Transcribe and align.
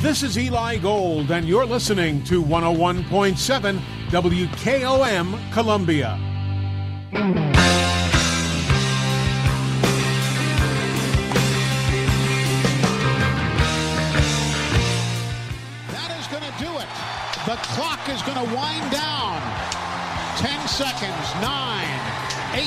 This 0.00 0.22
is 0.22 0.38
Eli 0.38 0.78
Gold, 0.78 1.30
and 1.30 1.46
you're 1.46 1.66
listening 1.66 2.24
to 2.24 2.42
101.7 2.42 3.78
WKOM 4.08 5.52
Columbia. 5.52 6.18
That 15.92 16.16
is 16.18 16.26
going 16.28 16.44
to 16.44 16.54
do 16.58 16.78
it. 16.78 16.88
The 17.44 17.56
clock 17.68 18.08
is 18.08 18.22
going 18.22 18.38
to 18.38 18.54
wind 18.56 18.90
down. 18.90 19.38
10 20.38 20.66
seconds, 20.66 21.34
9, 21.42 22.29
8, 22.54 22.66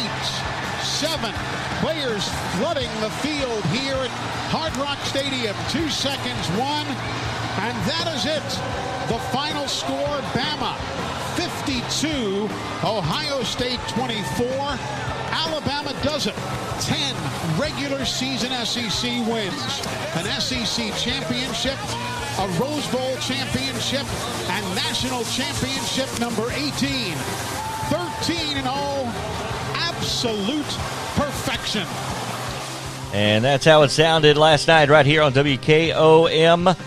7. 0.83 1.33
Players 1.81 2.29
flooding 2.55 2.89
the 3.01 3.09
field 3.19 3.63
here 3.65 3.95
at 3.95 4.09
Hard 4.49 4.75
Rock 4.77 4.99
Stadium. 5.05 5.55
2 5.69 5.89
seconds, 5.89 6.47
1. 6.55 6.87
And 7.63 7.75
that 7.85 8.07
is 8.15 8.25
it. 8.25 8.47
The 9.11 9.19
final 9.35 9.67
score, 9.67 10.21
Bama 10.31 10.75
52, 11.35 12.47
Ohio 12.83 13.43
State 13.43 13.79
24. 13.89 14.47
Alabama 15.33 15.93
does 16.03 16.27
it. 16.27 16.35
10 16.79 17.15
regular 17.59 18.05
season 18.05 18.51
SEC 18.65 19.03
wins. 19.27 19.81
An 20.15 20.25
SEC 20.39 20.95
championship, 20.95 21.77
a 22.39 22.47
Rose 22.59 22.87
Bowl 22.87 23.17
championship, 23.17 24.05
and 24.49 24.63
national 24.75 25.23
championship 25.25 26.07
number 26.19 26.49
18. 26.51 27.15
13 27.89 28.57
and 28.57 28.67
all. 28.67 29.05
Absolute 30.25 30.65
perfection. 31.17 31.85
And 33.13 33.43
that's 33.43 33.65
how 33.65 33.81
it 33.81 33.89
sounded 33.89 34.37
last 34.37 34.69
night 34.69 34.87
right 34.87 35.05
here 35.05 35.21
on 35.21 35.33
WKOM. 35.33 36.77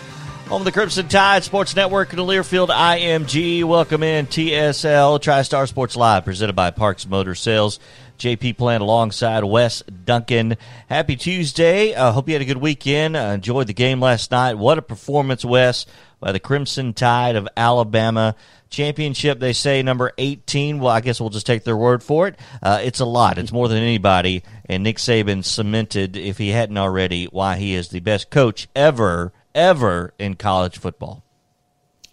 Home 0.49 0.63
of 0.63 0.65
the 0.65 0.73
Crimson 0.73 1.07
Tide 1.07 1.45
Sports 1.45 1.77
Network 1.77 2.09
and 2.09 2.19
the 2.19 2.23
Learfield 2.23 2.69
IMG. 2.69 3.63
Welcome 3.63 4.03
in 4.03 4.27
TSL 4.27 5.21
TriStar 5.21 5.69
Sports 5.69 5.97
Live, 5.97 6.25
presented 6.25 6.55
by 6.55 6.71
Parks 6.71 7.07
Motor 7.07 7.35
Sales. 7.35 7.79
JP 8.19 8.57
Plant 8.57 8.83
alongside 8.83 9.45
Wes 9.45 9.83
Duncan. 9.83 10.57
Happy 10.89 11.17
Tuesday. 11.17 11.95
I 11.95 12.09
uh, 12.09 12.13
hope 12.13 12.29
you 12.29 12.35
had 12.35 12.43
a 12.43 12.47
good 12.47 12.57
weekend. 12.57 13.17
Uh, 13.17 13.33
enjoyed 13.35 13.67
the 13.67 13.73
game 13.73 14.01
last 14.01 14.31
night. 14.31 14.55
What 14.55 14.79
a 14.79 14.83
performance, 14.83 15.45
Wes, 15.45 15.87
by 16.21 16.33
the 16.33 16.41
Crimson 16.41 16.93
Tide 16.95 17.37
of 17.37 17.49
Alabama. 17.57 18.35
Championship, 18.69 19.39
they 19.39 19.53
say 19.53 19.83
number 19.83 20.13
18. 20.19 20.81
Well, 20.81 20.93
I 20.93 21.01
guess 21.01 21.21
we'll 21.21 21.31
just 21.31 21.47
take 21.47 21.65
their 21.65 21.77
word 21.77 22.03
for 22.03 22.29
it. 22.29 22.39
Uh, 22.63 22.81
it's 22.83 23.01
a 23.01 23.05
lot. 23.05 23.39
It's 23.39 23.53
more 23.53 23.69
than 23.69 23.79
anybody. 23.79 24.43
And 24.67 24.83
Nick 24.83 24.97
Saban 24.97 25.45
cemented, 25.45 26.17
if 26.17 26.39
he 26.39 26.49
hadn't 26.49 26.79
already, 26.79 27.27
why 27.27 27.57
he 27.57 27.75
is 27.75 27.89
the 27.89 28.01
best 28.01 28.31
coach 28.31 28.69
ever 28.75 29.33
ever 29.57 30.13
in 30.19 30.35
college 30.35 30.79
football. 30.79 31.25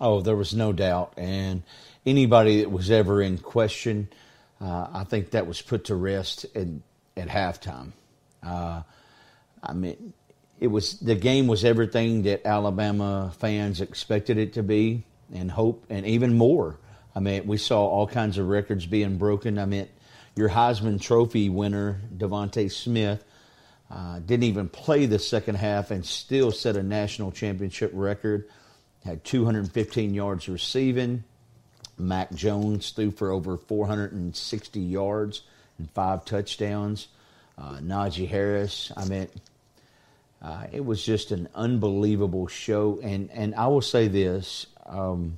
Oh, 0.01 0.21
there 0.21 0.35
was 0.35 0.55
no 0.55 0.73
doubt. 0.73 1.13
And 1.17 1.61
anybody 2.05 2.61
that 2.61 2.71
was 2.71 2.89
ever 2.89 3.21
in 3.21 3.37
question, 3.37 4.07
uh, 4.63 4.87
I 4.93 5.03
think 5.03 5.31
that 5.31 5.45
was 5.45 5.61
put 5.61 5.85
to 5.85 5.95
rest 5.95 6.45
at, 6.55 6.67
at 7.17 7.27
halftime. 7.27 7.91
Uh, 8.41 8.83
I 9.61 9.73
mean, 9.73 10.13
it 10.59 10.67
was 10.67 10.99
the 10.99 11.15
game 11.15 11.47
was 11.47 11.65
everything 11.65 12.23
that 12.23 12.45
Alabama 12.45 13.33
fans 13.39 13.81
expected 13.81 14.37
it 14.37 14.53
to 14.53 14.63
be, 14.63 15.03
and 15.33 15.51
hope, 15.51 15.85
and 15.89 16.05
even 16.05 16.37
more. 16.37 16.79
I 17.13 17.19
mean, 17.19 17.45
we 17.45 17.57
saw 17.57 17.85
all 17.85 18.07
kinds 18.07 18.37
of 18.37 18.47
records 18.47 18.85
being 18.85 19.17
broken. 19.17 19.59
I 19.59 19.65
mean, 19.65 19.89
your 20.35 20.49
Heisman 20.49 21.01
Trophy 21.01 21.49
winner, 21.49 21.99
DeVonta 22.15 22.71
Smith, 22.71 23.23
uh, 23.91 24.19
didn't 24.19 24.43
even 24.43 24.69
play 24.69 25.05
the 25.05 25.19
second 25.19 25.55
half 25.55 25.91
and 25.91 26.05
still 26.05 26.51
set 26.51 26.77
a 26.77 26.83
national 26.83 27.31
championship 27.31 27.91
record. 27.93 28.49
Had 29.03 29.25
215 29.25 30.13
yards 30.13 30.47
receiving. 30.47 31.25
Mac 31.97 32.33
Jones 32.33 32.91
threw 32.91 33.11
for 33.11 33.31
over 33.31 33.57
460 33.57 34.79
yards 34.79 35.41
and 35.77 35.89
five 35.91 36.25
touchdowns. 36.25 37.07
Uh, 37.57 37.77
Najee 37.77 38.27
Harris, 38.27 38.91
I 38.97 39.05
mean, 39.05 39.27
uh, 40.41 40.65
it 40.71 40.83
was 40.83 41.03
just 41.03 41.31
an 41.31 41.47
unbelievable 41.55 42.47
show. 42.47 42.99
And, 43.01 43.29
and 43.31 43.55
I 43.55 43.67
will 43.67 43.81
say 43.81 44.07
this. 44.07 44.65
Um, 44.85 45.37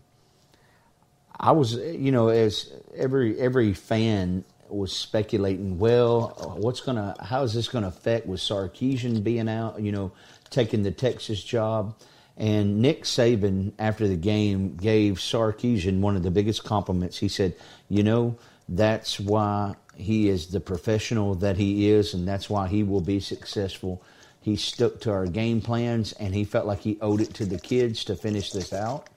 I 1.37 1.51
was, 1.51 1.73
you 1.75 2.11
know, 2.11 2.29
as 2.29 2.71
every 2.95 3.39
every 3.39 3.73
fan 3.73 4.45
was 4.69 4.95
speculating, 4.95 5.77
well, 5.77 6.55
what's 6.57 6.81
going 6.81 6.95
to, 6.95 7.15
how 7.23 7.43
is 7.43 7.53
this 7.53 7.67
going 7.67 7.83
to 7.83 7.89
affect 7.89 8.25
with 8.25 8.39
Sarkisian 8.39 9.23
being 9.23 9.49
out, 9.49 9.79
you 9.81 9.91
know, 9.91 10.11
taking 10.49 10.83
the 10.83 10.91
Texas 10.91 11.43
job? 11.43 11.95
And 12.37 12.81
Nick 12.81 13.03
Saban, 13.03 13.71
after 13.79 14.07
the 14.07 14.17
game, 14.17 14.75
gave 14.75 15.15
Sarkisian 15.15 16.01
one 16.01 16.15
of 16.15 16.23
the 16.23 16.31
biggest 16.31 16.63
compliments. 16.63 17.17
He 17.17 17.29
said, 17.29 17.55
you 17.87 18.03
know, 18.03 18.37
that's 18.67 19.19
why 19.19 19.75
he 19.95 20.27
is 20.27 20.47
the 20.47 20.59
professional 20.59 21.35
that 21.35 21.55
he 21.57 21.89
is, 21.89 22.13
and 22.13 22.27
that's 22.27 22.49
why 22.49 22.67
he 22.67 22.83
will 22.83 23.01
be 23.01 23.19
successful. 23.19 24.03
He 24.41 24.57
stuck 24.57 24.99
to 25.01 25.11
our 25.11 25.25
game 25.25 25.61
plans, 25.61 26.11
and 26.13 26.35
he 26.35 26.43
felt 26.43 26.65
like 26.65 26.81
he 26.81 26.97
owed 27.01 27.21
it 27.21 27.33
to 27.35 27.45
the 27.45 27.57
kids 27.57 28.03
to 28.05 28.15
finish 28.15 28.51
this 28.51 28.73
out. 28.73 29.09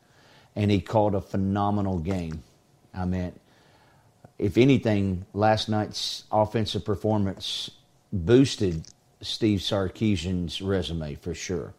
And 0.54 0.70
he 0.70 0.80
called 0.80 1.14
a 1.14 1.20
phenomenal 1.20 1.98
game. 1.98 2.42
I 2.94 3.04
mean, 3.04 3.32
if 4.38 4.56
anything, 4.56 5.26
last 5.34 5.68
night's 5.68 6.24
offensive 6.30 6.84
performance 6.84 7.70
boosted 8.12 8.86
Steve 9.20 9.60
Sarkisian's 9.60 10.62
resume 10.62 11.16
for 11.16 11.34
sure. 11.34 11.74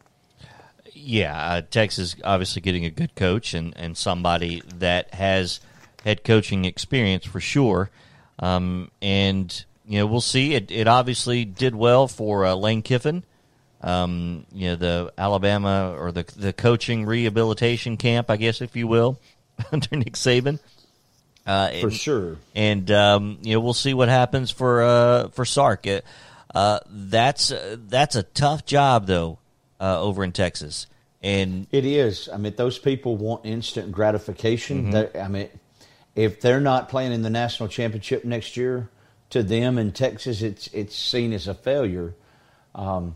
Yeah, 1.02 1.38
uh, 1.38 1.62
Texas 1.62 2.16
obviously 2.24 2.62
getting 2.62 2.86
a 2.86 2.90
good 2.90 3.16
coach 3.16 3.54
and, 3.54 3.74
and 3.78 3.96
somebody 3.96 4.62
that 4.76 5.14
has 5.14 5.62
head 6.04 6.24
coaching 6.24 6.66
experience 6.66 7.26
for 7.26 7.40
sure. 7.40 7.90
Um, 8.38 8.92
and, 9.02 9.66
you 9.88 10.00
know, 10.00 10.06
we'll 10.06 10.22
see. 10.22 10.56
It, 10.56 10.72
it 10.72 10.88
obviously 10.88 11.46
did 11.46 11.74
well 11.74 12.08
for 12.08 12.46
uh, 12.46 12.56
Lane 12.56 12.82
Kiffin. 12.82 13.24
Um, 13.82 14.46
you 14.52 14.70
know, 14.70 14.76
the 14.76 15.14
Alabama 15.18 15.96
or 15.98 16.12
the, 16.12 16.26
the 16.36 16.52
coaching 16.52 17.06
rehabilitation 17.06 17.96
camp, 17.96 18.30
I 18.30 18.36
guess, 18.36 18.62
if 18.62 18.76
you 18.76 18.88
will, 18.88 19.20
under 19.72 19.96
Nick 19.96 20.14
Saban. 20.14 20.60
Uh, 21.46 21.70
for 21.80 21.88
and, 21.88 21.94
sure. 21.94 22.38
And 22.54 22.92
um, 22.92 23.40
you 23.42 23.54
know, 23.54 23.62
we'll 23.62 23.74
see 23.74 23.94
what 23.94 24.10
happens 24.10 24.52
for 24.52 24.84
uh, 24.84 25.30
for 25.30 25.46
Sark. 25.46 25.88
Uh, 26.54 26.80
that's 26.86 27.52
uh, 27.52 27.78
that's 27.88 28.16
a 28.16 28.24
tough 28.24 28.66
job 28.66 29.08
though 29.08 29.40
uh, 29.80 30.02
over 30.02 30.24
in 30.24 30.32
Texas. 30.32 30.88
And 31.22 31.68
it 31.72 31.86
is. 31.86 32.30
I 32.32 32.38
mean, 32.38 32.54
those 32.56 32.80
people 32.80 33.18
want 33.18 33.46
instant 33.46 33.92
gratification. 33.92 34.92
Mm-hmm. 34.92 35.18
I 35.18 35.28
mean, 35.28 35.50
if 36.16 36.40
they're 36.40 36.62
not 36.62 36.90
playing 36.90 37.12
in 37.12 37.22
the 37.22 37.30
national 37.30 37.70
championship 37.70 38.24
next 38.24 38.56
year, 38.56 38.90
to 39.32 39.44
them 39.44 39.78
in 39.78 39.92
Texas, 39.92 40.42
it's 40.42 40.68
it's 40.68 40.96
seen 40.96 41.34
as 41.34 41.48
a 41.48 41.54
failure. 41.54 42.16
Um, 42.74 43.16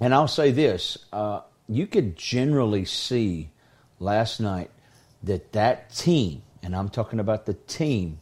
and 0.00 0.14
I'll 0.14 0.26
say 0.26 0.50
this: 0.50 0.98
uh, 1.12 1.42
you 1.68 1.86
could 1.86 2.16
generally 2.16 2.84
see 2.84 3.50
last 4.00 4.40
night 4.40 4.70
that 5.22 5.52
that 5.52 5.94
team 5.94 6.42
and 6.62 6.74
I'm 6.74 6.88
talking 6.88 7.20
about 7.20 7.46
the 7.46 7.54
team, 7.54 8.18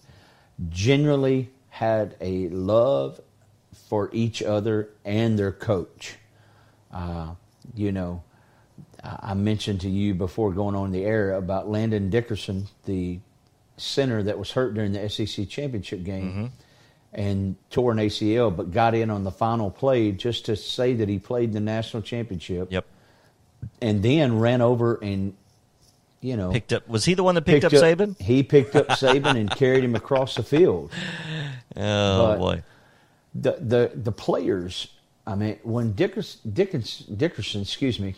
generally 0.69 1.51
had 1.69 2.17
a 2.21 2.49
love 2.49 3.21
for 3.89 4.11
each 4.13 4.43
other 4.43 4.91
and 5.05 5.39
their 5.39 5.53
coach. 5.53 6.17
Uh, 6.93 7.35
you 7.75 7.93
know, 7.93 8.23
I 9.03 9.35
mentioned 9.35 9.81
to 9.83 9.89
you 9.89 10.15
before 10.15 10.53
going 10.53 10.75
on 10.75 10.93
the 10.93 11.05
air 11.05 11.33
about 11.33 11.69
Landon 11.69 12.11
Dickerson, 12.11 12.67
the 12.85 13.19
center 13.77 14.23
that 14.23 14.39
was 14.39 14.51
hurt 14.51 14.75
during 14.75 14.93
the 14.93 15.09
SEC 15.09 15.49
championship 15.49 16.03
game 16.03 16.31
mm-hmm. 16.31 16.47
and 17.13 17.57
tore 17.71 17.93
an 17.93 17.99
ACL, 17.99 18.55
but 18.55 18.71
got 18.73 18.95
in 18.95 19.11
on 19.11 19.25
the 19.25 19.31
final 19.31 19.71
play 19.71 20.13
just 20.13 20.47
to 20.47 20.57
say 20.57 20.95
that 20.95 21.09
he 21.09 21.19
played 21.19 21.53
the 21.53 21.61
national 21.61 22.03
championship. 22.03 22.73
Yep. 22.73 22.87
And 23.81 24.03
then 24.03 24.39
ran 24.39 24.61
over 24.61 24.97
and 25.03 25.35
you 26.21 26.37
know, 26.37 26.51
picked 26.51 26.73
up. 26.73 26.89
Was 26.89 27.05
he 27.05 27.15
the 27.15 27.23
one 27.23 27.35
that 27.37 27.43
picked, 27.43 27.63
picked 27.63 27.75
up, 27.75 27.83
up 27.83 27.99
Saban? 27.99 28.21
He 28.21 28.43
picked 28.43 28.75
up 28.75 28.89
Saban 28.89 29.39
and 29.39 29.51
carried 29.51 29.85
him 29.85 29.95
across 29.95 30.35
the 30.35 30.43
field. 30.43 30.93
Oh 31.79 32.29
but 32.29 32.39
boy! 32.39 32.63
The 33.35 33.53
the 33.61 33.93
the 33.95 34.13
players. 34.13 34.89
I 35.27 35.35
mean, 35.35 35.59
when 35.63 35.93
Dickerson, 35.93 36.53
Dickerson, 36.53 37.17
Dickerson, 37.17 37.63
excuse 37.63 37.99
me, 37.99 38.15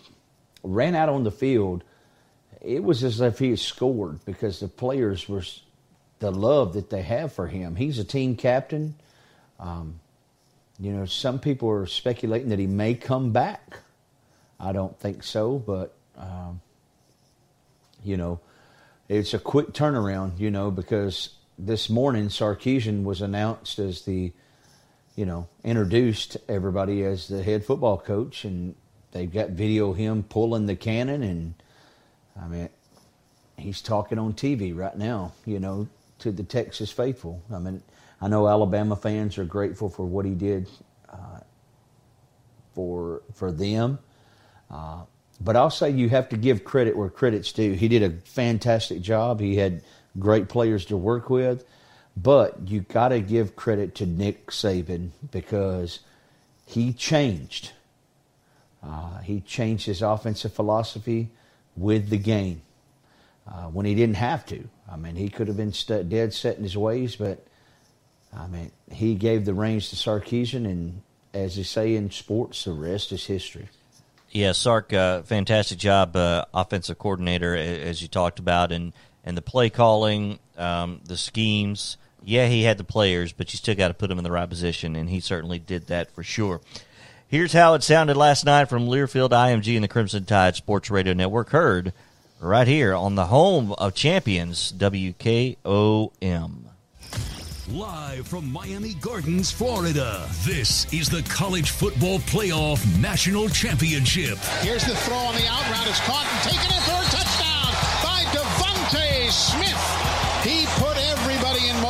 ran 0.63 0.95
out 0.95 1.09
on 1.09 1.25
the 1.25 1.31
field, 1.31 1.83
it 2.61 2.83
was 2.83 3.03
as 3.03 3.21
if 3.21 3.39
he 3.39 3.51
had 3.51 3.59
scored 3.59 4.25
because 4.25 4.61
the 4.61 4.69
players 4.69 5.29
were 5.29 5.43
the 6.19 6.31
love 6.31 6.75
that 6.75 6.91
they 6.91 7.03
have 7.03 7.33
for 7.33 7.47
him. 7.47 7.77
He's 7.77 7.99
a 7.99 8.05
team 8.05 8.37
captain. 8.37 8.95
Um, 9.59 10.01
you 10.79 10.93
know, 10.93 11.07
some 11.07 11.39
people 11.39 11.71
are 11.71 11.87
speculating 11.87 12.51
that 12.51 12.59
he 12.59 12.67
may 12.67 12.95
come 12.95 13.33
back. 13.33 13.79
I 14.61 14.73
don't 14.73 14.99
think 14.99 15.23
so, 15.23 15.59
but 15.59 15.95
um, 16.17 16.61
you 18.05 18.17
know, 18.17 18.41
it's 19.09 19.35
a 19.35 19.39
quick 19.39 19.73
turnaround, 19.73 20.39
you 20.39 20.51
know, 20.51 20.71
because 20.71 21.31
this 21.59 21.89
morning 21.89 22.29
Sarkisian 22.29 23.05
was 23.05 23.23
announced 23.23 23.79
as 23.79 24.03
the, 24.03 24.33
you 25.19 25.27
know, 25.27 25.49
introduced 25.65 26.37
everybody 26.49 27.03
as 27.03 27.27
the 27.27 27.43
head 27.43 27.65
football 27.65 27.99
coach, 27.99 28.45
and 28.45 28.77
they've 29.11 29.33
got 29.33 29.51
video 29.51 29.93
him 29.93 30.23
pulling 30.23 30.67
the 30.67 30.77
cannon, 30.77 31.25
and 31.25 31.55
I 32.41 32.47
mean, 32.47 32.69
he's 33.57 33.83
talking 33.83 34.17
on 34.17 34.35
TV 34.35 34.77
right 34.77 34.97
now. 34.97 35.33
You 35.45 35.59
know, 35.59 35.89
to 36.21 36.31
the 36.31 36.45
Texas 36.45 36.93
faithful. 36.93 37.43
I 37.53 37.59
mean, 37.59 37.83
I 38.21 38.29
know 38.29 38.47
Alabama 38.47 38.95
fans 38.95 39.39
are 39.39 39.45
grateful 39.45 39.89
for 39.89 40.07
what 40.07 40.25
he 40.25 40.35
did 40.35 40.69
uh, 41.09 41.41
for 42.77 43.23
for 43.35 43.51
them. 43.51 43.99
Uh, 44.71 45.01
but 45.41 45.57
I'll 45.57 45.69
say 45.69 45.91
you 45.91 46.09
have 46.11 46.29
to 46.29 46.37
give 46.37 46.63
credit 46.63 46.97
where 46.97 47.11
credit's 47.11 47.51
due. 47.51 47.73
He 47.73 47.89
did 47.89 48.05
a 48.05 48.11
fantastic 48.25 49.01
job. 49.01 49.41
He 49.41 49.57
had 49.57 49.83
great 50.17 50.49
players 50.49 50.85
to 50.87 50.97
work 50.97 51.29
with, 51.29 51.65
but 52.23 52.69
you 52.69 52.81
got 52.81 53.09
to 53.09 53.21
give 53.21 53.55
credit 53.55 53.95
to 53.97 54.07
Nick 54.07 54.49
Saban 54.49 55.11
because 55.31 56.01
he 56.67 56.93
changed. 56.93 57.73
Uh, 58.83 59.19
he 59.19 59.41
changed 59.41 59.87
his 59.87 60.03
offensive 60.03 60.53
philosophy 60.53 61.31
with 61.77 62.11
the 62.11 62.19
game 62.19 62.63
uh, 63.47 63.65
when 63.65 63.87
he 63.87 63.95
didn't 63.95 64.17
have 64.17 64.45
to. 64.47 64.69
I 64.91 64.97
mean, 64.97 65.17
he 65.17 65.29
could 65.29 65.49
have 65.49 65.57
been 65.57 65.73
st- 65.73 66.09
dead 66.09 66.33
set 66.35 66.57
in 66.57 66.63
his 66.63 66.77
ways, 66.77 67.17
but 67.17 67.47
I 68.37 68.47
mean, 68.47 68.73
he 68.91 69.15
gave 69.15 69.45
the 69.45 69.55
reins 69.55 69.91
to 69.91 69.97
Sarkisian, 69.97 70.67
and 70.67 71.03
as 71.33 71.57
they 71.57 71.63
say 71.63 71.95
in 71.95 72.11
sports, 72.11 72.65
the 72.65 72.73
rest 72.73 73.13
is 73.13 73.27
history. 73.27 73.69
Yeah, 74.31 74.53
Sark, 74.53 74.93
uh, 74.93 75.23
fantastic 75.23 75.79
job, 75.79 76.15
uh, 76.15 76.45
offensive 76.53 76.99
coordinator, 76.99 77.57
as 77.57 78.03
you 78.03 78.09
talked 78.09 78.39
about, 78.39 78.73
and 78.73 78.93
and 79.25 79.37
the 79.37 79.43
play 79.43 79.71
calling, 79.71 80.39
um, 80.57 81.01
the 81.05 81.17
schemes. 81.17 81.97
Yeah, 82.25 82.47
he 82.47 82.65
had 82.65 82.79
the 82.79 82.85
players, 82.85 83.33
but 83.33 83.53
you 83.53 83.57
still 83.57 83.75
got 83.75 83.89
to 83.89 83.95
put 83.95 84.09
them 84.09 84.19
in 84.19 84.25
the 84.25 84.31
right 84.31 84.49
position, 84.49 84.97
and 84.97 85.09
he 85.09 85.21
certainly 85.21 85.59
did 85.59 85.87
that 85.87 86.11
for 86.11 86.23
sure. 86.23 86.61
Here's 87.29 87.53
how 87.53 87.75
it 87.75 87.83
sounded 87.83 88.17
last 88.17 88.45
night 88.45 88.69
from 88.69 88.87
Learfield 88.87 89.31
IMG 89.31 89.75
and 89.75 89.85
the 89.85 89.89
Crimson 89.89 90.25
Tide 90.25 90.57
Sports 90.57 90.91
Radio 90.91 91.13
Network. 91.13 91.51
Heard 91.51 91.93
right 92.41 92.67
here 92.67 92.95
on 92.95 93.15
the 93.17 93.27
home 93.27 93.73
of 93.73 93.95
champions, 93.95 94.73
WKOM. 94.73 96.65
Live 97.69 98.27
from 98.27 98.51
Miami 98.51 98.95
Gardens, 98.95 99.51
Florida, 99.51 100.27
this 100.47 100.91
is 100.91 101.11
the 101.11 101.23
College 101.29 101.71
Football 101.71 102.19
Playoff 102.21 102.81
National 102.99 103.47
Championship. 103.51 104.39
Here's 104.63 104.87
the 104.87 104.97
throw 104.97 105.19
on 105.19 105.35
the 105.35 105.47
out 105.47 105.71
route. 105.71 105.87
It's 105.87 106.01
caught 106.01 106.25
and 106.33 106.51
taken 106.51 106.75
in 106.75 106.83
for 106.83 106.93
a 106.93 107.05
touchdown 107.11 107.73
by 108.03 108.25
DeVonta 108.33 109.31
Smith. 109.31 110.28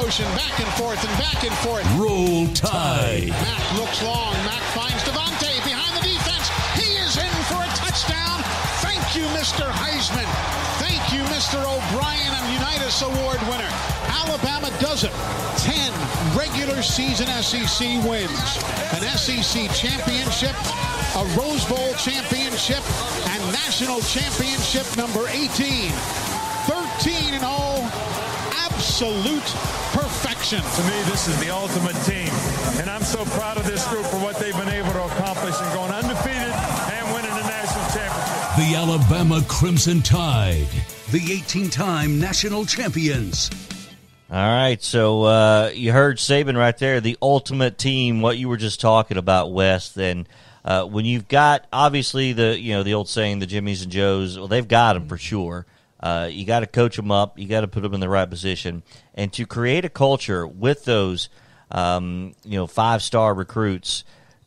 Motion, 0.08 0.24
back 0.40 0.58
and 0.58 0.72
forth 0.80 1.04
and 1.04 1.18
back 1.20 1.44
and 1.44 1.52
forth. 1.60 1.84
Roll 2.00 2.48
Tide. 2.56 3.28
Mac 3.28 3.76
looks 3.76 4.02
long. 4.02 4.32
Mac 4.48 4.64
finds 4.72 5.04
DeVonta 5.04 5.52
behind 5.68 5.92
the 6.00 6.08
defense. 6.08 6.48
He 6.80 6.96
is 6.96 7.20
in 7.20 7.28
for 7.44 7.60
a 7.60 7.68
touchdown. 7.76 8.40
Thank 8.80 9.04
you, 9.12 9.28
Mr. 9.36 9.68
Heisman. 9.68 10.24
Thank 10.80 11.12
you, 11.12 11.20
Mr. 11.28 11.60
O'Brien, 11.60 12.32
and 12.32 12.46
Unitas 12.56 13.02
Award 13.02 13.36
winner. 13.52 13.68
Alabama 14.24 14.72
does 14.80 15.04
it. 15.04 15.12
10 15.60 15.92
regular 16.32 16.80
season 16.80 17.26
SEC 17.44 18.00
wins, 18.00 18.56
an 18.96 19.04
SEC 19.12 19.68
championship, 19.76 20.56
a 21.20 21.24
Rose 21.36 21.68
Bowl 21.68 21.92
championship, 22.00 22.80
and 23.28 23.42
national 23.52 24.00
championship 24.00 24.88
number 24.96 25.28
18. 25.28 25.92
13 26.64 27.34
in 27.34 27.44
all, 27.44 27.84
absolute 28.58 29.48
perfection. 29.92 30.60
To 30.60 30.82
me, 30.82 31.02
this 31.10 31.28
is 31.28 31.38
the 31.40 31.50
ultimate 31.50 31.96
team. 32.04 32.28
And 32.80 32.88
I'm 32.90 33.02
so 33.02 33.24
proud 33.24 33.56
of 33.56 33.66
this 33.66 33.86
group 33.88 34.04
for 34.06 34.18
what 34.18 34.36
they've 34.36 34.56
been 34.56 34.68
able 34.68 34.92
to 34.92 35.04
accomplish 35.04 35.54
and 35.60 35.74
going 35.74 35.92
undefeated 35.92 36.52
and 36.52 37.14
winning 37.14 37.34
the 37.34 37.46
national 37.46 37.84
championship. 37.90 38.56
The 38.56 38.74
Alabama 38.74 39.42
Crimson 39.48 40.02
Tide, 40.02 40.68
the 41.10 41.32
18 41.32 41.70
time 41.70 42.18
national 42.18 42.64
champions. 42.66 43.50
All 44.30 44.36
right, 44.36 44.82
so 44.82 45.22
uh, 45.22 45.70
you 45.72 45.90
heard 45.92 46.18
Saban 46.18 46.54
right 46.54 46.76
there, 46.76 47.00
the 47.00 47.16
ultimate 47.22 47.78
team. 47.78 48.20
What 48.20 48.36
you 48.36 48.50
were 48.50 48.58
just 48.58 48.78
talking 48.78 49.16
about, 49.16 49.52
Wes. 49.52 49.96
And 49.96 50.28
uh, 50.66 50.84
when 50.84 51.06
you've 51.06 51.28
got 51.28 51.66
obviously 51.72 52.34
the 52.34 52.58
you 52.60 52.74
know 52.74 52.82
the 52.82 52.92
old 52.92 53.08
saying, 53.08 53.38
the 53.38 53.46
Jimmys 53.46 53.82
and 53.82 53.90
Joes. 53.90 54.38
Well, 54.38 54.48
they've 54.48 54.68
got 54.68 54.92
them 54.94 55.08
for 55.08 55.16
sure. 55.16 55.64
Uh, 56.00 56.28
you 56.30 56.44
got 56.44 56.60
to 56.60 56.66
coach 56.66 56.96
them 56.96 57.10
up. 57.10 57.38
You 57.38 57.48
got 57.48 57.62
to 57.62 57.68
put 57.68 57.82
them 57.82 57.94
in 57.94 58.00
the 58.00 58.08
right 58.08 58.28
position, 58.28 58.82
and 59.14 59.32
to 59.32 59.46
create 59.46 59.84
a 59.84 59.88
culture 59.88 60.46
with 60.46 60.84
those 60.84 61.28
um, 61.70 62.34
you 62.44 62.56
know 62.58 62.66
five 62.66 63.02
star 63.02 63.34
recruits 63.34 64.04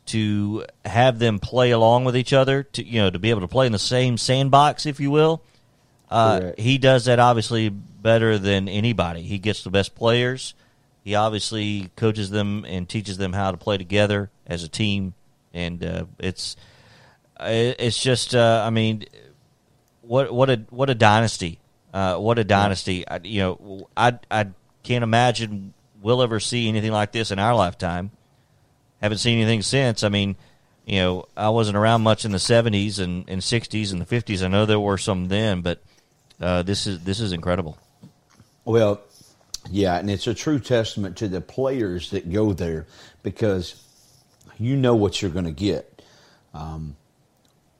to 0.07 0.65
have 0.85 1.19
them 1.19 1.39
play 1.39 1.71
along 1.71 2.05
with 2.05 2.15
each 2.15 2.33
other. 2.33 2.63
To 2.63 2.85
you 2.85 3.01
know 3.01 3.09
to 3.09 3.19
be 3.19 3.29
able 3.29 3.41
to 3.41 3.47
play 3.47 3.65
in 3.65 3.71
the 3.71 3.79
same 3.79 4.17
sandbox, 4.17 4.85
if 4.85 4.99
you 4.99 5.11
will. 5.11 5.43
Uh, 6.09 6.51
he 6.57 6.77
does 6.77 7.05
that 7.05 7.19
obviously 7.19 7.69
better 7.69 8.37
than 8.37 8.67
anybody. 8.67 9.21
He 9.21 9.37
gets 9.37 9.63
the 9.63 9.69
best 9.69 9.95
players. 9.95 10.53
He 11.03 11.15
obviously 11.15 11.89
coaches 11.95 12.29
them 12.29 12.65
and 12.67 12.87
teaches 12.87 13.17
them 13.17 13.33
how 13.33 13.51
to 13.51 13.57
play 13.57 13.77
together 13.77 14.29
as 14.45 14.63
a 14.63 14.67
team, 14.67 15.13
and 15.53 15.83
uh, 15.83 16.05
it's 16.19 16.55
it's 17.39 18.01
just 18.01 18.35
uh, 18.35 18.63
I 18.65 18.69
mean, 18.69 19.05
what 20.11 20.29
what 20.29 20.49
a 20.49 20.57
what 20.71 20.89
a 20.89 20.93
dynasty, 20.93 21.57
uh, 21.93 22.17
what 22.17 22.37
a 22.37 22.43
dynasty. 22.43 23.07
I, 23.07 23.21
you 23.23 23.39
know, 23.39 23.87
I 23.95 24.19
I 24.29 24.47
can't 24.83 25.05
imagine 25.05 25.73
we'll 26.01 26.21
ever 26.21 26.41
see 26.41 26.67
anything 26.67 26.91
like 26.91 27.13
this 27.13 27.31
in 27.31 27.39
our 27.39 27.55
lifetime. 27.55 28.11
Haven't 29.01 29.19
seen 29.19 29.37
anything 29.37 29.61
since. 29.61 30.03
I 30.03 30.09
mean, 30.09 30.35
you 30.85 30.99
know, 30.99 31.25
I 31.37 31.47
wasn't 31.47 31.77
around 31.77 32.01
much 32.01 32.25
in 32.25 32.33
the 32.33 32.39
'70s 32.39 32.99
and, 32.99 33.23
and 33.29 33.41
'60s 33.41 33.93
and 33.93 34.01
the 34.01 34.05
'50s. 34.05 34.43
I 34.43 34.49
know 34.49 34.65
there 34.65 34.81
were 34.81 34.97
some 34.97 35.29
then, 35.29 35.61
but 35.61 35.81
uh, 36.41 36.61
this 36.63 36.87
is 36.87 37.05
this 37.05 37.21
is 37.21 37.31
incredible. 37.31 37.77
Well, 38.65 38.99
yeah, 39.69 39.97
and 39.97 40.11
it's 40.11 40.27
a 40.27 40.33
true 40.33 40.59
testament 40.59 41.15
to 41.19 41.29
the 41.29 41.39
players 41.39 42.09
that 42.09 42.29
go 42.29 42.51
there 42.51 42.85
because 43.23 43.81
you 44.59 44.75
know 44.75 44.93
what 44.93 45.21
you're 45.21 45.31
going 45.31 45.45
to 45.45 45.51
get. 45.51 46.01
Um, 46.53 46.97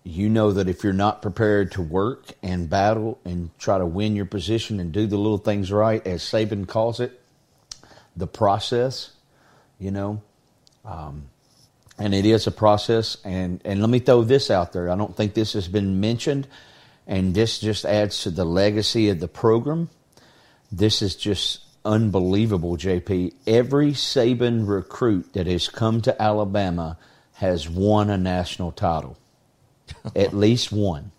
you 0.04 0.30
know 0.30 0.52
that 0.52 0.68
if 0.68 0.84
you're 0.84 0.94
not 0.94 1.22
prepared 1.22 1.72
to 1.74 1.82
work 1.82 2.32
and 2.42 2.70
battle 2.70 3.20
and 3.24 3.52
try 3.60 3.78
to 3.78 3.86
win 3.86 4.16
your 4.16 4.26
position 4.26 4.80
and 4.80 4.92
do 4.92 5.06
the 5.06 5.18
little 5.18 5.38
things 5.38 5.72
right, 5.72 6.06
as 6.08 6.24
Saban 6.24 6.68
calls 6.68 7.00
it, 7.00 7.20
the 8.16 8.28
process, 8.28 9.12
you 9.80 9.92
know, 9.92 10.22
um, 10.86 11.26
and 12.00 12.16
it 12.16 12.26
is 12.26 12.48
a 12.48 12.52
process. 12.52 13.18
And, 13.24 13.62
and 13.64 13.80
let 13.80 13.90
me 13.90 14.00
throw 14.00 14.24
this 14.24 14.50
out 14.50 14.74
there. 14.74 14.90
I 14.90 14.96
don't 14.96 15.16
think 15.16 15.34
this 15.34 15.54
has 15.54 15.68
been 15.68 16.00
mentioned, 16.00 16.48
and 17.06 17.36
this 17.36 17.60
just 17.60 17.86
adds 17.86 18.24
to 18.24 18.32
the 18.32 18.46
legacy 18.46 19.10
of 19.10 19.20
the 19.20 19.28
program. 19.28 19.90
This 20.72 21.02
is 21.02 21.16
just 21.16 21.62
unbelievable, 21.86 22.78
JP. 22.78 23.34
Every 23.46 23.92
Saban 23.92 24.68
recruit 24.68 25.34
that 25.34 25.48
has 25.48 25.68
come 25.68 26.02
to 26.02 26.22
Alabama 26.22 26.98
has 27.34 27.70
won 27.70 28.10
a 28.10 28.18
national 28.18 28.72
title, 28.72 29.18
at 30.16 30.34
least 30.34 30.72
one. 30.72 31.12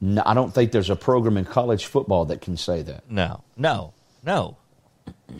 No, 0.00 0.22
I 0.26 0.34
don't 0.34 0.52
think 0.52 0.72
there's 0.72 0.90
a 0.90 0.96
program 0.96 1.36
in 1.36 1.44
college 1.44 1.86
football 1.86 2.24
that 2.26 2.40
can 2.40 2.56
say 2.56 2.82
that. 2.82 3.08
No, 3.08 3.44
no, 3.56 3.94
no. 4.24 4.56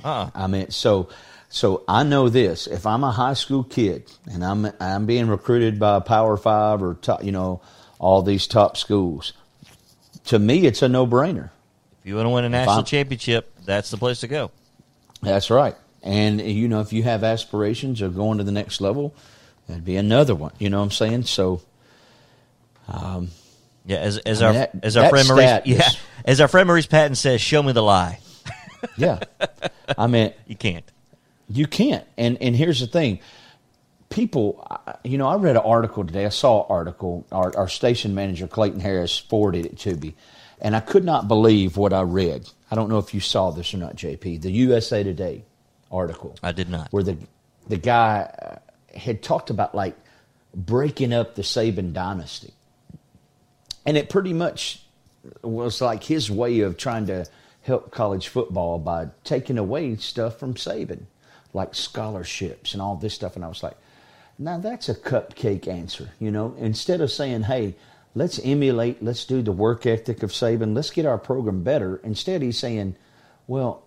Uh-uh. 0.05 0.31
I 0.35 0.47
mean, 0.47 0.71
so 0.71 1.09
so 1.49 1.83
I 1.89 2.03
know 2.03 2.29
this. 2.29 2.67
If 2.67 2.87
I'm 2.87 3.05
a 3.05 3.11
high 3.11 3.35
school 3.35 3.65
kid 3.65 4.11
and 4.31 4.45
I'm 4.45 4.71
I'm 4.81 5.07
being 5.07 5.29
recruited 5.29 5.79
by 5.79 5.97
a 5.97 6.01
Power 6.01 6.37
Five 6.37 6.83
or 6.83 6.95
top, 6.95 7.25
you 7.25 7.33
know 7.33 7.61
all 7.99 8.23
these 8.23 8.47
top 8.47 8.77
schools, 8.77 9.33
to 10.27 10.39
me 10.39 10.67
it's 10.67 10.83
a 10.83 10.89
no 10.89 11.07
brainer. 11.07 11.51
If 12.01 12.07
you 12.07 12.17
want 12.17 12.27
to 12.27 12.31
win 12.31 12.45
a 12.45 12.49
national 12.49 12.85
championship, 12.85 13.53
that's 13.65 13.91
the 13.91 13.97
place 13.97 14.21
to 14.21 14.29
go. 14.29 14.51
That's 15.23 15.51
right. 15.51 15.77
And 16.03 16.41
you 16.41 16.69
know, 16.69 16.81
if 16.81 16.93
you 16.93 17.03
have 17.03 17.23
aspirations 17.23 18.01
of 18.01 18.17
going 18.17 18.39
to 18.39 18.45
the 18.45 18.53
next 18.53 18.81
level, 18.81 19.15
that'd 19.69 19.85
be 19.85 19.97
another 19.97 20.35
one. 20.35 20.53
You 20.59 20.71
know 20.71 20.79
what 20.79 20.85
I'm 20.85 20.91
saying? 20.91 21.25
So 21.25 21.63
Yeah, 22.89 23.97
as 23.97 24.19
as 24.19 24.43
I 24.43 24.47
our 24.47 24.53
mean, 24.53 24.61
that- 24.61 24.85
as 24.85 24.97
our 24.97 25.09
friend 25.11 25.29
Maurice, 25.29 25.61
is- 25.65 25.79
yeah, 25.79 25.89
as 26.25 26.41
our 26.41 26.49
friend 26.49 26.67
Maurice 26.69 26.87
Patton 26.87 27.15
says, 27.17 27.41
"Show 27.41 27.63
me 27.63 27.73
the 27.73 27.83
lie." 27.83 28.21
yeah, 28.97 29.19
I 29.99 30.07
mean, 30.07 30.33
You 30.47 30.57
can't. 30.57 30.85
You 31.49 31.67
can't. 31.67 32.07
And 32.17 32.39
and 32.41 32.55
here's 32.55 32.81
the 32.81 32.87
thing. 32.87 33.21
People, 34.09 34.67
you 35.05 35.17
know, 35.19 35.27
I 35.27 35.37
read 35.37 35.57
an 35.57 35.63
article 35.63 36.05
today. 36.05 36.27
I 36.27 36.29
saw 36.31 36.61
an 36.61 36.67
article. 36.69 37.27
Our, 37.33 37.57
our 37.57 37.69
station 37.69 38.15
manager, 38.15 38.47
Clayton 38.47 38.81
Harris, 38.81 39.19
forwarded 39.19 39.65
it 39.67 39.79
to 39.81 39.97
me. 39.97 40.15
And 40.61 40.77
I 40.77 40.81
could 40.81 41.03
not 41.05 41.29
believe 41.29 41.77
what 41.79 41.93
I 41.95 42.03
read. 42.03 42.49
I 42.71 42.75
don't 42.75 42.89
know 42.91 42.99
if 42.99 43.15
you 43.15 43.21
saw 43.21 43.51
this 43.51 43.73
or 43.75 43.79
not, 43.79 43.97
JP. 43.97 44.43
The 44.43 44.51
USA 44.53 45.03
Today 45.03 45.45
article. 45.91 46.37
I 46.43 46.53
did 46.53 46.69
not. 46.69 46.89
Where 46.93 47.03
the, 47.03 47.17
the 47.69 47.79
guy 47.79 48.31
uh, 48.43 48.57
had 48.95 49.23
talked 49.23 49.51
about 49.51 49.75
like 49.75 49.97
breaking 50.55 51.13
up 51.13 51.35
the 51.35 51.43
Saban 51.43 51.93
dynasty. 51.93 52.53
And 53.85 53.97
it 53.97 54.09
pretty 54.09 54.33
much 54.33 54.83
was 55.43 55.81
like 55.81 56.05
his 56.05 56.31
way 56.31 56.61
of 56.61 56.77
trying 56.77 57.07
to 57.07 57.27
help 57.63 57.91
college 57.91 58.29
football 58.29 58.79
by 58.79 59.09
taking 59.25 59.59
away 59.59 59.97
stuff 59.97 60.39
from 60.39 60.55
Saban, 60.55 61.03
like 61.53 61.75
scholarships 61.75 62.73
and 62.73 62.83
all 62.83 62.97
this 62.97 63.15
stuff. 63.15 63.37
And 63.37 63.45
I 63.45 63.49
was 63.49 63.63
like, 63.63 63.77
Now 64.39 64.59
that's 64.59 64.89
a 64.89 64.95
cupcake 64.95 65.69
answer, 65.69 66.11
you 66.19 66.31
know. 66.31 66.55
Instead 66.59 67.01
of 67.01 67.11
saying, 67.11 67.43
"Hey, 67.43 67.77
let's 68.15 68.41
emulate, 68.43 69.03
let's 69.03 69.25
do 69.25 69.43
the 69.43 69.53
work 69.53 69.87
ethic 69.87 70.23
of 70.23 70.31
Saban, 70.31 70.75
let's 70.75 70.91
get 70.91 71.07
our 71.07 71.19
program 71.19 71.63
better," 71.63 72.01
instead 72.03 72.43
he's 72.43 72.59
saying, 72.59 72.97
"Well, 73.47 73.85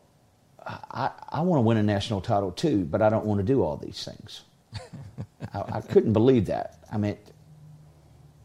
I, 0.65 1.11
I 1.29 1.41
want 1.41 1.59
to 1.59 1.63
win 1.63 1.77
a 1.77 1.83
national 1.83 2.21
title 2.21 2.51
too, 2.51 2.85
but 2.85 3.01
I 3.01 3.09
don't 3.09 3.25
want 3.25 3.39
to 3.39 3.43
do 3.43 3.63
all 3.63 3.77
these 3.77 4.03
things." 4.03 4.41
I, 5.53 5.63
I 5.77 5.81
couldn't 5.81 6.13
believe 6.13 6.45
that. 6.47 6.79
I 6.91 6.97
mean, 6.97 7.17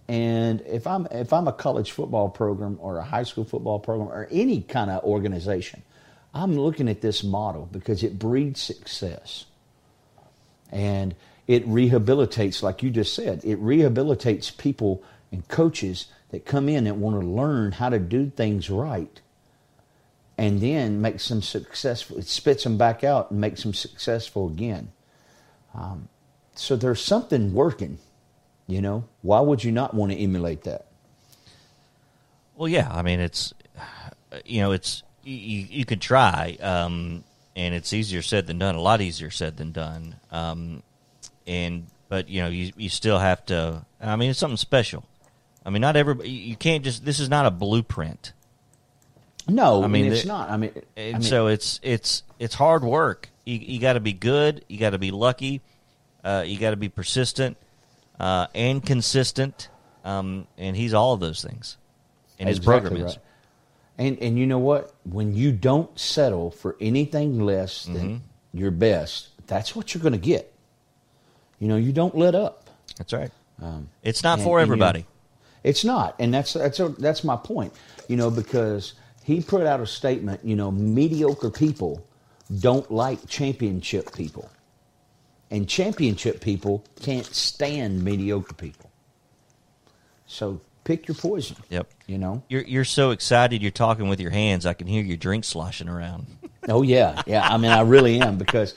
and 0.09 0.61
if 0.63 0.87
I'm 0.87 1.07
if 1.11 1.33
I'm 1.33 1.49
a 1.49 1.53
college 1.53 1.93
football 1.93 2.29
program 2.29 2.79
or 2.81 2.99
a 2.99 3.05
high 3.05 3.23
school 3.23 3.45
football 3.45 3.79
program 3.79 4.09
or 4.09 4.27
any 4.31 4.61
kind 4.63 4.91
of 4.91 5.05
organization, 5.05 5.83
I'm 6.35 6.57
looking 6.59 6.89
at 6.89 7.01
this 7.01 7.23
model 7.23 7.69
because 7.71 8.03
it 8.03 8.19
breeds 8.19 8.61
success. 8.61 9.47
And 10.73 11.15
it 11.47 11.67
rehabilitates, 11.69 12.63
like 12.63 12.83
you 12.83 12.91
just 12.91 13.15
said, 13.15 13.45
it 13.45 13.61
rehabilitates 13.61 14.57
people 14.57 15.03
and 15.33 15.47
coaches 15.49 16.07
that 16.31 16.45
come 16.45 16.69
in 16.69 16.87
and 16.87 17.01
want 17.01 17.21
to 17.21 17.27
learn 17.27 17.73
how 17.73 17.89
to 17.89 17.99
do 17.99 18.31
things 18.31 18.71
right 18.71 19.21
and 20.39 20.61
then 20.61 21.03
makes 21.03 21.29
them 21.29 21.43
successful. 21.43 22.19
It 22.19 22.27
spits 22.27 22.65
them 22.65 22.79
back 22.79 23.05
out 23.05 23.31
and 23.31 23.41
makes 23.41 23.63
them 23.63 23.75
successful 23.75 24.49
again. 24.49 24.91
Um, 25.75 26.09
so 26.61 26.77
there's 26.77 27.01
something 27.03 27.55
working, 27.55 27.99
you 28.67 28.83
know. 28.83 29.05
Why 29.23 29.41
would 29.41 29.65
you 29.65 29.73
not 29.73 29.95
want 29.95 30.13
to 30.13 30.19
emulate 30.19 30.63
that? 30.65 30.87
Well, 32.55 32.69
yeah. 32.69 32.89
I 32.91 33.01
mean, 33.01 33.21
it's 33.21 33.55
you 34.45 34.61
know, 34.61 34.73
it's 34.73 35.03
you, 35.25 35.35
you 35.35 35.85
could 35.87 36.03
try, 36.03 36.59
um, 36.61 37.25
and 37.57 37.75
it's 37.75 37.93
easier 37.95 38.21
said 38.21 38.47
than 38.47 38.59
done. 38.59 38.75
A 38.75 38.81
lot 38.81 39.01
easier 39.01 39.31
said 39.31 39.57
than 39.57 39.73
done. 39.73 40.17
Um, 40.31 40.83
and 41.47 41.87
but 42.11 42.29
you 42.29 42.43
know, 42.43 42.49
you 42.49 42.73
you 42.77 42.91
still 42.91 43.19
have 43.19 43.45
to. 43.47 43.87
I 43.99 44.17
mean, 44.17 44.31
it's 44.31 44.39
something 44.39 44.59
special. 44.59 45.05
I 45.65 45.71
mean, 45.71 45.81
not 45.81 45.97
everybody. 45.97 46.29
You 46.29 46.57
can't 46.57 46.85
just. 46.85 47.07
This 47.07 47.21
is 47.21 47.31
not 47.31 47.47
a 47.47 47.51
blueprint. 47.51 48.35
No, 49.49 49.83
I 49.83 49.87
mean, 49.87 50.13
it's 50.13 50.27
not. 50.27 50.51
I 50.51 50.59
mean, 50.59 50.73
I 50.97 51.01
And 51.01 51.15
mean, 51.15 51.23
so 51.23 51.47
it's 51.47 51.81
it's 51.83 52.23
it's 52.39 52.55
hard 52.55 52.85
work. 52.85 53.31
You 53.47 53.57
you 53.57 53.81
got 53.81 53.95
to 53.95 54.01
be 54.01 54.13
good. 54.13 54.65
You 54.69 54.79
got 54.79 54.91
to 54.91 54.99
be 54.99 55.11
lucky. 55.11 55.63
Uh, 56.25 56.45
you 56.47 56.59
got 56.59 56.71
to 56.71 56.77
be 56.77 56.89
persistent 56.89 57.57
uh, 58.19 58.47
and 58.55 58.85
consistent. 58.85 59.69
Um, 60.05 60.47
and 60.59 60.77
he's 60.77 60.95
all 60.95 61.13
of 61.15 61.21
those 61.21 61.43
things. 61.43 61.77
And 62.39 62.49
his 62.49 62.59
Exactly 62.59 62.89
program 62.91 63.07
is. 63.09 63.17
right. 63.17 63.25
And 63.99 64.19
and 64.21 64.39
you 64.39 64.47
know 64.47 64.59
what? 64.59 64.95
When 65.05 65.35
you 65.35 65.53
don't 65.53 65.99
settle 65.99 66.51
for 66.51 66.77
anything 66.81 67.41
less 67.41 67.85
than 67.85 67.95
Mm-hmm. 67.97 68.59
your 68.59 68.71
best, 68.71 69.29
that's 69.47 69.77
what 69.77 69.93
you're 69.95 70.03
going 70.03 70.15
to 70.15 70.19
get. 70.19 70.51
You 71.59 71.69
know, 71.69 71.77
you 71.77 71.93
don't 71.93 72.17
let 72.17 72.35
up. 72.35 72.71
That's 72.97 73.13
right. 73.13 73.31
Um, 73.61 73.91
It's 74.03 74.23
not 74.23 74.39
and- 74.39 74.45
for 74.47 74.59
and, 74.59 74.67
you 74.69 74.77
know, 74.77 74.87
everybody. 74.87 75.07
It's 75.63 75.85
not, 75.85 76.15
and 76.19 76.33
that's 76.33 76.55
that's 76.55 76.81
that's 76.99 77.23
my 77.25 77.37
point. 77.37 77.75
You 78.09 78.17
know, 78.17 78.31
because 78.31 78.95
he 79.23 79.43
put 79.43 79.67
out 79.67 79.81
a 79.81 79.87
statement. 79.87 80.41
You 80.43 80.57
know, 80.57 80.71
mediocre 80.71 81.51
people 81.51 82.03
don't 82.61 82.91
like 82.91 83.29
championship 83.29 84.15
people, 84.15 84.49
and 85.51 85.69
championship 85.69 86.41
people 86.41 86.85
can't 87.01 87.27
stand 87.27 88.03
mediocre 88.03 88.55
people. 88.55 88.91
So 90.27 90.61
pick 90.85 91.09
your 91.09 91.17
poison. 91.17 91.57
Yep. 91.71 91.89
You 92.07 92.19
know. 92.19 92.43
You're 92.49 92.63
you're 92.63 92.85
so 92.85 93.11
excited. 93.11 93.63
You're 93.63 93.71
talking 93.71 94.09
with 94.09 94.21
your 94.21 94.31
hands. 94.31 94.65
I 94.67 94.75
can 94.75 94.87
hear 94.87 95.03
your 95.03 95.17
drink 95.17 95.45
sloshing 95.45 95.89
around. 95.89 96.27
Oh 96.69 96.83
yeah, 96.83 97.23
yeah. 97.27 97.49
I 97.49 97.57
mean, 97.57 97.71
I 97.71 97.81
really 97.81 98.21
am 98.21 98.37
because 98.37 98.75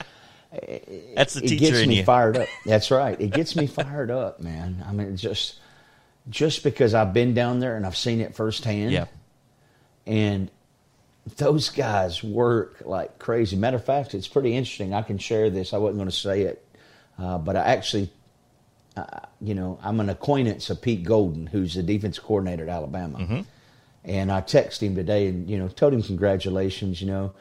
That's 1.14 1.34
the 1.34 1.44
it 1.44 1.48
teacher 1.48 1.66
gets 1.66 1.78
in 1.80 1.90
me 1.90 1.98
you. 1.98 2.04
fired 2.04 2.38
up. 2.38 2.48
That's 2.64 2.90
right. 2.90 3.20
It 3.20 3.30
gets 3.30 3.54
me 3.56 3.66
fired 3.66 4.10
up, 4.10 4.40
man. 4.40 4.82
I 4.88 4.92
mean, 4.92 5.18
just 5.18 5.58
just 6.30 6.64
because 6.64 6.94
I've 6.94 7.12
been 7.12 7.34
down 7.34 7.60
there 7.60 7.76
and 7.76 7.84
I've 7.84 7.96
seen 7.96 8.22
it 8.22 8.34
firsthand. 8.34 8.90
Yeah. 8.90 9.04
And 10.06 10.50
those 11.36 11.70
guys 11.70 12.22
work 12.22 12.82
like 12.84 13.18
crazy. 13.18 13.56
Matter 13.56 13.76
of 13.76 13.84
fact, 13.84 14.14
it's 14.14 14.28
pretty 14.28 14.54
interesting. 14.54 14.92
I 14.94 15.02
can 15.02 15.18
share 15.18 15.50
this. 15.50 15.72
I 15.72 15.78
wasn't 15.78 15.98
going 15.98 16.10
to 16.10 16.14
say 16.14 16.42
it, 16.42 16.66
uh, 17.18 17.38
but 17.38 17.56
I 17.56 17.60
actually, 17.60 18.10
uh, 18.96 19.20
you 19.40 19.54
know, 19.54 19.78
I'm 19.82 20.00
an 20.00 20.10
acquaintance 20.10 20.68
of 20.70 20.82
Pete 20.82 21.02
Golding, 21.02 21.46
who's 21.46 21.74
the 21.74 21.82
defense 21.82 22.18
coordinator 22.18 22.64
at 22.64 22.68
Alabama. 22.68 23.18
Mm-hmm. 23.18 23.40
And 24.04 24.30
I 24.30 24.42
texted 24.42 24.80
him 24.82 24.94
today 24.96 25.28
and, 25.28 25.48
you 25.48 25.56
know, 25.56 25.68
told 25.68 25.94
him 25.94 26.02
congratulations, 26.02 27.00
you 27.00 27.06
know, 27.06 27.32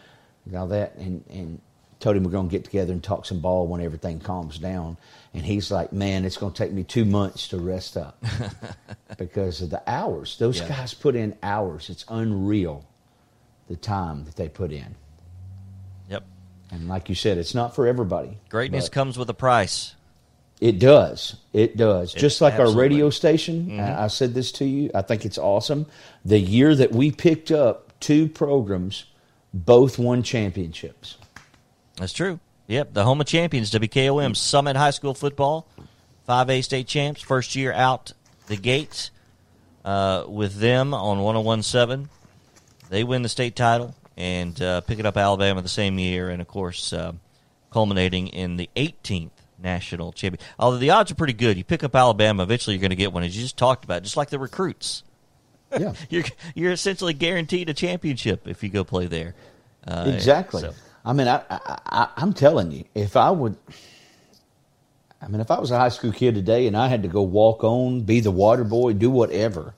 and 0.45 0.55
all 0.55 0.67
that. 0.67 0.95
And, 0.95 1.25
and 1.29 1.59
told 1.99 2.15
him 2.15 2.23
we're 2.23 2.31
going 2.31 2.47
to 2.47 2.51
get 2.51 2.63
together 2.63 2.93
and 2.93 3.03
talk 3.03 3.25
some 3.25 3.41
ball 3.41 3.67
when 3.67 3.81
everything 3.81 4.21
calms 4.21 4.59
down. 4.59 4.95
And 5.33 5.43
he's 5.45 5.71
like, 5.71 5.91
man, 5.91 6.23
it's 6.23 6.37
going 6.37 6.53
to 6.53 6.57
take 6.57 6.71
me 6.71 6.85
two 6.85 7.03
months 7.03 7.49
to 7.49 7.57
rest 7.57 7.97
up 7.97 8.23
because 9.17 9.61
of 9.61 9.69
the 9.71 9.81
hours. 9.89 10.37
Those 10.37 10.59
Yeah. 10.59 10.69
guys 10.69 10.93
put 10.93 11.15
in 11.17 11.35
hours. 11.43 11.89
It's 11.89 12.05
unreal 12.07 12.85
the 13.67 13.75
time 13.75 14.25
that 14.25 14.35
they 14.35 14.49
put 14.49 14.71
in. 14.71 14.95
Yep. 16.09 16.23
And 16.71 16.87
like 16.87 17.09
you 17.09 17.15
said, 17.15 17.37
it's 17.37 17.53
not 17.55 17.75
for 17.75 17.87
everybody. 17.87 18.37
Greatness 18.49 18.89
comes 18.89 19.17
with 19.17 19.29
a 19.29 19.33
price. 19.33 19.95
It 20.61 20.79
does. 20.79 21.35
It 21.51 21.75
does. 21.77 22.15
It- 22.15 22.19
Just 22.19 22.39
like 22.41 22.53
our 22.55 22.71
radio 22.71 23.09
station, 23.09 23.79
I 23.79 24.05
I 24.05 24.07
said 24.07 24.33
this 24.33 24.51
to 24.53 24.65
you. 24.65 24.91
I 24.95 25.01
think 25.01 25.25
it's 25.25 25.37
awesome. 25.37 25.87
The 26.23 26.39
year 26.39 26.73
that 26.75 26.91
we 26.91 27.11
picked 27.11 27.51
up 27.51 27.91
two 27.99 28.27
programs, 28.29 29.05
both 29.53 29.99
won 29.99 30.23
championships. 30.23 31.17
That's 31.97 32.13
true. 32.13 32.39
Yep. 32.67 32.93
The 32.93 33.03
home 33.03 33.19
of 33.19 33.27
champions, 33.27 33.71
WKOM 33.71 34.35
Summit 34.37 34.75
High 34.77 34.91
School 34.91 35.13
football, 35.13 35.67
5A 36.29 36.63
state 36.63 36.87
champs, 36.87 37.21
first 37.21 37.55
year 37.55 37.73
out 37.73 38.13
the 38.47 38.55
gates 38.55 39.11
uh, 39.83 40.23
with 40.27 40.55
them 40.59 40.93
on 40.93 41.21
1017. 41.21 42.09
They 42.93 43.03
win 43.03 43.23
the 43.23 43.29
state 43.29 43.55
title 43.55 43.95
and 44.15 44.61
uh, 44.61 44.81
pick 44.81 44.99
it 44.99 45.05
up 45.07 45.17
Alabama 45.17 45.63
the 45.63 45.67
same 45.67 45.97
year, 45.97 46.29
and 46.29 46.39
of 46.43 46.47
course, 46.47 46.93
uh, 46.93 47.13
culminating 47.71 48.27
in 48.27 48.55
the 48.55 48.69
18th 48.75 49.31
national 49.57 50.11
championship. 50.11 50.47
Although 50.59 50.77
the 50.77 50.91
odds 50.91 51.11
are 51.11 51.15
pretty 51.15 51.33
good. 51.33 51.57
You 51.57 51.63
pick 51.63 51.83
up 51.83 51.95
Alabama, 51.95 52.43
eventually 52.43 52.75
you're 52.75 52.81
going 52.81 52.91
to 52.91 52.95
get 52.95 53.11
one, 53.11 53.23
as 53.23 53.35
you 53.35 53.41
just 53.41 53.57
talked 53.57 53.83
about, 53.83 54.03
just 54.03 54.15
like 54.15 54.29
the 54.29 54.37
recruits. 54.37 55.01
Yeah. 55.75 55.93
You're, 56.11 56.23
you're 56.53 56.71
essentially 56.71 57.13
guaranteed 57.15 57.67
a 57.67 57.73
championship 57.73 58.47
if 58.47 58.61
you 58.61 58.69
go 58.69 58.83
play 58.83 59.07
there. 59.07 59.33
Uh, 59.87 60.11
Exactly. 60.13 60.61
so- 60.61 60.75
I 61.03 61.13
mean, 61.13 61.27
I, 61.27 61.41
I, 61.49 61.79
I, 61.87 62.07
I'm 62.15 62.33
telling 62.33 62.71
you, 62.71 62.85
if 62.93 63.17
I 63.17 63.31
would, 63.31 63.57
I 65.19 65.27
mean, 65.29 65.41
if 65.41 65.49
I 65.49 65.59
was 65.59 65.71
a 65.71 65.79
high 65.79 65.89
school 65.89 66.11
kid 66.11 66.35
today 66.35 66.67
and 66.67 66.77
I 66.77 66.89
had 66.89 67.01
to 67.01 67.09
go 67.09 67.23
walk 67.23 67.63
on, 67.63 68.01
be 68.01 68.19
the 68.19 68.29
water 68.29 68.63
boy, 68.63 68.93
do 68.93 69.09
whatever, 69.09 69.73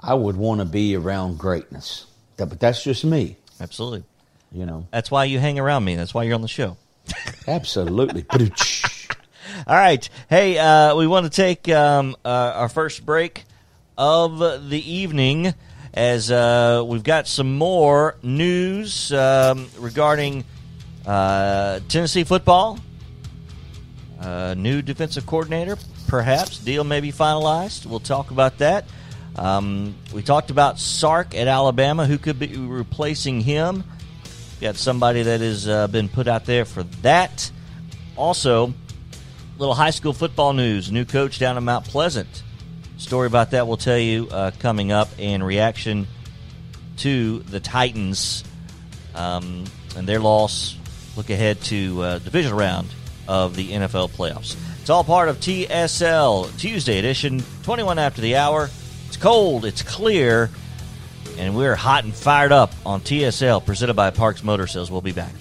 I 0.00 0.14
would 0.14 0.36
want 0.36 0.60
to 0.60 0.64
be 0.64 0.96
around 0.96 1.36
greatness. 1.38 2.06
That- 2.40 2.48
But 2.48 2.60
that's 2.60 2.82
just 2.82 3.04
me, 3.04 3.36
absolutely. 3.60 4.02
you 4.50 4.66
know. 4.66 4.86
That's 4.90 5.10
why 5.10 5.24
you 5.24 5.38
hang 5.38 5.58
around 5.58 5.84
me. 5.84 5.94
That's 5.94 6.12
why 6.14 6.24
you're 6.24 6.34
on 6.34 6.42
the 6.42 6.48
show. 6.48 6.76
Absolutely. 7.48 8.24
All 9.66 9.76
right. 9.76 10.08
Hey, 10.28 10.58
uh, 10.58 10.94
we 10.94 11.06
want 11.08 11.24
to 11.24 11.30
take 11.30 11.68
um, 11.68 12.14
uh, 12.24 12.28
our 12.54 12.68
first 12.68 13.04
break 13.04 13.44
of 13.98 14.38
the 14.70 14.92
evening 14.92 15.52
as 15.92 16.30
uh, 16.30 16.84
we've 16.86 17.02
got 17.02 17.26
some 17.26 17.58
more 17.58 18.16
news 18.22 19.12
um, 19.12 19.66
regarding 19.78 20.44
uh, 21.04 21.80
Tennessee 21.88 22.22
football. 22.24 22.78
Uh, 24.20 24.54
new 24.56 24.82
defensive 24.82 25.26
coordinator, 25.26 25.76
perhaps. 26.06 26.58
Deal 26.58 26.84
may 26.84 27.00
be 27.00 27.10
finalized. 27.10 27.86
We'll 27.86 27.98
talk 28.00 28.30
about 28.30 28.58
that. 28.58 28.84
Um, 29.36 29.94
we 30.12 30.22
talked 30.22 30.50
about 30.50 30.78
Sark 30.78 31.34
at 31.34 31.48
Alabama. 31.48 32.06
Who 32.06 32.18
could 32.18 32.38
be 32.38 32.56
replacing 32.56 33.40
him? 33.40 33.84
Got 34.60 34.76
somebody 34.76 35.22
that 35.22 35.40
has 35.40 35.68
uh, 35.68 35.86
been 35.88 36.08
put 36.08 36.28
out 36.28 36.44
there 36.44 36.64
for 36.64 36.82
that. 37.02 37.50
Also, 38.16 38.74
little 39.58 39.74
high 39.74 39.90
school 39.90 40.12
football 40.12 40.52
news. 40.52 40.92
New 40.92 41.04
coach 41.04 41.38
down 41.38 41.56
in 41.56 41.64
Mount 41.64 41.86
Pleasant. 41.86 42.42
Story 42.98 43.26
about 43.26 43.52
that 43.52 43.66
we'll 43.66 43.78
tell 43.78 43.98
you 43.98 44.28
uh, 44.30 44.50
coming 44.58 44.92
up 44.92 45.08
in 45.18 45.42
reaction 45.42 46.06
to 46.98 47.38
the 47.38 47.60
Titans 47.60 48.44
um, 49.14 49.64
and 49.96 50.06
their 50.06 50.20
loss. 50.20 50.76
Look 51.16 51.30
ahead 51.30 51.60
to 51.62 52.02
uh, 52.02 52.18
division 52.18 52.54
round 52.54 52.88
of 53.26 53.56
the 53.56 53.70
NFL 53.70 54.10
playoffs. 54.10 54.56
It's 54.80 54.90
all 54.90 55.04
part 55.04 55.28
of 55.28 55.38
TSL 55.38 56.56
Tuesday 56.58 56.98
edition, 56.98 57.42
21 57.62 57.98
after 57.98 58.20
the 58.20 58.36
hour. 58.36 58.68
It's 59.10 59.16
cold, 59.16 59.64
it's 59.64 59.82
clear, 59.82 60.50
and 61.36 61.56
we're 61.56 61.74
hot 61.74 62.04
and 62.04 62.14
fired 62.14 62.52
up 62.52 62.72
on 62.86 63.00
TSL, 63.00 63.66
presented 63.66 63.94
by 63.94 64.10
Parks 64.10 64.44
Motor 64.44 64.68
Sales. 64.68 64.88
We'll 64.88 65.00
be 65.00 65.10
back. 65.10 65.34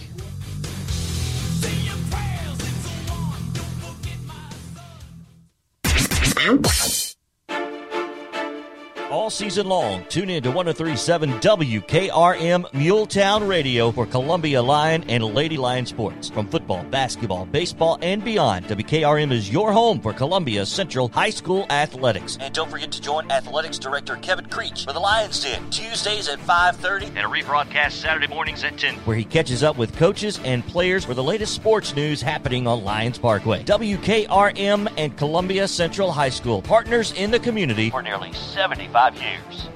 All 9.10 9.30
season 9.30 9.68
long. 9.68 10.06
Tune 10.10 10.30
in 10.30 10.44
to 10.44 10.50
1037 10.50 11.40
WKRM 11.40 12.70
Muletown 12.72 13.48
Radio 13.48 13.92
for 13.92 14.06
Columbia 14.06 14.62
Lion 14.62 15.04
and 15.10 15.24
Lady 15.24 15.58
Lion 15.58 15.86
sports. 15.86 16.30
From 16.30 16.48
football, 16.48 16.84
basketball, 16.86 17.46
baseball, 17.46 17.98
and 18.02 18.24
beyond, 18.24 18.66
WKRM 18.66 19.32
is 19.32 19.52
your 19.52 19.72
home 19.72 20.00
for 20.00 20.14
Columbia 20.14 20.66
Central 20.66 21.10
High 21.10 21.30
School 21.30 21.66
athletics. 21.70 22.38
And 22.40 22.54
don't 22.54 22.70
forget 22.70 22.92
to 22.92 23.02
join 23.02 23.30
Athletics 23.32 23.80
Director 23.80 24.16
Kevin 24.18 24.46
Creech 24.46 24.86
for 24.86 24.94
the 24.94 25.00
Lions 25.00 25.44
Den, 25.44 25.70
Tuesdays 25.70 26.28
at 26.28 26.40
5.30 26.40 27.08
and 27.08 27.20
a 27.20 27.22
rebroadcast 27.24 27.94
Saturday 27.94 28.28
mornings 28.28 28.64
at 28.64 28.78
10, 28.78 28.96
where 29.00 29.18
he 29.18 29.24
catches 29.24 29.64
up 29.64 29.78
with 29.78 29.96
coaches 29.98 30.40
and 30.44 30.66
players 30.68 31.04
for 31.04 31.14
the 31.14 31.24
latest 31.24 31.54
sports 31.54 31.96
news 31.96 32.22
happening 32.22 32.68
on 32.68 32.84
Lions 32.84 33.18
Parkway. 33.18 33.64
WKRM 33.64 34.92
and 34.98 35.18
Columbia 35.18 35.68
Central 35.68 36.12
High 36.12 36.30
School, 36.30 36.62
partners 36.62 37.12
in 37.14 37.32
the 37.32 37.40
community 37.40 37.90
for 37.90 38.02
nearly 38.02 38.34
75 38.34 38.99
years. 39.00 39.70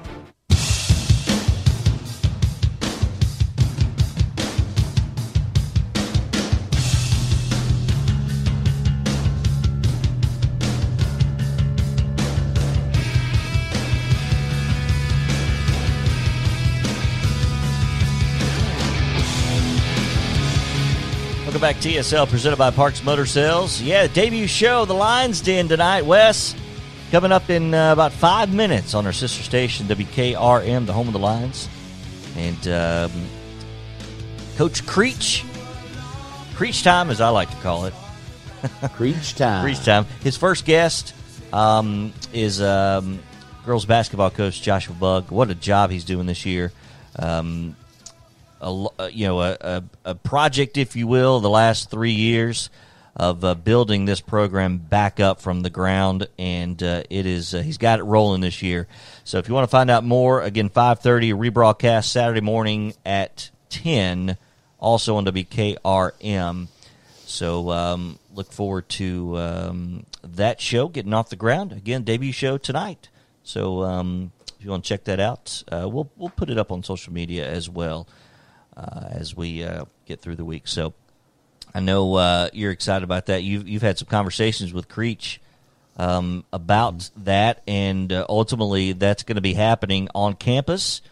Welcome 21.44 21.60
back, 21.62 21.76
TSL, 21.76 22.28
presented 22.28 22.56
by 22.56 22.70
Parks 22.70 23.02
Motor 23.02 23.24
Sales. 23.24 23.80
Yeah, 23.80 24.06
debut 24.06 24.46
show, 24.46 24.84
The 24.84 24.92
Lions 24.92 25.40
Den 25.40 25.66
tonight. 25.66 26.04
Wes, 26.04 26.54
coming 27.14 27.30
up 27.30 27.48
in 27.48 27.72
uh, 27.72 27.92
about 27.92 28.10
five 28.10 28.52
minutes 28.52 28.92
on 28.92 29.06
our 29.06 29.12
sister 29.12 29.44
station, 29.44 29.86
WKRM, 29.86 30.84
the 30.84 30.92
home 30.92 31.06
of 31.06 31.12
the 31.12 31.18
Lions. 31.20 31.68
And 32.36 32.66
um, 32.66 33.12
Coach 34.56 34.84
Creech, 34.84 35.44
Creech 36.56 36.82
time, 36.82 37.10
as 37.10 37.20
I 37.20 37.28
like 37.28 37.48
to 37.50 37.56
call 37.58 37.84
it. 37.84 37.94
Creech 38.94 39.36
time. 39.36 39.62
Creech 39.62 39.84
time. 39.84 40.06
His 40.24 40.36
first 40.36 40.64
guest 40.64 41.14
um, 41.52 42.12
is 42.32 42.60
um, 42.60 43.20
girls 43.64 43.84
basketball 43.84 44.30
coach 44.30 44.60
Joshua 44.60 44.96
Bugg. 44.96 45.30
What 45.30 45.50
a 45.50 45.54
job 45.54 45.92
he's 45.92 46.04
doing 46.04 46.26
this 46.26 46.44
year. 46.44 46.72
Um, 47.16 47.76
a, 48.60 48.86
uh, 48.98 49.08
you 49.12 49.28
know 49.28 49.40
a, 49.40 49.56
a, 49.60 49.84
a 50.04 50.14
project, 50.16 50.76
if 50.78 50.96
you 50.96 51.06
will, 51.06 51.38
the 51.38 51.48
last 51.48 51.92
three 51.92 52.10
years 52.10 52.70
of 53.16 53.44
uh, 53.44 53.54
building 53.54 54.04
this 54.04 54.20
program 54.20 54.78
back 54.78 55.20
up 55.20 55.40
from 55.40 55.60
the 55.60 55.70
ground, 55.70 56.26
and 56.38 56.82
uh, 56.82 57.04
it 57.10 57.26
is 57.26 57.54
uh, 57.54 57.62
he's 57.62 57.78
got 57.78 58.00
it 58.00 58.02
rolling 58.02 58.40
this 58.40 58.62
year. 58.62 58.88
So 59.22 59.38
if 59.38 59.48
you 59.48 59.54
want 59.54 59.64
to 59.64 59.70
find 59.70 59.90
out 59.90 60.04
more, 60.04 60.42
again, 60.42 60.68
five 60.68 61.00
thirty 61.00 61.32
rebroadcast 61.32 62.06
Saturday 62.06 62.40
morning 62.40 62.94
at 63.04 63.50
ten, 63.68 64.36
also 64.78 65.16
on 65.16 65.24
WKRM. 65.26 66.68
So 67.26 67.70
um, 67.70 68.18
look 68.34 68.52
forward 68.52 68.88
to 68.90 69.38
um, 69.38 70.06
that 70.22 70.60
show 70.60 70.88
getting 70.88 71.14
off 71.14 71.30
the 71.30 71.36
ground 71.36 71.72
again. 71.72 72.02
Debut 72.02 72.32
show 72.32 72.58
tonight. 72.58 73.08
So 73.42 73.82
um, 73.82 74.32
if 74.58 74.64
you 74.64 74.70
want 74.70 74.84
to 74.84 74.88
check 74.88 75.04
that 75.04 75.20
out, 75.20 75.62
uh, 75.70 75.88
we'll 75.88 76.10
we'll 76.16 76.30
put 76.30 76.50
it 76.50 76.58
up 76.58 76.72
on 76.72 76.82
social 76.82 77.12
media 77.12 77.48
as 77.48 77.68
well 77.70 78.08
uh, 78.76 79.06
as 79.10 79.36
we 79.36 79.62
uh, 79.62 79.84
get 80.06 80.20
through 80.20 80.36
the 80.36 80.44
week. 80.44 80.66
So 80.66 80.94
I 81.74 81.80
know 81.80 82.14
uh, 82.14 82.50
you're 82.52 82.70
excited 82.70 83.02
about 83.02 83.26
that. 83.26 83.42
You've 83.42 83.68
you've 83.68 83.82
had 83.82 83.98
some 83.98 84.06
conversations 84.06 84.72
with 84.72 84.88
Creech 84.88 85.40
um, 85.96 86.44
about 86.52 87.10
that, 87.16 87.62
and 87.66 88.12
uh, 88.12 88.26
ultimately 88.28 88.92
that's 88.92 89.24
going 89.24 89.36
to 89.36 89.42
be 89.42 89.54
happening 89.54 90.08
on 90.14 90.34
campus 90.34 91.02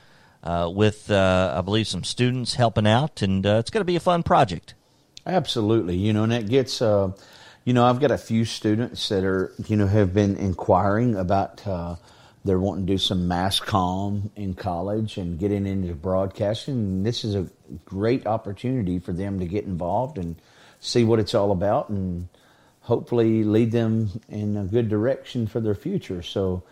uh, 0.44 0.70
with 0.72 1.10
uh, 1.10 1.54
I 1.56 1.60
believe 1.62 1.88
some 1.88 2.04
students 2.04 2.54
helping 2.54 2.86
out, 2.86 3.22
and 3.22 3.44
uh, 3.44 3.56
it's 3.56 3.70
going 3.70 3.80
to 3.80 3.86
be 3.86 3.96
a 3.96 4.00
fun 4.00 4.22
project. 4.22 4.74
Absolutely, 5.26 5.96
you 5.96 6.12
know, 6.12 6.22
and 6.22 6.32
it 6.32 6.48
gets, 6.48 6.80
uh, 6.80 7.10
you 7.64 7.72
know, 7.72 7.84
I've 7.84 8.00
got 8.00 8.12
a 8.12 8.18
few 8.18 8.44
students 8.44 9.08
that 9.08 9.24
are, 9.24 9.52
you 9.66 9.76
know, 9.76 9.86
have 9.86 10.14
been 10.14 10.36
inquiring 10.36 11.16
about 11.16 11.60
they're 12.44 12.58
wanting 12.58 12.86
to 12.86 12.92
do 12.94 12.98
some 12.98 13.28
mass 13.28 13.60
comm 13.60 14.30
in 14.34 14.54
college 14.54 15.16
and 15.16 15.38
getting 15.38 15.64
into 15.64 15.94
broadcasting. 15.94 17.04
This 17.04 17.24
is 17.24 17.36
a 17.36 17.46
great 17.84 18.26
opportunity 18.26 18.98
for 18.98 19.12
them 19.12 19.38
to 19.38 19.46
get 19.46 19.64
involved 19.64 20.18
and 20.18 20.34
see 20.82 21.04
what 21.04 21.18
it's 21.18 21.34
all 21.34 21.52
about, 21.52 21.88
and 21.88 22.28
hopefully 22.80 23.44
lead 23.44 23.72
them 23.72 24.10
in 24.28 24.56
a 24.56 24.64
good 24.64 24.88
direction 24.88 25.46
for 25.46 25.60
their 25.60 25.74
future. 25.74 26.22
So, 26.22 26.64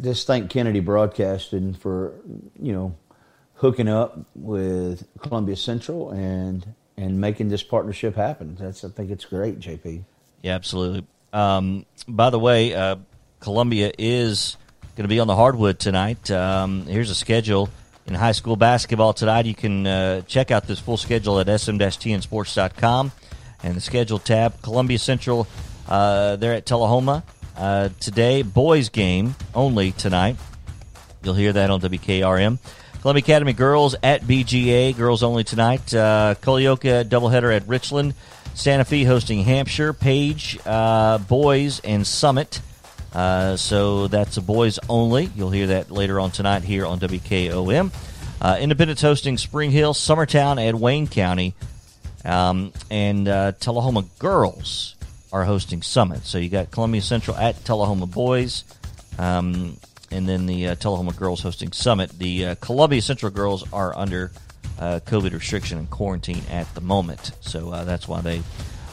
just 0.00 0.26
thank 0.26 0.50
Kennedy 0.50 0.80
Broadcasting 0.80 1.74
for, 1.74 2.14
you 2.58 2.72
know, 2.72 2.94
hooking 3.54 3.88
up 3.88 4.18
with 4.34 5.06
Columbia 5.20 5.56
Central 5.56 6.10
and 6.10 6.64
and 6.96 7.20
making 7.20 7.48
this 7.48 7.62
partnership 7.62 8.14
happen. 8.14 8.56
That's 8.58 8.84
I 8.84 8.88
think 8.88 9.10
it's 9.10 9.24
great, 9.24 9.58
JP. 9.58 10.04
Yeah, 10.42 10.54
absolutely. 10.54 11.04
Um, 11.32 11.84
by 12.06 12.30
the 12.30 12.38
way, 12.38 12.72
uh, 12.72 12.96
Columbia 13.40 13.90
is 13.98 14.56
going 14.94 15.04
to 15.04 15.08
be 15.08 15.18
on 15.18 15.26
the 15.26 15.34
hardwood 15.34 15.80
tonight. 15.80 16.30
Um, 16.30 16.86
here's 16.86 17.10
a 17.10 17.14
schedule 17.16 17.68
in 18.06 18.14
high 18.14 18.32
school 18.32 18.56
basketball 18.56 19.12
tonight. 19.12 19.46
You 19.46 19.54
can 19.54 19.86
uh, 19.86 20.20
check 20.22 20.50
out 20.50 20.66
this 20.66 20.78
full 20.78 20.96
schedule 20.96 21.40
at 21.40 21.46
sm-tnsports.com 21.46 23.12
and 23.62 23.74
the 23.74 23.80
schedule 23.80 24.18
tab. 24.18 24.60
Columbia 24.62 24.98
Central, 24.98 25.46
uh, 25.88 26.36
they're 26.36 26.54
at 26.54 26.66
Tullahoma 26.66 27.22
uh, 27.56 27.88
today. 28.00 28.42
Boys 28.42 28.88
game 28.88 29.34
only 29.54 29.92
tonight. 29.92 30.36
You'll 31.22 31.34
hear 31.34 31.52
that 31.52 31.70
on 31.70 31.80
WKRM. 31.80 32.58
Columbia 33.00 33.22
Academy 33.22 33.52
girls 33.52 33.94
at 34.02 34.22
BGA, 34.22 34.96
girls 34.96 35.22
only 35.22 35.44
tonight. 35.44 35.92
Uh, 35.94 36.34
doubleheader 36.40 37.54
at 37.54 37.68
Richland. 37.68 38.14
Santa 38.54 38.84
Fe 38.84 39.04
hosting 39.04 39.42
Hampshire. 39.42 39.92
Page 39.92 40.58
uh, 40.64 41.18
boys 41.18 41.80
and 41.80 42.06
Summit. 42.06 42.60
Uh, 43.14 43.56
so 43.56 44.08
that's 44.08 44.36
a 44.36 44.42
boys 44.42 44.78
only. 44.88 45.30
You'll 45.36 45.50
hear 45.50 45.68
that 45.68 45.90
later 45.90 46.18
on 46.18 46.30
tonight 46.30 46.62
here 46.62 46.84
on 46.84 46.98
WKOM. 47.00 47.92
Uh, 48.40 48.58
Independence 48.60 49.00
hosting 49.00 49.38
Spring 49.38 49.70
Hill, 49.70 49.94
Summertown, 49.94 50.58
and 50.58 50.80
Wayne 50.80 51.06
County. 51.06 51.54
Um, 52.24 52.72
and 52.90 53.28
uh, 53.28 53.52
Tullahoma 53.52 54.04
girls 54.18 54.96
are 55.32 55.44
hosting 55.44 55.82
Summit. 55.82 56.26
So 56.26 56.38
you 56.38 56.48
got 56.48 56.70
Columbia 56.70 57.02
Central 57.02 57.36
at 57.36 57.64
Tullahoma 57.64 58.06
boys. 58.06 58.64
Um, 59.18 59.76
and 60.10 60.28
then 60.28 60.46
the 60.46 60.68
uh, 60.68 60.74
Tullahoma 60.76 61.12
girls 61.12 61.40
hosting 61.42 61.72
Summit. 61.72 62.10
The 62.10 62.46
uh, 62.46 62.54
Columbia 62.56 63.02
Central 63.02 63.32
girls 63.32 63.64
are 63.72 63.96
under 63.96 64.30
uh, 64.78 65.00
COVID 65.04 65.32
restriction 65.32 65.78
and 65.78 65.90
quarantine 65.90 66.42
at 66.50 66.72
the 66.74 66.80
moment, 66.80 67.32
so 67.40 67.70
uh, 67.70 67.84
that's 67.84 68.08
why 68.08 68.20
they 68.20 68.42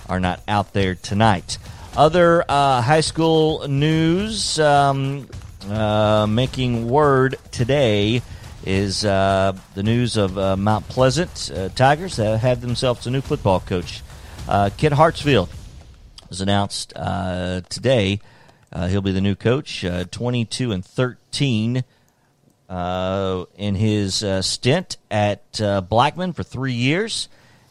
are 0.10 0.20
not 0.20 0.42
out 0.48 0.74
there 0.74 0.96
tonight. 0.96 1.58
Other 1.96 2.46
uh, 2.48 2.82
high 2.82 3.02
school 3.02 3.68
news 3.68 4.58
um, 4.60 5.28
uh, 5.70 6.26
making 6.26 6.88
word 6.88 7.36
today 7.52 8.22
is 8.66 9.04
uh, 9.04 9.52
the 9.76 9.84
news 9.84 10.16
of 10.16 10.38
uh, 10.38 10.56
Mount 10.56 10.88
Pleasant 10.88 11.52
uh, 11.54 11.68
Tigers 11.76 12.16
have 12.16 12.62
themselves 12.62 13.06
a 13.08 13.12
new 13.12 13.20
football 13.20 13.60
coach. 13.60 14.02
Uh, 14.48 14.70
Kit 14.78 14.94
Hartsfield 14.94 15.50
was 16.30 16.40
announced 16.40 16.94
today. 17.70 18.22
He'll 18.74 19.02
be 19.02 19.12
the 19.12 19.20
new 19.20 19.36
coach, 19.36 19.84
uh, 19.84 20.06
22 20.06 20.72
and 20.72 20.86
13 20.86 21.84
uh, 22.70 23.46
in 23.58 23.76
his 23.76 24.24
stint 24.40 24.96
at 25.12 25.60
Blackman 25.90 26.32
for 26.32 26.44
three 26.44 26.72
years, 26.72 27.28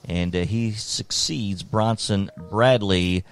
and 0.06 0.34
he 0.34 0.72
succeeds 0.72 1.62
Bronson 1.62 2.30
Bradley 2.36 3.24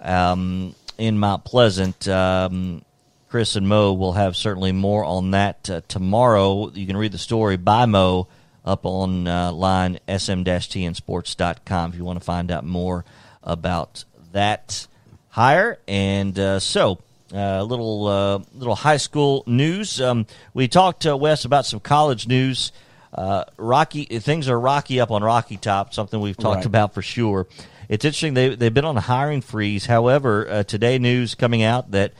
um, 0.00 0.74
in 0.98 1.18
Mount 1.18 1.44
Pleasant. 1.44 2.06
Um, 2.08 2.82
Chris 3.28 3.56
and 3.56 3.68
Mo 3.68 3.92
will 3.92 4.12
have 4.12 4.36
certainly 4.36 4.72
more 4.72 5.04
on 5.04 5.32
that 5.32 5.68
uh, 5.68 5.80
tomorrow. 5.88 6.70
You 6.70 6.86
can 6.86 6.96
read 6.96 7.12
the 7.12 7.18
story 7.18 7.56
by 7.56 7.84
Mo 7.86 8.28
up 8.64 8.86
on 8.86 9.26
uh, 9.28 9.52
line 9.52 9.98
sm-tnsports.com 10.08 11.90
if 11.92 11.96
you 11.96 12.04
want 12.04 12.18
to 12.18 12.24
find 12.24 12.50
out 12.50 12.64
more 12.64 13.04
about 13.42 14.04
that 14.32 14.86
hire. 15.28 15.78
And 15.86 16.38
uh, 16.38 16.60
so, 16.60 16.98
a 17.32 17.38
uh, 17.38 17.62
little 17.62 18.06
uh, 18.06 18.38
little 18.54 18.76
high 18.76 18.96
school 18.98 19.42
news. 19.46 20.00
Um, 20.00 20.26
we 20.54 20.68
talked 20.68 21.02
to 21.02 21.16
Wes 21.16 21.44
about 21.44 21.66
some 21.66 21.80
college 21.80 22.28
news. 22.28 22.70
Uh, 23.12 23.44
Rocky 23.56 24.04
things 24.04 24.48
are 24.48 24.58
rocky 24.58 25.00
up 25.00 25.10
on 25.10 25.22
Rocky 25.24 25.56
Top. 25.56 25.92
Something 25.92 26.20
we've 26.20 26.36
talked 26.36 26.58
Right. 26.58 26.66
about 26.66 26.94
for 26.94 27.02
sure. 27.02 27.46
It's 27.88 28.04
interesting. 28.04 28.34
They 28.34 28.54
they've 28.54 28.72
been 28.74 28.84
on 28.84 28.96
a 28.96 29.00
hiring 29.02 29.40
freeze. 29.40 29.86
However, 29.86 30.48
uh, 30.48 30.62
today 30.64 30.98
news 30.98 31.34
coming 31.34 31.62
out 31.62 31.90
that 31.92 32.12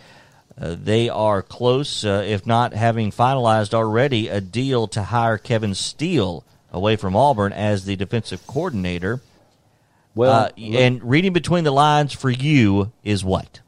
uh, 0.60 0.76
they 0.78 1.08
are 1.08 1.42
close, 1.42 2.04
uh, 2.04 2.24
if 2.26 2.46
not 2.46 2.72
having 2.72 3.10
finalized 3.10 3.74
already, 3.74 4.28
a 4.28 4.40
deal 4.40 4.86
to 4.88 5.02
hire 5.02 5.38
Kevin 5.38 5.74
Steele 5.74 6.44
away 6.72 6.96
from 6.96 7.14
Auburn 7.16 7.52
as 7.52 7.84
the 7.84 7.96
defensive 7.96 8.46
coordinator. 8.46 9.20
Well, 10.14 10.32
Uh, 10.32 10.48
and 10.60 11.02
reading 11.02 11.32
between 11.34 11.64
the 11.64 11.70
lines 11.72 12.12
for 12.12 12.30
you 12.30 12.90
is 13.04 13.22
what? 13.24 13.60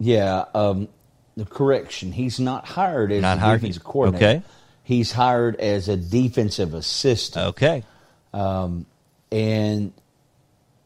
yeah, 0.00 0.46
um, 0.52 0.88
the 1.36 1.44
correction. 1.44 2.10
He's 2.12 2.40
not 2.40 2.66
hired 2.66 3.12
as 3.12 3.22
Not 3.22 3.36
a 3.38 3.40
hired. 3.40 3.60
defensive 3.60 3.84
coordinator. 3.84 4.26
Okay. 4.26 4.42
He's 4.82 5.12
hired 5.12 5.54
as 5.60 5.88
a 5.88 5.96
defensive 5.96 6.74
assistant. 6.74 7.46
Okay. 7.50 7.84
And 9.30 9.92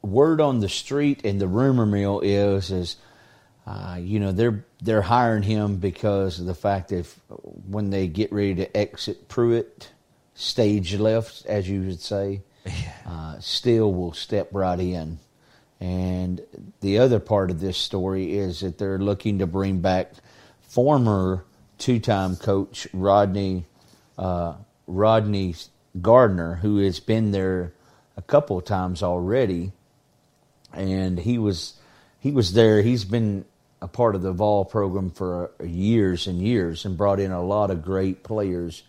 word 0.02 0.40
on 0.40 0.60
the 0.60 0.68
street 0.68 1.24
and 1.24 1.40
the 1.40 1.48
rumor 1.48 1.86
mill 1.86 2.20
is 2.20 2.70
is 2.70 2.96
uh, 3.66 3.98
you 4.00 4.20
know 4.20 4.32
they're 4.32 4.64
they're 4.80 5.02
hiring 5.02 5.42
him 5.42 5.76
because 5.76 6.38
of 6.38 6.46
the 6.46 6.54
fact 6.54 6.90
that 6.90 6.98
if, 6.98 7.20
when 7.68 7.90
they 7.90 8.06
get 8.06 8.32
ready 8.32 8.54
to 8.54 8.76
exit 8.76 9.28
Pruitt, 9.28 9.90
stage 10.34 10.94
left, 10.94 11.44
as 11.46 11.68
you 11.68 11.82
would 11.82 12.00
say, 12.00 12.42
uh, 13.06 13.38
Steele 13.40 13.92
will 13.92 14.12
step 14.12 14.48
right 14.52 14.78
in. 14.78 15.18
And 15.80 16.40
the 16.80 16.98
other 16.98 17.20
part 17.20 17.50
of 17.50 17.60
this 17.60 17.76
story 17.76 18.38
is 18.38 18.60
that 18.60 18.78
they're 18.78 18.98
looking 18.98 19.40
to 19.40 19.46
bring 19.46 19.80
back 19.80 20.12
former 20.60 21.44
two-time 21.78 22.36
coach 22.36 22.86
Rodney 22.92 23.64
uh, 24.18 24.54
Rodney 24.86 25.54
Garner, 26.00 26.56
who 26.56 26.78
has 26.78 27.00
been 27.00 27.32
there 27.32 27.72
a 28.16 28.22
couple 28.22 28.58
of 28.58 28.64
times 28.64 29.02
already, 29.02 29.72
and 30.76 31.18
he 31.18 31.38
was 31.38 31.74
he 32.20 32.30
was 32.30 32.52
there. 32.52 32.82
He's 32.82 33.04
been 33.04 33.44
a 33.82 33.88
part 33.88 34.14
of 34.14 34.22
the 34.22 34.32
Vol 34.32 34.64
program 34.64 35.10
for 35.10 35.50
years 35.64 36.26
and 36.26 36.40
years, 36.40 36.84
and 36.84 36.96
brought 36.96 37.20
in 37.20 37.32
a 37.32 37.42
lot 37.42 37.70
of 37.70 37.82
great 37.82 38.22
players 38.22 38.82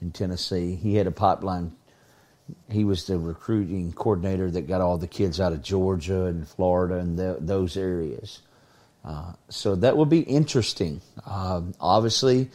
in 0.00 0.12
Tennessee. 0.12 0.76
He 0.76 0.96
had 0.96 1.06
a 1.06 1.12
pipeline. 1.12 1.72
He 2.70 2.84
was 2.84 3.06
the 3.06 3.18
recruiting 3.18 3.92
coordinator 3.92 4.50
that 4.50 4.62
got 4.62 4.80
all 4.80 4.98
the 4.98 5.06
kids 5.06 5.40
out 5.40 5.52
of 5.52 5.62
Georgia 5.62 6.24
and 6.24 6.46
Florida 6.48 6.96
and 6.96 7.16
th 7.16 7.36
those 7.40 7.76
areas. 7.76 8.40
Uh, 9.04 9.32
so 9.48 9.76
that 9.76 9.96
would 9.96 10.10
be 10.10 10.20
interesting. 10.20 11.00
Um, 11.24 11.74
obviously, 11.80 12.50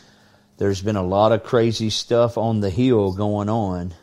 there's 0.58 0.82
been 0.82 0.96
a 0.96 1.04
lot 1.04 1.32
of 1.32 1.44
crazy 1.44 1.90
stuff 1.90 2.38
on 2.38 2.60
the 2.60 2.70
hill 2.70 3.14
going 3.14 3.50
on. 3.50 3.94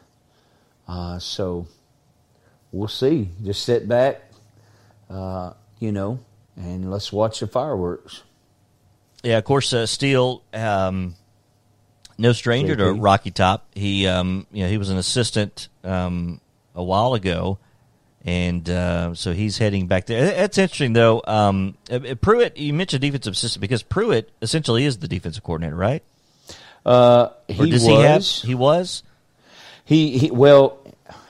Uh, 0.88 1.18
so 1.18 1.66
we'll 2.73 2.88
see. 2.88 3.29
Just 3.42 3.64
sit 3.64 3.87
back, 3.87 4.32
uh, 5.12 5.53
you 5.79 5.92
know, 5.92 6.20
and 6.57 6.90
let's 6.90 7.12
watch 7.12 7.40
the 7.40 7.46
fireworks. 7.46 8.22
Yeah, 9.22 9.38
of 9.38 9.44
course, 9.44 9.72
uh, 9.72 9.87
Steele, 9.87 10.42
um, 10.53 11.14
no 12.18 12.33
stranger 12.33 12.75
to 12.75 12.92
Rocky 12.92 13.31
Top. 13.31 13.66
He, 13.75 14.07
um, 14.07 14.46
you 14.53 14.64
know, 14.64 14.68
he 14.68 14.79
was 14.79 14.90
an 14.90 14.96
assistant 14.96 15.68
um, 15.85 16.40
a 16.75 16.83
while 16.83 17.14
ago, 17.14 17.59
and 18.25 18.68
uh, 18.68 19.14
so 19.14 19.33
he's 19.33 19.59
heading 19.59 19.87
back 19.87 20.07
there. 20.07 20.27
That's 20.27 20.59
interesting, 20.59 20.92
though. 20.92 21.22
Um, 21.27 21.77
uh, 21.90 21.96
uh, 21.96 22.14
Pruitt, 22.16 22.57
you 22.57 22.72
mentioned 22.72 23.03
defensive 23.03 23.35
assistant 23.35 23.61
because 23.61 23.83
Pruitt 23.83 24.31
essentially 24.40 24.85
is 24.85 24.98
the 24.98 25.09
defensive 25.09 25.44
coordinator, 25.44 25.77
right? 25.77 26.03
Uh, 26.85 27.29
he 27.46 27.70
does 27.70 27.85
was. 27.85 27.87
he 27.87 28.03
have? 28.03 28.25
He 28.25 28.55
was. 28.55 29.03
He, 29.85 30.18
he 30.18 30.31
well, 30.31 30.79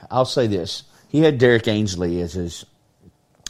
I'll 0.09 0.25
say 0.25 0.47
this: 0.47 0.83
he 1.09 1.19
had 1.19 1.37
Derrick 1.37 1.67
Ansley 1.67 2.21
as 2.21 2.33
his 2.33 2.65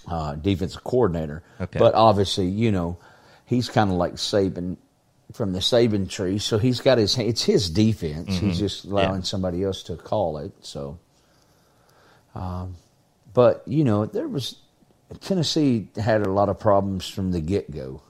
uh, 0.07 0.35
defensive 0.35 0.83
coordinator, 0.83 1.43
Okay. 1.61 1.79
but 1.79 1.93
obviously, 1.95 2.47
you 2.47 2.71
know, 2.71 2.97
he's 3.45 3.69
kind 3.69 3.89
of 3.89 3.95
like 3.97 4.13
Saban 4.15 4.77
from 5.31 5.53
the 5.53 5.59
Saban 5.59 6.09
tree, 6.09 6.37
so 6.37 6.57
he's 6.57 6.79
got 6.81 6.97
his 6.97 7.17
it's 7.17 7.43
his 7.43 7.69
defense. 7.69 8.37
He's 8.37 8.59
just 8.59 8.85
allowing 8.85 9.07
Mm-hmm. 9.07 9.15
Yeah. 9.17 9.21
somebody 9.23 9.63
else 9.63 9.83
to 9.83 9.95
call 9.95 10.37
it. 10.37 10.51
So, 10.61 10.99
um, 12.35 12.75
but 13.33 13.63
you 13.67 13.83
know, 13.83 14.05
there 14.05 14.27
was 14.27 14.57
Tennessee 15.21 15.87
had 15.95 16.25
a 16.25 16.31
lot 16.31 16.49
of 16.49 16.59
problems 16.59 17.07
from 17.07 17.31
the 17.31 17.41
get 17.41 17.71
go 17.71 18.01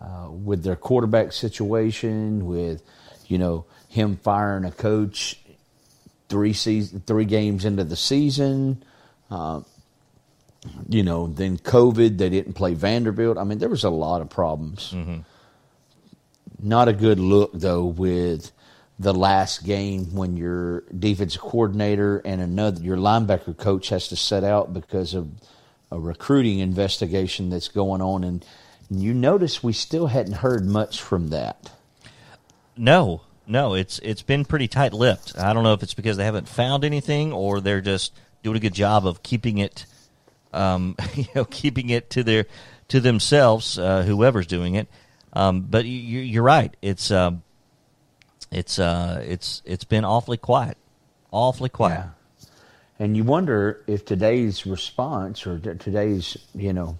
uh, 0.00 0.30
with 0.30 0.62
their 0.62 0.76
quarterback 0.76 1.32
situation, 1.32 2.46
with 2.46 2.82
you 3.26 3.38
know 3.38 3.66
him 3.88 4.16
firing 4.16 4.64
a 4.64 4.70
coach 4.70 5.38
three 6.28 6.52
season, 6.52 7.02
three 7.06 7.24
games 7.24 7.64
into 7.64 7.84
the 7.84 7.96
season. 7.96 8.82
Uh, 9.30 9.60
you 10.88 11.02
know, 11.02 11.26
then 11.26 11.58
COVID, 11.58 12.18
they 12.18 12.28
didn't 12.28 12.54
play 12.54 12.74
Vanderbilt. 12.74 13.38
I 13.38 13.44
mean, 13.44 13.58
there 13.58 13.68
was 13.68 13.84
a 13.84 13.90
lot 13.90 14.20
of 14.20 14.28
problems. 14.30 14.92
Mm-hmm. 14.92 15.20
Not 16.62 16.88
a 16.88 16.92
good 16.92 17.18
look 17.18 17.52
though 17.54 17.84
with 17.84 18.52
the 18.98 19.14
last 19.14 19.64
game 19.64 20.14
when 20.14 20.36
your 20.36 20.82
defensive 20.96 21.40
coordinator 21.40 22.18
and 22.18 22.42
another 22.42 22.82
your 22.82 22.98
linebacker 22.98 23.56
coach 23.56 23.88
has 23.88 24.08
to 24.08 24.16
set 24.16 24.44
out 24.44 24.74
because 24.74 25.14
of 25.14 25.30
a 25.90 25.98
recruiting 25.98 26.58
investigation 26.58 27.48
that's 27.48 27.68
going 27.68 28.02
on 28.02 28.22
and 28.22 28.44
you 28.90 29.14
notice 29.14 29.62
we 29.62 29.72
still 29.72 30.08
hadn't 30.08 30.34
heard 30.34 30.66
much 30.66 31.00
from 31.00 31.28
that. 31.28 31.70
No, 32.76 33.22
no, 33.46 33.74
it's 33.74 33.98
it's 34.00 34.22
been 34.22 34.44
pretty 34.44 34.68
tight 34.68 34.92
lipped. 34.92 35.38
I 35.38 35.52
don't 35.52 35.64
know 35.64 35.72
if 35.72 35.82
it's 35.82 35.94
because 35.94 36.16
they 36.16 36.24
haven't 36.24 36.48
found 36.48 36.84
anything 36.84 37.32
or 37.32 37.60
they're 37.60 37.80
just 37.80 38.12
doing 38.42 38.56
a 38.56 38.60
good 38.60 38.74
job 38.74 39.06
of 39.06 39.22
keeping 39.22 39.58
it, 39.58 39.86
um, 40.52 40.96
you 41.14 41.26
know, 41.34 41.44
keeping 41.44 41.90
it 41.90 42.10
to 42.10 42.22
their 42.22 42.46
to 42.88 43.00
themselves, 43.00 43.78
uh, 43.78 44.02
whoever's 44.02 44.46
doing 44.46 44.74
it. 44.74 44.88
Um, 45.32 45.62
but 45.62 45.84
you, 45.84 46.20
you're 46.20 46.42
right. 46.42 46.76
It's 46.82 47.10
um, 47.10 47.42
it's 48.50 48.78
uh, 48.78 49.22
it's 49.26 49.62
it's 49.64 49.84
been 49.84 50.04
awfully 50.04 50.36
quiet, 50.36 50.76
awfully 51.30 51.68
quiet. 51.68 52.06
And 52.98 53.16
you 53.16 53.24
wonder 53.24 53.82
if 53.86 54.04
today's 54.04 54.66
response 54.66 55.46
or 55.46 55.58
today's, 55.58 56.36
you 56.54 56.74
know, 56.74 56.98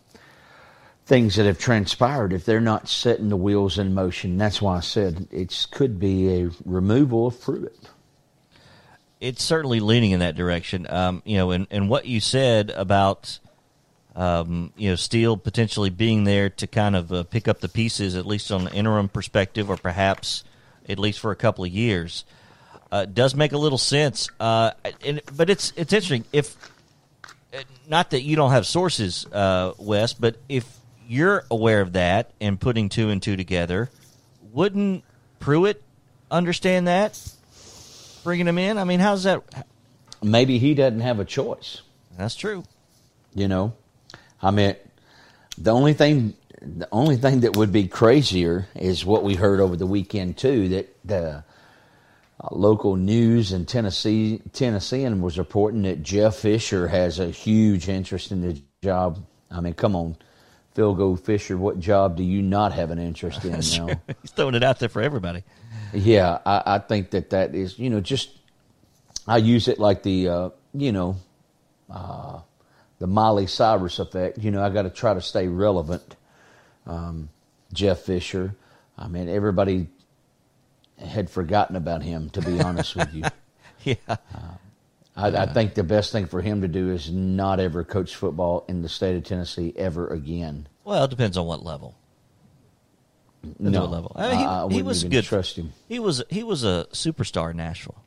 things 1.04 1.36
that 1.36 1.44
have 1.44 1.58
transpired, 1.58 2.32
if 2.32 2.46
they're 2.46 2.58
not 2.58 2.88
setting 2.88 3.28
the 3.28 3.36
wheels 3.36 3.78
in 3.78 3.92
motion. 3.92 4.38
That's 4.38 4.62
why 4.62 4.78
I 4.78 4.80
said 4.80 5.28
it 5.30 5.66
could 5.70 6.00
be 6.00 6.42
a 6.42 6.50
removal 6.64 7.26
of 7.26 7.38
Pruitt. 7.38 7.76
It's 9.20 9.42
certainly 9.42 9.80
leaning 9.80 10.12
in 10.12 10.20
that 10.20 10.34
direction. 10.34 10.86
Um, 10.88 11.22
you 11.24 11.36
know, 11.36 11.50
and, 11.50 11.66
and 11.70 11.88
what 11.88 12.06
you 12.06 12.20
said 12.20 12.70
about 12.70 13.38
um, 14.16 14.72
you 14.76 14.90
know 14.90 14.96
Steele 14.96 15.36
potentially 15.36 15.90
being 15.90 16.24
there 16.24 16.50
to 16.50 16.66
kind 16.66 16.96
of 16.96 17.12
uh, 17.12 17.22
pick 17.24 17.46
up 17.46 17.60
the 17.60 17.68
pieces, 17.68 18.16
at 18.16 18.26
least 18.26 18.50
on 18.50 18.66
an 18.66 18.74
interim 18.74 19.08
perspective, 19.08 19.70
or 19.70 19.76
perhaps 19.76 20.44
at 20.88 20.98
least 20.98 21.20
for 21.20 21.30
a 21.30 21.36
couple 21.36 21.64
of 21.64 21.70
years, 21.70 22.24
uh, 22.90 23.04
does 23.04 23.34
make 23.34 23.52
a 23.52 23.58
little 23.58 23.78
sense. 23.78 24.28
Uh, 24.40 24.72
and, 25.04 25.20
but 25.36 25.50
it's 25.50 25.72
it's 25.76 25.92
interesting 25.92 26.24
if 26.32 26.56
not 27.88 28.10
that 28.10 28.22
you 28.22 28.36
don't 28.36 28.52
have 28.52 28.66
sources, 28.66 29.26
uh, 29.32 29.72
Wes, 29.78 30.12
but 30.12 30.36
if 30.48 30.66
you're 31.06 31.44
aware 31.50 31.80
of 31.80 31.94
that 31.94 32.30
and 32.40 32.60
putting 32.60 32.88
two 32.88 33.10
and 33.10 33.20
two 33.20 33.36
together, 33.36 33.90
wouldn't 34.52 35.04
Pruitt 35.40 35.82
understand 36.30 36.86
that? 36.86 37.20
Bringing 38.22 38.46
him 38.46 38.58
in, 38.58 38.78
I 38.78 38.84
mean, 38.84 39.00
how's 39.00 39.24
that? 39.24 39.42
Maybe 40.22 40.58
he 40.58 40.74
doesn't 40.74 41.00
have 41.00 41.20
a 41.20 41.24
choice. 41.24 41.82
That's 42.16 42.34
true. 42.34 42.64
You 43.34 43.48
know, 43.48 43.74
I 44.42 44.50
mean, 44.50 44.76
the 45.56 45.70
only 45.70 45.94
thing, 45.94 46.34
the 46.60 46.88
only 46.92 47.16
thing 47.16 47.40
that 47.40 47.56
would 47.56 47.72
be 47.72 47.86
crazier 47.88 48.66
is 48.74 49.04
what 49.04 49.24
we 49.24 49.34
heard 49.34 49.60
over 49.60 49.76
the 49.76 49.86
weekend 49.86 50.36
too. 50.36 50.68
That 50.68 50.96
the 51.04 51.44
uh, 52.42 52.48
local 52.50 52.96
news 52.96 53.52
in 53.52 53.66
Tennessee, 53.66 54.42
Tennessean 54.52 55.22
was 55.22 55.38
reporting 55.38 55.82
that 55.82 56.02
Jeff 56.02 56.36
Fisher 56.36 56.88
has 56.88 57.18
a 57.18 57.30
huge 57.30 57.88
interest 57.88 58.32
in 58.32 58.42
the 58.42 58.60
job. 58.82 59.24
I 59.50 59.60
mean, 59.60 59.74
come 59.74 59.94
on, 59.94 60.16
Phil 60.74 60.94
Go 60.94 61.16
Fisher, 61.16 61.56
what 61.56 61.80
job 61.80 62.16
do 62.16 62.22
you 62.22 62.42
not 62.42 62.72
have 62.72 62.90
an 62.90 62.98
interest 62.98 63.44
in 63.44 63.52
now? 63.52 64.00
He's 64.22 64.30
throwing 64.30 64.54
it 64.54 64.62
out 64.62 64.78
there 64.78 64.88
for 64.88 65.02
everybody. 65.02 65.42
Yeah, 65.92 66.38
I, 66.44 66.62
I 66.66 66.78
think 66.78 67.10
that 67.10 67.30
that 67.30 67.54
is, 67.54 67.78
you 67.78 67.90
know, 67.90 68.00
just 68.00 68.30
I 69.26 69.38
use 69.38 69.68
it 69.68 69.78
like 69.78 70.02
the, 70.02 70.28
uh, 70.28 70.50
you 70.74 70.92
know, 70.92 71.16
uh, 71.90 72.40
the 72.98 73.06
Molly 73.06 73.46
Cyrus 73.46 73.98
effect. 73.98 74.38
You 74.38 74.50
know, 74.50 74.62
I 74.62 74.70
got 74.70 74.82
to 74.82 74.90
try 74.90 75.14
to 75.14 75.20
stay 75.20 75.48
relevant. 75.48 76.16
Um, 76.86 77.28
Jeff 77.72 78.00
Fisher, 78.00 78.54
I 78.98 79.08
mean, 79.08 79.28
everybody 79.28 79.88
had 80.98 81.30
forgotten 81.30 81.76
about 81.76 82.02
him. 82.02 82.30
To 82.30 82.42
be 82.42 82.60
honest 82.60 82.96
with 82.96 83.12
you, 83.14 83.24
Yeah. 83.84 83.94
I, 85.16 85.28
I 85.28 85.46
think 85.46 85.74
the 85.74 85.82
best 85.82 86.12
thing 86.12 86.26
for 86.26 86.40
him 86.40 86.62
to 86.62 86.68
do 86.68 86.90
is 86.90 87.10
not 87.10 87.60
ever 87.60 87.84
coach 87.84 88.14
football 88.14 88.64
in 88.68 88.82
the 88.82 88.88
state 88.88 89.16
of 89.16 89.24
Tennessee 89.24 89.72
ever 89.76 90.08
again. 90.08 90.68
Well, 90.84 91.04
it 91.04 91.10
depends 91.10 91.36
on 91.36 91.46
what 91.46 91.64
level. 91.64 91.94
No 93.58 93.86
level. 93.86 94.12
I 94.16 94.28
mean, 94.28 94.38
he, 94.38 94.44
I, 94.44 94.64
I 94.64 94.68
he 94.68 94.82
was 94.82 95.04
good. 95.04 95.24
Trust 95.24 95.56
him. 95.56 95.72
He 95.88 95.98
was 95.98 96.22
he 96.28 96.42
was 96.42 96.62
a 96.64 96.86
superstar 96.92 97.52
in 97.52 97.56
Nashville. 97.56 98.02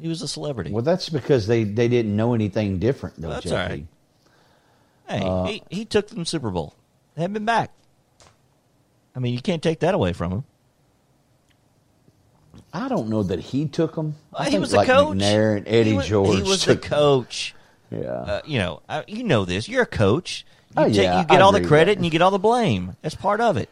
He 0.00 0.08
was 0.08 0.20
a 0.20 0.28
celebrity. 0.28 0.72
Well, 0.72 0.82
that's 0.82 1.08
because 1.08 1.46
they, 1.46 1.62
they 1.62 1.86
didn't 1.86 2.16
know 2.16 2.34
anything 2.34 2.78
different, 2.80 3.20
though. 3.20 3.28
That's 3.28 3.46
JP. 3.46 3.52
all 3.52 3.68
right. 3.68 3.86
hey, 5.08 5.20
uh, 5.22 5.44
he, 5.44 5.62
he 5.70 5.84
took 5.84 6.08
them 6.08 6.24
Super 6.24 6.50
Bowl. 6.50 6.74
They 7.14 7.22
haven't 7.22 7.34
been 7.34 7.44
back. 7.44 7.70
I 9.14 9.20
mean, 9.20 9.32
you 9.32 9.40
can't 9.40 9.62
take 9.62 9.80
that 9.80 9.94
away 9.94 10.12
from 10.12 10.32
him. 10.32 10.44
I 12.72 12.88
don't 12.88 13.08
know 13.08 13.22
that 13.22 13.38
he 13.38 13.66
took 13.66 13.94
them. 13.94 14.16
I 14.34 14.50
he 14.50 14.58
was 14.58 14.72
like 14.72 14.88
the 14.88 14.94
coach. 14.94 15.18
McNair 15.18 15.56
and 15.58 15.68
Eddie 15.68 15.90
he 15.90 15.96
was, 15.96 16.06
George. 16.08 16.36
He 16.36 16.42
was 16.42 16.64
the 16.64 16.72
'em. 16.72 16.78
coach. 16.78 17.54
Yeah. 17.90 17.98
Uh, 18.08 18.40
you 18.46 18.58
know, 18.58 18.82
uh, 18.88 19.02
you 19.06 19.22
know 19.22 19.44
this. 19.44 19.68
You're 19.68 19.82
a 19.82 19.86
coach. 19.86 20.44
You, 20.70 20.82
Oh, 20.82 20.86
take, 20.86 20.96
yeah, 20.96 21.20
you 21.20 21.26
get 21.26 21.40
I 21.40 21.44
all 21.44 21.52
the 21.52 21.64
credit 21.64 21.98
and 21.98 22.04
you 22.04 22.10
get 22.10 22.22
all 22.22 22.30
the 22.30 22.38
blame. 22.38 22.96
That's 23.02 23.14
part 23.14 23.42
of 23.42 23.58
it. 23.58 23.68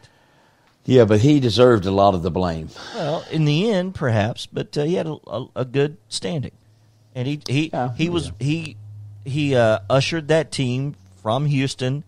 Yeah, 0.85 1.05
but 1.05 1.19
he 1.21 1.39
deserved 1.39 1.85
a 1.85 1.91
lot 1.91 2.15
of 2.15 2.23
the 2.23 2.31
blame. 2.31 2.69
Well, 2.95 3.23
in 3.31 3.45
the 3.45 3.71
end, 3.71 3.93
perhaps, 3.95 4.47
but 4.47 4.75
uh, 4.77 4.83
he 4.83 4.95
had 4.95 5.07
a, 5.07 5.15
a, 5.27 5.45
a 5.57 5.65
good 5.65 5.97
standing, 6.09 6.53
and 7.13 7.27
he 7.27 7.41
he 7.47 7.69
Yeah, 7.71 7.93
he 7.95 8.09
was 8.09 8.27
yeah. 8.27 8.31
he 8.39 8.77
he 9.23 9.55
uh, 9.55 9.79
ushered 9.89 10.27
that 10.29 10.51
team 10.51 10.95
from 11.21 11.45
Houston 11.45 12.03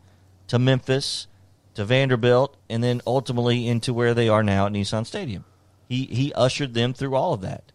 to 0.48 0.58
Memphis 0.58 1.28
to 1.76 1.86
Vanderbilt, 1.86 2.56
and 2.70 2.84
then 2.84 3.02
ultimately 3.06 3.68
into 3.68 3.94
where 3.94 4.14
they 4.14 4.28
are 4.30 4.44
now 4.44 4.66
at 4.66 4.72
Nissan 4.72 5.06
Stadium. 5.06 5.46
He 5.88 6.06
he 6.06 6.34
ushered 6.34 6.74
them 6.74 6.94
through 6.94 7.16
all 7.16 7.34
of 7.34 7.42
that, 7.42 7.72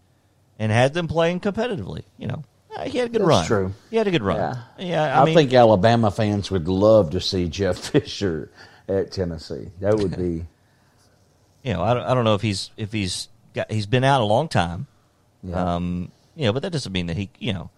and 0.58 0.72
had 0.72 0.94
them 0.94 1.06
playing 1.06 1.40
competitively. 1.40 2.02
You 2.16 2.26
know, 2.26 2.44
Uh, 2.76 2.84
he 2.84 2.98
had 2.98 3.06
a 3.08 3.10
good 3.12 3.20
That's 3.22 3.28
run. 3.28 3.46
true. 3.46 3.74
He 3.90 3.96
had 3.96 4.08
a 4.08 4.10
good 4.10 4.22
run. 4.24 4.36
Yeah, 4.38 4.86
Yeah, 4.86 5.16
I, 5.18 5.22
I, 5.22 5.24
mean, 5.24 5.34
think 5.34 5.52
Alabama 5.54 6.10
fans 6.10 6.50
would 6.50 6.66
love 6.66 7.10
to 7.10 7.20
see 7.20 7.48
Jeff 7.48 7.78
Fisher 7.92 8.50
at 8.88 9.12
Tennessee. 9.12 9.68
That 9.80 9.96
would 9.98 10.16
be. 10.16 10.44
You 11.62 11.72
know, 11.72 11.82
I 11.82 11.94
don't, 11.94 12.02
I 12.04 12.14
don't 12.14 12.24
know 12.24 12.34
if 12.34 12.42
he's 12.42 12.70
if 12.76 12.92
he's 12.92 13.28
got 13.54 13.70
he's 13.70 13.86
been 13.86 14.04
out 14.04 14.20
a 14.20 14.24
long 14.24 14.48
time. 14.48 14.86
Yeah. 15.42 15.74
Um, 15.76 16.10
you 16.34 16.46
know, 16.46 16.52
but 16.52 16.62
that 16.62 16.70
doesn't 16.70 16.92
mean 16.92 17.06
that 17.06 17.16
he, 17.16 17.30
you 17.38 17.52
know, 17.52 17.70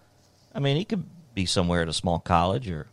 I 0.55 0.61
mean, 0.61 0.77
he 0.77 0.85
could 0.85 1.05
be 1.35 1.47
somewhere 1.47 1.83
at 1.83 1.89
a 1.89 1.93
small 1.93 2.19
college 2.19 2.69
or 2.69 2.87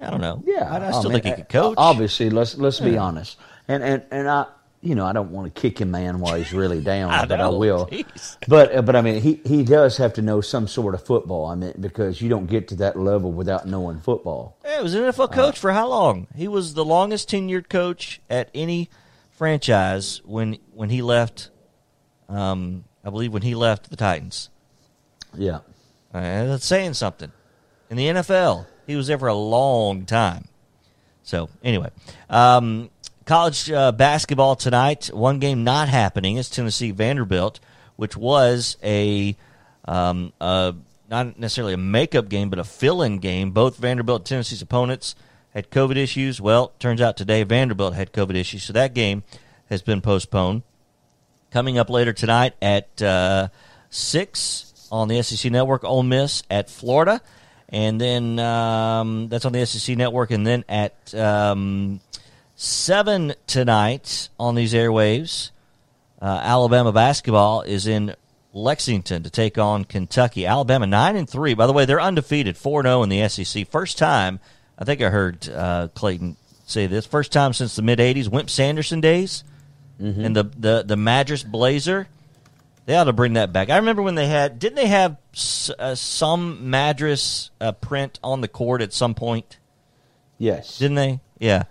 I 0.00 0.10
don't 0.10 0.20
know. 0.20 0.42
Yeah, 0.46 0.70
I, 0.70 0.88
I 0.88 0.90
still 0.92 1.10
mean, 1.10 1.22
think 1.22 1.36
he 1.36 1.42
could 1.42 1.48
coach. 1.48 1.74
Obviously, 1.76 2.30
let's 2.30 2.56
let's 2.56 2.80
be 2.80 2.96
honest, 2.96 3.36
and 3.66 3.82
and 3.82 4.04
and 4.12 4.28
I, 4.28 4.46
you 4.80 4.94
know, 4.94 5.04
I 5.04 5.12
don't 5.12 5.32
want 5.32 5.52
to 5.52 5.60
kick 5.60 5.80
him, 5.80 5.90
man, 5.90 6.20
while 6.20 6.36
he's 6.36 6.52
really 6.52 6.80
down, 6.84 7.10
I 7.10 7.24
but 7.24 7.40
I 7.40 7.48
will. 7.48 7.86
jeez. 7.86 8.36
But 8.46 8.76
uh, 8.76 8.82
but 8.82 8.94
I 8.94 9.00
mean, 9.00 9.20
he 9.20 9.40
he 9.44 9.64
does 9.64 9.96
have 9.96 10.12
to 10.14 10.22
know 10.22 10.40
some 10.40 10.68
sort 10.68 10.94
of 10.94 11.04
football. 11.04 11.46
I 11.46 11.56
mean, 11.56 11.74
because 11.80 12.22
you 12.22 12.28
don't 12.28 12.46
get 12.46 12.68
to 12.68 12.76
that 12.76 12.96
level 12.96 13.32
without 13.32 13.66
knowing 13.66 13.98
football. 14.00 14.56
Yeah, 14.64 14.76
he 14.76 14.82
was 14.84 14.94
an 14.94 15.02
NFL 15.02 15.32
coach 15.32 15.58
for 15.58 15.72
how 15.72 15.88
long? 15.88 16.28
He 16.36 16.46
was 16.46 16.74
the 16.74 16.84
longest 16.84 17.28
tenured 17.28 17.68
coach 17.68 18.20
at 18.30 18.50
any 18.54 18.88
franchise 19.38 20.20
when 20.24 20.58
when 20.74 20.90
he 20.90 21.00
left. 21.00 21.50
Um, 22.28 22.84
I 23.04 23.10
believe 23.10 23.32
when 23.32 23.42
he 23.42 23.54
left 23.54 23.88
the 23.88 23.96
Titans. 23.96 24.50
Yeah, 25.34 25.60
Uh, 26.12 26.44
that's 26.44 26.66
saying 26.66 26.94
something. 26.94 27.32
In 27.88 27.96
the 27.96 28.06
NFL, 28.08 28.66
he 28.86 28.96
was 28.96 29.06
there 29.06 29.18
for 29.18 29.28
a 29.28 29.34
long 29.34 30.04
time. 30.04 30.48
So 31.22 31.48
anyway, 31.62 31.90
um, 32.28 32.90
college 33.24 33.70
uh, 33.70 33.92
basketball 33.92 34.56
tonight. 34.56 35.10
One 35.12 35.38
game 35.38 35.64
not 35.64 35.88
happening 35.88 36.36
is 36.36 36.50
Tennessee 36.50 36.90
Vanderbilt, 36.90 37.60
which 37.96 38.16
was 38.16 38.76
a 38.82 39.36
um, 39.86 40.32
uh, 40.40 40.72
not 41.08 41.38
necessarily 41.38 41.72
a 41.74 41.78
makeup 41.78 42.28
game, 42.28 42.50
but 42.50 42.58
a 42.58 42.64
fill-in 42.64 43.18
game. 43.18 43.52
Both 43.52 43.78
Vanderbilt 43.78 44.20
and 44.20 44.26
Tennessee's 44.26 44.60
opponents 44.60 45.14
had 45.54 45.70
COVID 45.70 45.96
issues. 45.96 46.40
Well, 46.40 46.72
turns 46.78 47.00
out 47.00 47.16
today 47.16 47.42
Vanderbilt 47.42 47.94
had 47.94 48.12
COVID 48.12 48.34
issues, 48.34 48.62
so 48.62 48.72
that 48.72 48.94
game 48.94 49.22
has 49.68 49.82
been 49.82 50.00
postponed. 50.00 50.62
Coming 51.50 51.78
up 51.78 51.88
later 51.88 52.12
tonight 52.12 52.54
at 52.60 53.00
uh, 53.00 53.48
six 53.90 54.88
on 54.92 55.08
the 55.08 55.22
SEC 55.22 55.50
Network, 55.50 55.84
Ole 55.84 56.02
Miss 56.02 56.42
at 56.50 56.68
Florida, 56.68 57.20
and 57.68 58.00
then 58.00 58.38
um, 58.38 59.28
that's 59.28 59.44
on 59.44 59.52
the 59.52 59.64
SEC 59.64 59.96
Network, 59.96 60.30
and 60.30 60.46
then 60.46 60.64
at 60.68 61.14
um, 61.14 62.00
seven 62.54 63.34
tonight 63.46 64.28
on 64.38 64.54
these 64.54 64.74
airwaves, 64.74 65.50
uh, 66.20 66.40
Alabama 66.42 66.92
basketball 66.92 67.62
is 67.62 67.86
in 67.86 68.14
Lexington 68.52 69.22
to 69.22 69.30
take 69.30 69.56
on 69.56 69.84
Kentucky. 69.84 70.44
Alabama 70.44 70.86
nine 70.86 71.16
and 71.16 71.28
three. 71.28 71.54
By 71.54 71.66
the 71.66 71.72
way, 71.72 71.84
they're 71.84 72.00
undefeated, 72.00 72.56
four 72.56 72.82
zero 72.82 73.02
in 73.02 73.08
the 73.08 73.26
SEC. 73.28 73.68
First 73.68 73.98
time 73.98 74.40
I 74.78 74.84
think 74.84 75.02
I 75.02 75.10
heard 75.10 75.48
uh, 75.48 75.88
Clayton 75.94 76.36
say 76.66 76.86
this. 76.86 77.04
First 77.06 77.32
time 77.32 77.52
since 77.52 77.74
the 77.76 77.82
mid 77.82 77.98
'80s, 77.98 78.28
Wimp 78.28 78.48
Sanderson 78.50 79.00
days, 79.00 79.44
and 79.98 80.36
the 80.36 80.44
the 80.44 80.84
the 80.86 80.96
Madras 80.96 81.42
Blazer. 81.42 82.06
They 82.86 82.94
ought 82.96 83.04
to 83.04 83.12
bring 83.12 83.34
that 83.34 83.52
back. 83.52 83.68
I 83.68 83.76
remember 83.76 84.00
when 84.00 84.14
they 84.14 84.28
had 84.28 84.58
didn't 84.58 84.76
they 84.76 84.86
have 84.86 85.18
s- 85.34 85.70
uh, 85.78 85.94
some 85.94 86.70
Madras 86.70 87.50
uh, 87.60 87.72
print 87.72 88.18
on 88.24 88.40
the 88.40 88.48
court 88.48 88.80
at 88.80 88.92
some 88.94 89.14
point? 89.14 89.58
yes, 90.38 90.78
didn't 90.78 90.94
they? 90.94 91.20
Yeah, 91.38 91.64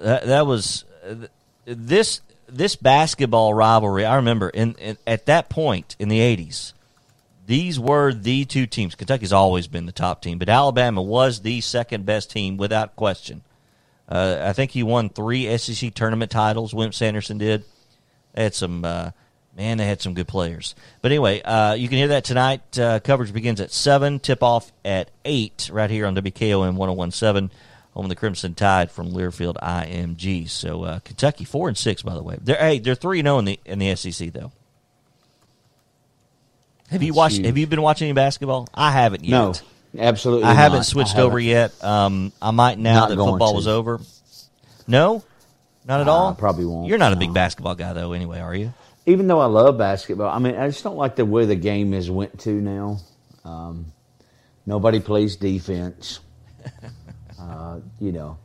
that, 0.00 0.24
that 0.26 0.46
was 0.46 0.84
uh, 1.04 1.14
th- 1.14 1.30
this 1.64 2.22
this 2.48 2.74
basketball 2.74 3.54
rivalry. 3.54 4.04
I 4.04 4.16
remember 4.16 4.48
in, 4.48 4.74
in 4.80 4.96
at 5.06 5.26
that 5.26 5.48
point 5.48 5.94
in 6.00 6.08
the 6.08 6.18
'80s, 6.18 6.72
these 7.46 7.78
were 7.78 8.12
the 8.12 8.44
two 8.44 8.66
teams. 8.66 8.94
Kentucky's 8.94 9.32
always 9.32 9.66
been 9.66 9.86
the 9.86 9.92
top 9.92 10.22
team, 10.22 10.38
but 10.38 10.48
Alabama 10.48 11.02
was 11.02 11.40
the 11.40 11.60
second 11.60 12.06
best 12.06 12.30
team 12.30 12.56
without 12.56 12.96
question. 12.96 13.42
Uh, 14.08 14.38
I 14.42 14.52
think 14.52 14.72
he 14.72 14.82
won 14.82 15.08
three 15.08 15.56
SEC 15.56 15.94
tournament 15.94 16.30
titles. 16.30 16.74
Wimp 16.74 16.94
Sanderson 16.94 17.38
did. 17.38 17.64
They 18.34 18.44
had 18.44 18.54
some. 18.54 18.84
Uh, 18.84 19.10
Man, 19.54 19.76
they 19.76 19.86
had 19.86 20.00
some 20.00 20.14
good 20.14 20.28
players. 20.28 20.74
But 21.02 21.12
anyway, 21.12 21.42
uh, 21.42 21.74
you 21.74 21.88
can 21.88 21.98
hear 21.98 22.08
that 22.08 22.24
tonight. 22.24 22.78
Uh, 22.78 23.00
coverage 23.00 23.34
begins 23.34 23.60
at 23.60 23.70
7, 23.70 24.18
tip 24.18 24.42
off 24.42 24.72
at 24.82 25.10
8, 25.26 25.68
right 25.70 25.90
here 25.90 26.06
on 26.06 26.16
WKOM 26.16 26.74
1017, 26.74 27.50
home 27.92 28.04
of 28.06 28.08
the 28.08 28.16
Crimson 28.16 28.54
Tide 28.54 28.90
from 28.90 29.10
Learfield 29.10 29.56
IMG. 29.56 30.48
So 30.48 30.84
uh, 30.84 30.98
Kentucky, 31.00 31.44
4 31.44 31.68
and 31.68 31.76
6, 31.76 32.02
by 32.02 32.14
the 32.14 32.22
way. 32.22 32.38
They're, 32.40 32.56
hey, 32.56 32.78
they're 32.78 32.94
3 32.94 33.20
0 33.20 33.38
in 33.40 33.44
the, 33.44 33.60
in 33.66 33.78
the 33.78 33.94
SEC, 33.94 34.32
though. 34.32 34.52
Have 36.92 37.02
you 37.02 37.14
watched? 37.14 37.44
Have 37.44 37.58
you 37.58 37.66
been 37.66 37.82
watching 37.82 38.06
any 38.06 38.14
basketball? 38.14 38.68
I 38.74 38.92
haven't 38.92 39.24
yet. 39.24 39.30
no, 39.30 40.00
absolutely. 40.02 40.44
I 40.44 40.54
haven't 40.54 40.78
not. 40.80 40.86
switched 40.86 41.16
I 41.16 41.22
over 41.22 41.38
haven't. 41.40 41.72
yet. 41.80 41.84
Um, 41.84 42.32
I 42.40 42.50
might 42.52 42.78
now 42.78 43.00
Not 43.00 43.08
that 43.10 43.16
football 43.16 43.50
to. 43.50 43.56
was 43.56 43.66
over. 43.66 44.00
No, 44.86 45.22
not 45.86 46.00
at 46.00 46.08
Uh, 46.08 46.12
all. 46.12 46.34
probably 46.34 46.64
won't, 46.66 46.88
You're 46.88 46.98
not 46.98 47.12
a 47.12 47.16
big 47.16 47.32
basketball 47.34 47.74
guy, 47.74 47.92
though. 47.92 48.12
Anyway, 48.12 48.40
are 48.40 48.54
you? 48.54 48.72
Even 49.06 49.26
though 49.26 49.40
I 49.40 49.46
love 49.46 49.78
basketball, 49.78 50.28
I 50.28 50.38
mean, 50.38 50.54
I 50.56 50.68
just 50.68 50.84
don't 50.84 50.96
like 50.96 51.16
the 51.16 51.24
way 51.24 51.44
the 51.44 51.56
game 51.56 51.92
is 51.94 52.10
went 52.10 52.38
to 52.40 52.50
now. 52.50 52.98
Um, 53.44 53.86
nobody 54.66 55.00
plays 55.00 55.36
defense. 55.36 56.20
uh, 57.40 57.80
you 58.00 58.12
know, 58.12 58.38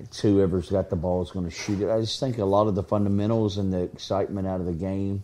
it's 0.00 0.20
whoever's 0.20 0.68
got 0.70 0.90
the 0.90 0.96
ball 0.96 1.22
is 1.22 1.30
going 1.30 1.44
to 1.46 1.50
shoot 1.50 1.80
it. 1.80 1.90
I 1.90 2.00
just 2.00 2.18
think 2.20 2.38
a 2.38 2.44
lot 2.44 2.66
of 2.66 2.74
the 2.74 2.82
fundamentals 2.82 3.56
and 3.58 3.72
the 3.72 3.80
excitement 3.82 4.46
out 4.46 4.60
of 4.60 4.66
the 4.66 4.72
game 4.72 5.22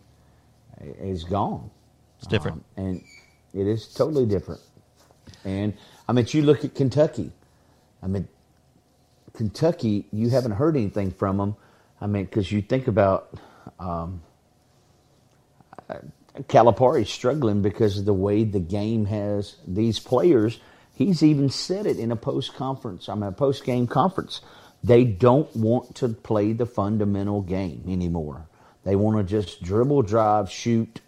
is 0.81 1.25
gone. 1.25 1.71
It's 2.19 2.27
different. 2.27 2.65
Um, 2.77 2.85
and 2.85 3.05
it 3.55 3.67
is 3.67 3.89
totally 3.89 4.27
different. 4.27 4.61
And 5.45 5.75
I 6.09 6.13
mean, 6.13 6.27
you 6.31 6.43
look 6.43 6.65
at 6.65 6.75
Kentucky. 6.75 7.33
I 8.03 8.07
mean, 8.07 8.29
Kentucky, 9.35 10.07
you 10.13 10.31
haven't 10.31 10.53
heard 10.53 10.77
anything 10.77 11.11
from 11.11 11.37
them. 11.37 11.57
I 12.01 12.07
mean, 12.07 12.25
because 12.25 12.51
you 12.51 12.63
think 12.63 12.87
about 12.87 13.37
um, 13.79 14.23
Calipari 16.43 17.07
struggling 17.07 17.63
because 17.63 17.99
of 17.99 18.05
the 18.05 18.15
way 18.15 18.45
the 18.45 18.61
game 18.61 19.07
has 19.07 19.57
these 19.67 19.99
players. 19.99 20.61
He's 20.95 21.23
even 21.23 21.51
said 21.51 21.87
it 21.87 21.99
in 21.99 22.11
a 22.11 22.17
post 22.17 22.55
conference. 22.55 23.09
I 23.09 23.15
mean, 23.15 23.25
a 23.25 23.33
post 23.33 23.65
game 23.65 23.87
conference. 23.87 24.41
They 24.83 25.05
don't 25.05 25.55
want 25.57 25.97
to 25.97 26.09
play 26.09 26.53
the 26.53 26.67
fundamental 26.67 27.43
game 27.43 27.85
anymore. 27.89 28.47
They 28.89 28.97
want 28.97 29.19
to 29.19 29.23
just 29.23 29.63
dribble, 29.63 30.01
drive, 30.05 30.51
shoot, 30.51 31.03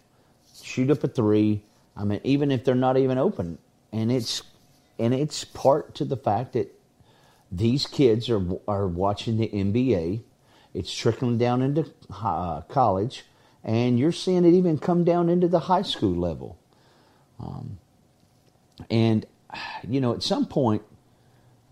shoot 0.61 0.91
up 0.91 1.03
a 1.03 1.07
three. 1.07 1.63
I 1.97 2.03
mean, 2.03 2.21
even 2.23 2.51
if 2.51 2.63
they're 2.63 2.75
not 2.75 2.95
even 2.95 3.17
open, 3.17 3.57
and 3.91 4.11
it's 4.11 4.43
and 4.99 5.15
it's 5.15 5.45
part 5.45 5.95
to 5.95 6.05
the 6.05 6.15
fact 6.15 6.53
that 6.53 6.79
these 7.51 7.87
kids 7.87 8.29
are 8.29 8.39
are 8.67 8.87
watching 8.87 9.37
the 9.37 9.47
NBA. 9.47 10.21
It's 10.75 10.95
trickling 10.95 11.39
down 11.39 11.63
into 11.63 11.91
uh, 12.11 12.61
college, 12.69 13.25
and 13.63 13.97
you're 13.97 14.11
seeing 14.11 14.45
it 14.45 14.53
even 14.53 14.77
come 14.77 15.03
down 15.03 15.27
into 15.27 15.47
the 15.47 15.61
high 15.61 15.81
school 15.81 16.15
level. 16.15 16.59
Um, 17.39 17.79
and 18.91 19.25
you 19.89 20.01
know, 20.01 20.13
at 20.13 20.21
some 20.21 20.45
point, 20.45 20.83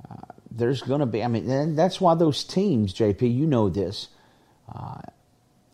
uh, 0.10 0.34
there's 0.50 0.82
going 0.82 1.02
to 1.02 1.06
be. 1.06 1.24
I 1.24 1.28
mean, 1.28 1.76
that's 1.76 2.02
why 2.02 2.16
those 2.16 2.44
teams, 2.44 2.96
JP, 2.96 3.32
you 3.32 3.46
know 3.46 3.70
this. 3.70 4.08
Uh, 4.74 5.02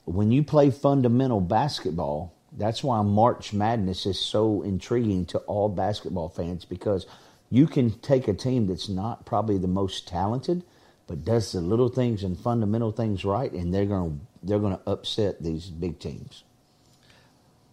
when 0.05 0.31
you 0.31 0.43
play 0.43 0.69
fundamental 0.69 1.41
basketball, 1.41 2.33
that's 2.57 2.83
why 2.83 3.01
March 3.01 3.53
Madness 3.53 4.05
is 4.05 4.19
so 4.19 4.61
intriguing 4.61 5.25
to 5.27 5.39
all 5.39 5.67
basketball 5.67 6.29
fans 6.29 6.63
because 6.63 7.05
you 7.49 7.67
can 7.67 7.91
take 7.99 8.27
a 8.27 8.33
team 8.33 8.67
that's 8.67 8.87
not 8.87 9.25
probably 9.25 9.57
the 9.57 9.67
most 9.67 10.07
talented, 10.07 10.63
but 11.07 11.25
does 11.25 11.51
the 11.51 11.61
little 11.61 11.89
things 11.89 12.23
and 12.23 12.39
fundamental 12.39 12.91
things 12.91 13.25
right, 13.25 13.51
and 13.51 13.73
they're 13.73 13.85
going 13.85 14.11
to 14.11 14.25
they're 14.47 14.59
going 14.59 14.77
to 14.77 14.89
upset 14.89 15.41
these 15.41 15.65
big 15.65 15.99
teams. 15.99 16.43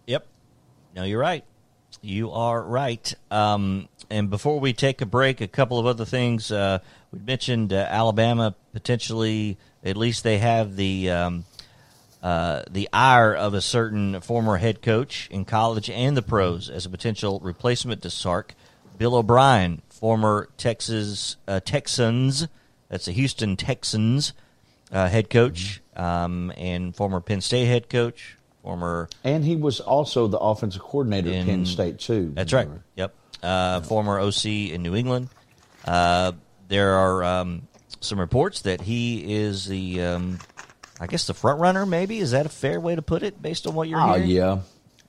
Yep. 0.07 0.25
No, 0.95 1.03
you're 1.03 1.19
right. 1.19 1.43
You 2.01 2.31
are 2.31 2.61
right. 2.61 3.13
Um, 3.29 3.87
and 4.09 4.29
before 4.29 4.59
we 4.59 4.73
take 4.73 5.01
a 5.01 5.05
break, 5.05 5.39
a 5.39 5.47
couple 5.47 5.77
of 5.79 5.85
other 5.85 6.05
things. 6.05 6.51
Uh, 6.51 6.79
we 7.11 7.19
mentioned 7.19 7.71
uh, 7.71 7.87
Alabama 7.89 8.55
potentially. 8.73 9.57
At 9.83 9.97
least 9.97 10.23
they 10.23 10.39
have 10.39 10.75
the 10.75 11.11
um, 11.11 11.45
uh, 12.23 12.63
the 12.71 12.87
ire 12.93 13.35
of 13.35 13.53
a 13.53 13.61
certain 13.61 14.21
former 14.21 14.55
head 14.55 14.81
coach 14.81 15.27
in 15.29 15.43
college 15.43 15.89
and 15.89 16.15
the 16.15 16.21
pros 16.21 16.69
as 16.69 16.85
a 16.85 16.89
potential 16.89 17.41
replacement 17.43 18.01
to 18.01 18.09
Sark. 18.09 18.55
Bill 18.97 19.15
O'Brien, 19.15 19.81
former 19.89 20.47
Texas 20.57 21.35
uh, 21.47 21.59
Texans, 21.59 22.47
that's 22.87 23.05
the 23.05 23.11
Houston 23.11 23.57
Texans, 23.57 24.31
uh, 24.91 25.09
head 25.09 25.29
coach 25.29 25.81
um, 25.97 26.53
and 26.55 26.95
former 26.95 27.19
Penn 27.19 27.41
State 27.41 27.65
head 27.65 27.89
coach, 27.89 28.37
former 28.61 29.09
And 29.25 29.43
he 29.43 29.57
was 29.57 29.81
also 29.81 30.27
the 30.27 30.39
offensive 30.39 30.81
coordinator 30.81 31.29
at 31.29 31.45
Penn 31.45 31.65
State 31.65 31.99
too. 31.99 32.31
That's 32.33 32.53
right. 32.53 32.69
Yep. 32.95 33.13
Uh, 33.41 33.81
Former 33.81 34.19
OC 34.19 34.45
in 34.45 34.81
New 34.81 34.95
England. 34.95 35.27
Uh, 35.83 36.31
there 36.69 36.93
are 36.93 37.23
um, 37.25 37.67
some 37.99 38.17
reports 38.17 38.61
that 38.61 38.79
he 38.79 39.33
is 39.35 39.65
the, 39.65 40.01
um, 40.01 40.39
I 40.99 41.07
guess, 41.07 41.27
the 41.27 41.33
front 41.33 41.59
runner. 41.59 41.85
Maybe 41.85 42.19
is 42.19 42.31
that 42.31 42.45
a 42.45 42.49
fair 42.49 42.79
way 42.79 42.95
to 42.95 43.01
put 43.01 43.23
it, 43.23 43.41
based 43.41 43.67
on 43.67 43.73
what 43.75 43.87
you're 43.89 43.99
Oh 44.01 44.13
hearing? 44.13 44.29
yeah. 44.29 44.59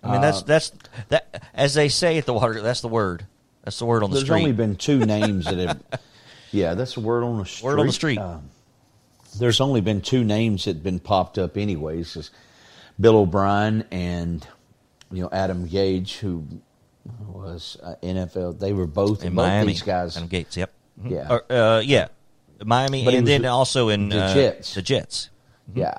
I 0.02 0.12
mean, 0.12 0.20
that's 0.20 0.42
that's 0.42 0.70
that 1.08 1.42
as 1.54 1.74
they 1.74 1.88
say 1.88 2.18
at 2.18 2.26
the 2.26 2.34
water. 2.34 2.60
That's 2.60 2.80
the 2.82 2.88
word. 2.88 3.26
That's 3.62 3.78
the 3.78 3.86
word 3.86 4.02
on 4.02 4.10
the 4.10 4.16
There's 4.16 4.26
street. 4.26 4.34
There's 4.36 4.42
only 4.42 4.52
been 4.52 4.76
two 4.76 4.98
names 5.06 5.46
that 5.46 5.56
have. 5.58 5.82
Yeah, 6.52 6.74
that's 6.74 6.96
a 6.96 7.00
word 7.00 7.22
on 7.24 7.38
the 7.38 7.46
street. 7.46 7.64
word 7.66 7.80
on 7.80 7.86
the 7.86 7.92
street. 7.92 8.18
Um, 8.18 8.50
there's 9.38 9.60
only 9.60 9.80
been 9.80 10.00
two 10.02 10.22
names 10.22 10.66
that 10.66 10.76
have 10.76 10.82
been 10.82 10.98
popped 11.00 11.38
up 11.38 11.56
anyways. 11.56 12.16
Is 12.16 12.30
Bill 13.00 13.16
O'Brien 13.16 13.84
and 13.90 14.46
you 15.10 15.22
know 15.22 15.30
Adam 15.32 15.66
Gage, 15.66 16.16
who 16.18 16.44
was 17.26 17.76
uh, 17.82 17.94
NFL. 18.02 18.58
They 18.58 18.72
were 18.74 18.86
both 18.86 19.24
in 19.24 19.34
both 19.34 19.46
Miami. 19.46 19.72
These 19.72 19.82
guys. 19.82 20.16
Adam 20.16 20.28
Gates. 20.28 20.56
Yep. 20.56 20.72
Yeah. 21.06 21.28
Or, 21.30 21.52
uh, 21.52 21.80
yeah. 21.80 22.08
Miami, 22.64 23.04
But 23.04 23.14
and 23.14 23.26
then 23.26 23.44
also 23.46 23.88
in 23.88 24.10
the 24.10 24.20
uh, 24.22 24.34
Jets. 24.34 24.74
The 24.74 24.82
Jets. 24.82 25.30
Yeah. 25.72 25.98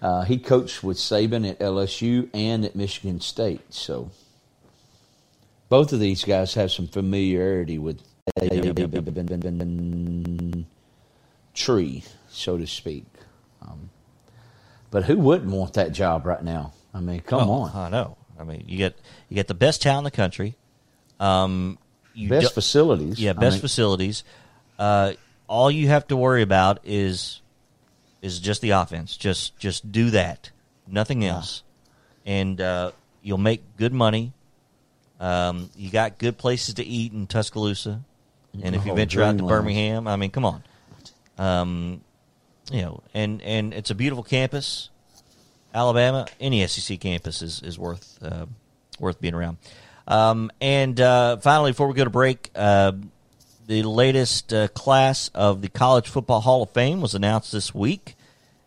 Uh, 0.00 0.22
he 0.22 0.38
coached 0.38 0.82
with 0.82 0.96
Saban 0.96 1.48
at 1.48 1.58
LSU 1.60 2.28
and 2.34 2.64
at 2.64 2.74
Michigan 2.74 3.20
State. 3.20 3.60
So 3.72 4.10
both 5.68 5.92
of 5.92 6.00
these 6.00 6.24
guys 6.24 6.54
have 6.54 6.72
some 6.72 6.88
familiarity 6.88 7.78
with 7.78 8.00
tree, 11.54 12.04
so 12.30 12.58
to 12.58 12.66
speak. 12.66 13.04
Um, 13.62 13.90
but 14.90 15.04
who 15.04 15.18
wouldn't 15.18 15.50
want 15.50 15.74
that 15.74 15.92
job 15.92 16.26
right 16.26 16.42
now? 16.42 16.72
I 16.94 17.00
mean, 17.00 17.20
come 17.20 17.48
Oh, 17.48 17.52
on. 17.62 17.70
I 17.76 17.88
know. 17.88 18.16
I 18.38 18.44
mean, 18.44 18.64
you 18.66 18.76
get 18.78 18.96
you 19.28 19.34
get 19.36 19.46
the 19.48 19.54
best 19.54 19.82
town 19.82 19.98
in 19.98 20.04
the 20.04 20.10
country. 20.10 20.56
Um, 21.20 21.78
you 22.14 22.28
Best 22.28 22.48
do- 22.48 22.54
facilities. 22.54 23.20
Yeah, 23.20 23.30
I 23.30 23.34
best 23.34 23.56
mean, 23.56 23.60
facilities. 23.60 24.24
Uh, 24.78 25.12
all 25.46 25.70
you 25.70 25.88
have 25.88 26.08
to 26.08 26.16
worry 26.16 26.42
about 26.42 26.80
is 26.84 27.40
is 28.22 28.38
just 28.38 28.62
the 28.62 28.70
offense. 28.70 29.16
Just 29.16 29.58
just 29.58 29.92
do 29.92 30.10
that, 30.10 30.50
nothing 30.86 31.24
else, 31.24 31.62
and 32.24 32.60
uh, 32.60 32.92
you'll 33.22 33.36
make 33.38 33.76
good 33.76 33.92
money. 33.92 34.32
Um, 35.20 35.70
you 35.76 35.90
got 35.90 36.18
good 36.18 36.38
places 36.38 36.74
to 36.74 36.84
eat 36.84 37.12
in 37.12 37.26
Tuscaloosa, 37.26 38.00
and 38.62 38.74
if 38.74 38.86
you 38.86 38.92
Oh, 38.92 38.94
venture 38.94 39.22
out 39.22 39.32
to 39.32 39.38
Dreamland. 39.38 39.48
Birmingham, 39.48 40.08
I 40.08 40.16
mean, 40.16 40.30
come 40.30 40.44
on, 40.44 40.62
um, 41.38 42.00
you 42.70 42.82
know, 42.82 43.02
and 43.12 43.42
and 43.42 43.74
it's 43.74 43.90
a 43.90 43.94
beautiful 43.94 44.24
campus. 44.24 44.88
Alabama, 45.74 46.26
any 46.40 46.66
SEC 46.66 47.00
campus 47.00 47.42
is 47.42 47.60
is 47.62 47.78
worth 47.78 48.18
uh, 48.22 48.46
worth 49.00 49.20
being 49.20 49.34
around. 49.34 49.58
Um, 50.06 50.50
and 50.60 51.00
uh, 51.00 51.36
finally, 51.38 51.70
before 51.70 51.86
we 51.86 51.94
go 51.94 52.04
to 52.04 52.10
break, 52.10 52.50
uh, 52.56 52.92
the 53.66 53.82
latest 53.82 54.52
uh, 54.52 54.68
class 54.68 55.30
of 55.34 55.62
the 55.62 55.68
College 55.68 56.08
Football 56.08 56.40
Hall 56.40 56.62
of 56.62 56.70
Fame 56.70 57.00
was 57.00 57.14
announced 57.14 57.52
this 57.52 57.74
week, 57.74 58.16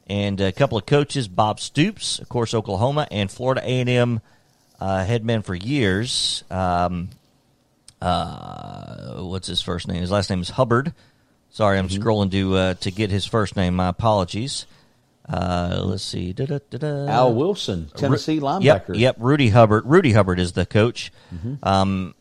and 0.08 0.39
a 0.39 0.51
couple 0.51 0.77
of 0.77 0.86
coaches, 0.86 1.27
Bob 1.27 1.60
Stoops, 1.60 2.19
of 2.19 2.29
course, 2.29 2.53
Oklahoma, 2.53 3.08
and 3.12 3.29
Florida 3.31 3.62
A 3.63 3.79
and 3.81 3.89
M 3.89 4.21
uh, 4.79 5.03
head 5.03 5.25
men 5.25 5.41
for 5.41 5.55
years. 5.55 6.43
Um, 6.49 7.10
uh, 8.01 9.21
what's 9.23 9.47
his 9.47 9.62
first 9.62 9.88
name? 9.88 10.01
His 10.01 10.12
last 10.12 10.29
name 10.29 10.41
is 10.41 10.49
Hubbard. 10.49 10.93
Sorry, 11.49 11.79
I'm 11.79 11.88
scrolling 11.88 12.31
to 12.31 12.55
uh, 12.55 12.73
to 12.75 12.91
get 12.91 13.10
his 13.12 13.25
first 13.25 13.55
name. 13.55 13.75
My 13.75 13.88
apologies. 13.88 14.65
Uh, 15.27 15.81
let's 15.84 16.03
see. 16.03 16.34
Da-da-da-da. 16.34 17.08
Al 17.08 17.34
Wilson, 17.34 17.89
Tennessee 17.95 18.36
Ru- 18.38 18.45
linebacker. 18.45 18.89
Yep, 18.89 18.95
yep. 18.95 19.15
Rudy 19.17 19.49
Hubbard. 19.49 19.86
Rudy 19.86 20.12
Hubbard 20.12 20.39
is 20.39 20.51
the 20.51 20.65
coach. 20.65 21.12
Um, 21.63 22.13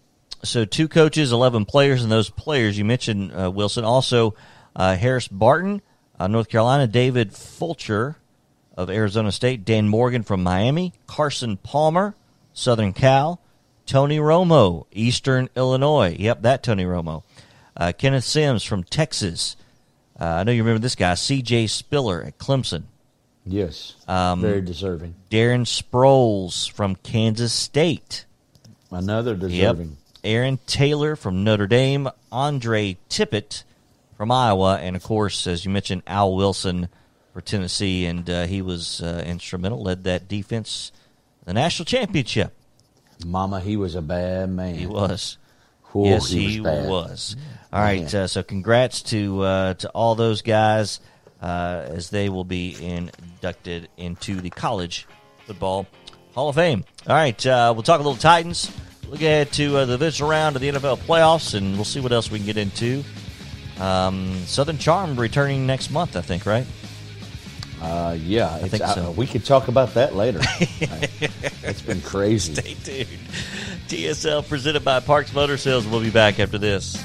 so 0.45 0.65
two 0.65 0.89
coaches, 0.89 1.33
eleven 1.33 1.65
players, 1.65 2.03
and 2.03 2.13
those 2.13 2.31
players 2.31 2.79
you 2.79 2.85
mentioned 2.85 3.33
uh, 3.33 3.51
Wilson. 3.51 3.85
Also, 3.85 4.35
uh, 4.77 4.97
Harris 4.97 5.29
Barton, 5.29 5.83
uh, 6.19 6.27
North 6.27 6.49
Carolina. 6.49 6.87
David 6.87 7.35
Fulcher 7.35 8.17
of 8.77 8.91
Arizona 8.91 9.33
State. 9.33 9.65
Dan 9.65 9.89
Morgan 9.89 10.23
from 10.23 10.43
Miami. 10.43 10.93
Carson 11.07 11.57
Palmer, 11.57 12.15
Southern 12.53 12.93
Cal. 12.93 13.41
Tony 13.87 14.19
Romo, 14.19 14.87
Eastern 14.93 15.49
Illinois. 15.55 16.17
Yep, 16.19 16.43
that 16.43 16.63
Tony 16.63 16.85
Romo. 16.85 17.23
Uh, 17.77 17.93
Kenneth 17.97 18.25
Sims 18.25 18.63
from 18.65 18.83
Texas. 18.83 19.57
Uh, 20.19 20.25
I 20.25 20.45
know 20.45 20.53
you 20.53 20.63
remember 20.63 20.81
this 20.81 20.95
guy. 20.95 21.15
C.J. 21.15 21.67
Spiller 21.67 22.23
at 22.23 22.39
Clemson. 22.39 22.85
Yes. 23.45 23.95
Um, 24.09 24.41
Very 24.41 24.63
deserving. 24.63 25.15
Darren 25.31 25.67
Sproles 25.67 26.71
from 26.71 26.97
Kansas 26.97 27.53
State. 27.53 28.25
Another 28.91 29.35
Yep. 29.35 29.79
Aaron 30.25 30.59
Taylor 30.67 31.15
from 31.15 31.45
Notre 31.45 31.67
Dame. 31.67 32.09
Andre 32.33 32.97
Tippett 33.09 33.63
from 34.17 34.31
Iowa. 34.31 34.79
And, 34.79 34.97
of 34.97 35.03
course, 35.03 35.47
as 35.47 35.65
you 35.65 35.71
mentioned, 35.71 36.03
Al 36.07 36.35
Wilson 36.35 36.89
for 37.33 37.41
Tennessee. 37.41 38.07
And 38.07 38.29
uh, 38.29 38.47
he 38.47 38.63
was 38.63 39.01
uh, 39.01 39.23
instrumental, 39.27 39.83
led 39.83 40.05
that 40.05 40.27
defense 40.27 40.91
the 41.45 41.53
national 41.53 41.85
championship. 41.85 42.53
Mama, 43.25 43.61
he 43.61 43.77
was 43.77 43.95
a 43.95 44.03
bad 44.03 44.51
man. 44.51 44.75
He 44.75 44.87
was. 44.87 45.39
Whoa, 45.93 46.07
yes, 46.07 46.29
he 46.29 46.55
he, 46.55 46.61
was 46.61 46.89
was. 46.89 47.37
All 47.73 47.81
right, 47.81 48.13
Man. 48.13 48.23
uh, 48.23 48.27
so 48.27 48.43
congrats 48.43 49.03
to 49.03 49.43
uh, 49.43 49.75
to 49.75 49.89
all 49.91 50.17
those 50.17 50.43
guys 50.43 51.01
uh, 51.41 51.85
as 51.87 52.11
they 52.11 52.29
will 52.29 52.45
be 52.45 52.77
inducted 52.81 53.89
into 53.97 54.41
the 54.41 54.51
College 54.51 55.07
Football 55.47 55.87
Hall 56.35 56.49
of 56.49 56.57
Fame. 56.57 56.85
All 57.07 57.15
right, 57.15 57.47
uh, 57.47 57.73
we'll 57.75 57.85
talk 57.85 58.01
a 58.01 58.03
little 58.03 58.19
Titans. 58.19 58.71
Look 59.09 59.21
ahead 59.21 59.53
to 59.53 59.79
uh, 59.79 59.85
the 59.85 59.93
divisional 59.95 60.31
round 60.31 60.57
of 60.57 60.63
the 60.63 60.71
NFL 60.71 60.99
playoffs, 60.99 61.55
and 61.55 61.75
we'll 61.75 61.85
see 61.85 62.01
what 62.01 62.13
else 62.13 62.31
we 62.31 62.39
can 62.39 62.47
get 62.47 62.57
into. 62.57 63.05
Um, 63.79 64.35
Southern 64.47 64.79
Charm 64.79 65.19
returning 65.19 65.67
next 65.67 65.91
month, 65.91 66.17
I 66.17 66.21
think, 66.21 66.47
right? 66.47 66.67
Uh, 67.81 68.17
yeah, 68.19 68.57
it's, 68.57 68.71
think 68.71 68.83
so. 68.83 69.11
we 69.11 69.27
could 69.27 69.45
talk 69.45 69.69
about 69.69 69.95
that 69.95 70.15
later. 70.15 70.41
it's 71.63 71.83
been 71.83 72.01
crazy. 72.01 72.55
Stay 72.55 73.05
tuned. 73.05 73.21
TSL 73.89 74.49
presented 74.49 74.85
by 74.85 75.01
Parks 75.01 75.35
Motor 75.35 75.59
Sales. 75.59 75.87
We'll 75.87 76.01
be 76.01 76.11
back 76.11 76.41
after 76.41 76.57
this. 76.57 77.03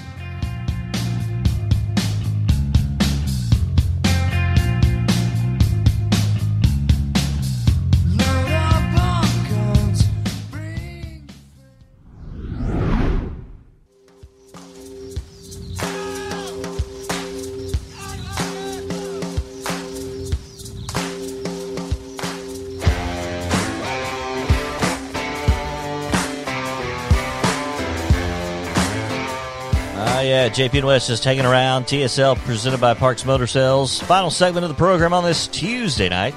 Ah, 30.20 30.22
yeah, 30.22 30.50
JP 30.50 30.80
and 30.80 30.86
Wes 30.86 31.10
is 31.10 31.22
taking 31.22 31.46
around 31.46 31.86
TSL 31.86 32.36
presented 32.40 32.82
by 32.82 32.94
Parks 32.94 33.24
Motor 33.24 33.48
Sales. 33.48 34.02
Final 34.02 34.30
segment 34.30 34.66
of 34.66 34.70
the 34.70 34.76
program 34.76 35.14
on 35.14 35.24
this 35.24 35.48
Tuesday 35.48 36.10
night. 36.10 36.36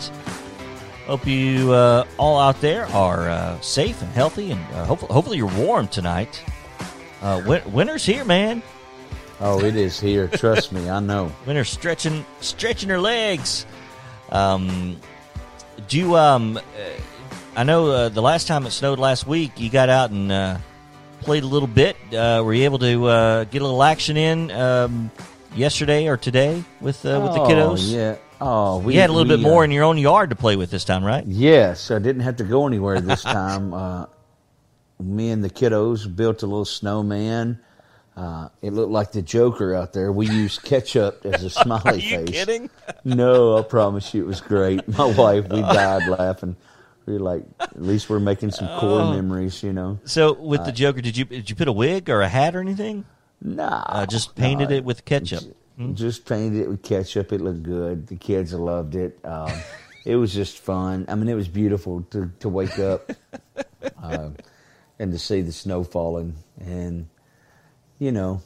Hope 1.06 1.26
you 1.26 1.72
uh, 1.72 2.06
all 2.16 2.38
out 2.38 2.60
there 2.60 2.86
are 2.86 3.28
uh, 3.28 3.60
safe 3.60 4.00
and 4.00 4.12
healthy, 4.12 4.52
and 4.52 4.60
uh, 4.72 4.84
hopefully, 4.84 5.12
hopefully 5.12 5.36
you're 5.36 5.66
warm 5.66 5.88
tonight. 5.88 6.44
Uh, 7.22 7.42
win- 7.44 7.72
winter's 7.72 8.06
here, 8.06 8.24
man. 8.24 8.62
Oh, 9.40 9.58
it 9.64 9.74
is 9.74 9.98
here. 9.98 10.28
Trust 10.28 10.70
me, 10.70 10.88
I 10.88 11.00
know. 11.00 11.32
Winter's 11.46 11.68
stretching 11.68 12.24
stretching 12.40 12.88
her 12.88 13.00
legs. 13.00 13.66
Um, 14.30 14.96
do 15.88 15.98
you, 15.98 16.16
um, 16.16 16.56
uh, 16.56 16.60
I 17.56 17.64
know 17.64 17.88
uh, 17.88 18.08
the 18.10 18.22
last 18.22 18.46
time 18.46 18.64
it 18.64 18.70
snowed 18.70 19.00
last 19.00 19.26
week, 19.26 19.58
you 19.58 19.70
got 19.70 19.88
out 19.88 20.12
and 20.12 20.30
uh, 20.30 20.58
played 21.22 21.42
a 21.42 21.46
little 21.46 21.68
bit. 21.68 21.96
Uh, 22.12 22.42
were 22.44 22.52
you 22.54 22.64
able 22.64 22.78
to 22.80 23.04
uh, 23.06 23.44
get 23.44 23.62
a 23.62 23.64
little 23.64 23.82
action 23.82 24.16
in 24.16 24.50
um, 24.50 25.10
yesterday 25.54 26.08
or 26.08 26.16
today 26.16 26.62
with 26.80 27.04
uh, 27.06 27.20
with 27.22 27.32
the 27.34 27.40
Oh, 27.40 27.48
kiddos? 27.48 27.92
yeah. 27.92 28.16
Oh, 28.40 28.78
we 28.78 28.94
you 28.94 29.00
had 29.00 29.08
a 29.10 29.12
little 29.12 29.28
we, 29.30 29.36
bit 29.36 29.42
more 29.42 29.62
uh, 29.62 29.64
in 29.64 29.70
your 29.70 29.84
own 29.84 29.98
yard 29.98 30.30
to 30.30 30.36
play 30.36 30.56
with 30.56 30.70
this 30.70 30.84
time, 30.84 31.04
right? 31.04 31.24
Yes, 31.26 31.90
I 31.90 31.98
didn't 32.00 32.22
have 32.22 32.36
to 32.36 32.44
go 32.44 32.66
anywhere 32.66 33.00
this 33.00 33.22
time. 33.40 33.72
uh, 33.72 34.06
me 35.00 35.30
and 35.30 35.42
the 35.42 35.50
kiddos 35.50 36.14
built 36.14 36.42
a 36.42 36.46
little 36.46 36.64
snowman. 36.64 37.58
Uh, 38.16 38.48
it 38.60 38.72
looked 38.72 38.92
like 38.92 39.12
the 39.12 39.22
Joker 39.22 39.74
out 39.74 39.92
there. 39.94 40.12
We 40.12 40.28
used 40.28 40.62
ketchup 40.62 41.24
as 41.24 41.42
a 41.44 41.50
smiley 41.62 41.80
Are 41.84 41.94
you 41.96 42.18
face. 42.18 42.28
kidding? 42.30 42.70
No, 43.04 43.56
I 43.58 43.62
promise 43.62 44.12
you, 44.12 44.22
it 44.22 44.26
was 44.26 44.40
great. 44.40 44.86
My 44.86 45.06
wife, 45.06 45.48
we 45.48 45.60
died 45.62 46.06
laughing. 46.08 46.56
Were 47.06 47.18
like, 47.18 47.44
at 47.60 47.82
least 47.82 48.08
we're 48.08 48.20
making 48.20 48.52
some 48.52 48.68
core 48.78 49.00
Oh. 49.00 49.12
memories, 49.12 49.62
you 49.62 49.72
know. 49.72 49.98
So 50.04 50.34
with 50.34 50.64
the 50.64 50.72
Joker, 50.72 51.00
did 51.00 51.16
you 51.16 51.24
did 51.24 51.50
you 51.50 51.56
put 51.56 51.66
a 51.68 51.72
wig 51.72 52.08
or 52.08 52.20
a 52.22 52.28
hat 52.28 52.54
or 52.54 52.60
anything? 52.60 53.04
Nah, 53.40 53.82
Uh, 53.88 54.06
just 54.06 54.36
painted 54.36 54.70
no, 54.70 54.76
it 54.76 54.84
with 54.84 55.04
ketchup. 55.04 55.42
Just 55.94 56.26
painted 56.26 56.60
it 56.62 56.68
with 56.68 56.82
ketchup. 56.82 57.32
It 57.32 57.40
looked 57.40 57.64
good. 57.64 58.06
The 58.06 58.14
kids 58.14 58.52
loved 58.54 58.94
it. 58.94 59.18
Um, 59.24 59.50
it 60.04 60.14
was 60.14 60.32
just 60.32 60.58
fun. 60.58 61.06
I 61.08 61.16
mean, 61.16 61.28
it 61.28 61.34
was 61.34 61.48
beautiful 61.48 62.02
to 62.10 62.30
to 62.38 62.48
wake 62.48 62.78
up 62.78 63.10
uh, 64.02 64.30
and 65.00 65.10
to 65.12 65.18
see 65.18 65.40
the 65.40 65.50
snow 65.52 65.82
falling, 65.82 66.36
and 66.60 67.08
you 67.98 68.12
know, 68.12 68.42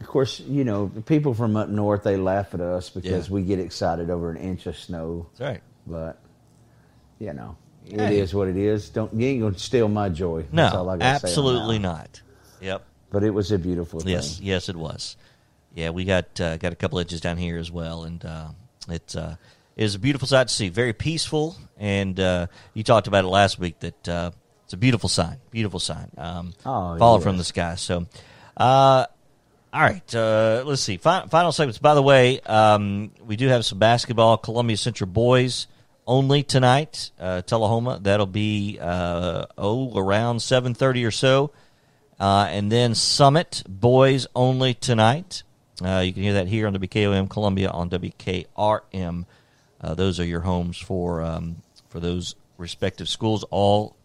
of 0.00 0.06
course, 0.06 0.40
you 0.40 0.64
know, 0.64 0.90
people 1.04 1.34
from 1.34 1.54
up 1.56 1.68
north 1.68 2.02
they 2.02 2.16
laugh 2.16 2.54
at 2.54 2.62
us 2.62 2.88
because 2.88 3.28
Yeah. 3.28 3.34
we 3.34 3.42
get 3.42 3.58
excited 3.58 4.08
over 4.08 4.30
an 4.30 4.38
inch 4.38 4.66
of 4.66 4.78
snow. 4.78 5.26
That's 5.36 5.50
right. 5.50 5.62
But 5.86 6.18
you 7.22 7.32
know, 7.32 7.56
it 7.86 8.00
Hey. 8.00 8.18
is 8.20 8.34
what 8.34 8.48
it 8.48 8.56
is. 8.56 8.88
Don't 8.88 9.12
you 9.14 9.26
ain't 9.28 9.40
gonna 9.42 9.58
steal 9.58 9.88
my 9.88 10.08
joy. 10.08 10.44
That's 10.52 10.74
all 10.74 10.86
No, 10.86 10.90
I 10.90 10.96
gotta 10.98 11.20
say 11.20 11.28
absolutely 11.28 11.78
not. 11.78 12.20
Yep. 12.60 12.82
But 13.10 13.22
it 13.24 13.30
was 13.30 13.52
a 13.52 13.58
beautiful 13.58 14.00
thing. 14.00 14.10
Yes, 14.12 14.40
yes, 14.40 14.68
it 14.68 14.76
was. 14.76 15.16
Yeah, 15.74 15.90
we 15.90 16.04
got 16.04 16.40
uh, 16.40 16.56
got 16.56 16.72
a 16.72 16.76
couple 16.76 16.98
inches 16.98 17.20
down 17.20 17.36
here 17.36 17.58
as 17.58 17.70
well, 17.70 18.04
and 18.04 18.24
uh, 18.24 18.48
it 18.88 19.14
uh, 19.16 19.36
it 19.76 19.94
a 19.94 19.98
beautiful 19.98 20.26
sight 20.28 20.48
to 20.48 20.54
see. 20.54 20.68
Very 20.68 20.92
peaceful, 20.92 21.56
and 21.78 22.18
uh, 22.18 22.46
you 22.74 22.82
talked 22.82 23.06
about 23.06 23.24
it 23.24 23.28
last 23.28 23.58
week 23.58 23.78
that 23.80 24.08
uh, 24.08 24.30
it's 24.64 24.72
a 24.72 24.76
beautiful 24.76 25.08
sign. 25.08 25.36
Beautiful 25.50 25.80
sign. 25.80 26.10
Um, 26.18 26.52
Oh, 26.66 26.96
falling 26.98 27.20
yes. 27.20 27.24
from 27.24 27.36
the 27.38 27.44
sky. 27.44 27.74
So, 27.76 28.06
uh, 28.56 29.06
all 29.74 29.80
right, 29.80 30.14
uh, 30.14 30.62
let's 30.66 30.82
see. 30.82 30.98
Final, 30.98 31.28
final 31.28 31.52
segments. 31.52 31.78
By 31.78 31.94
the 31.94 32.02
way, 32.02 32.40
um, 32.40 33.10
we 33.26 33.36
do 33.36 33.48
have 33.48 33.64
some 33.64 33.78
basketball. 33.78 34.36
Columbia 34.38 34.76
Central 34.76 35.08
boys 35.08 35.66
only 36.06 36.42
tonight. 36.42 37.10
Uh, 37.18 37.42
Tullahoma. 37.42 38.00
That'll 38.02 38.26
be 38.26 38.78
uh, 38.80 39.46
oh 39.56 39.96
around 39.96 40.40
seven 40.40 40.74
thirty 40.74 41.04
or 41.04 41.10
so. 41.10 41.52
Uh, 42.20 42.46
and 42.50 42.70
then 42.70 42.94
Summit, 42.94 43.62
boys 43.68 44.26
only 44.34 44.74
tonight. 44.74 45.42
Uh, 45.84 45.98
you 45.98 46.12
can 46.12 46.22
hear 46.22 46.34
that 46.34 46.46
here 46.46 46.66
on 46.66 46.76
WKOM 46.76 47.28
Columbia 47.28 47.68
on 47.70 47.90
WKRM. 47.90 49.24
Uh, 49.80 49.94
those 49.94 50.20
are 50.20 50.24
your 50.24 50.40
homes 50.40 50.78
for 50.78 51.22
um, 51.22 51.62
for 51.88 51.98
those 51.98 52.36
respective 52.58 53.08
schools 53.08 53.44
all 53.50 53.96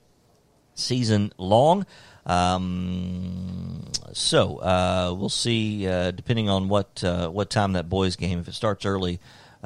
season 0.74 1.32
long. 1.38 1.86
Um, 2.26 3.86
so 4.14 4.58
uh, 4.58 5.14
we'll 5.16 5.30
see, 5.30 5.86
depending 5.86 6.50
on 6.50 6.68
what 6.68 7.04
what 7.04 7.50
time 7.50 7.74
that 7.74 7.90
boys 7.90 8.16
game. 8.16 8.40
If 8.40 8.48
it 8.48 8.54
starts 8.54 8.86
early, 8.86 9.20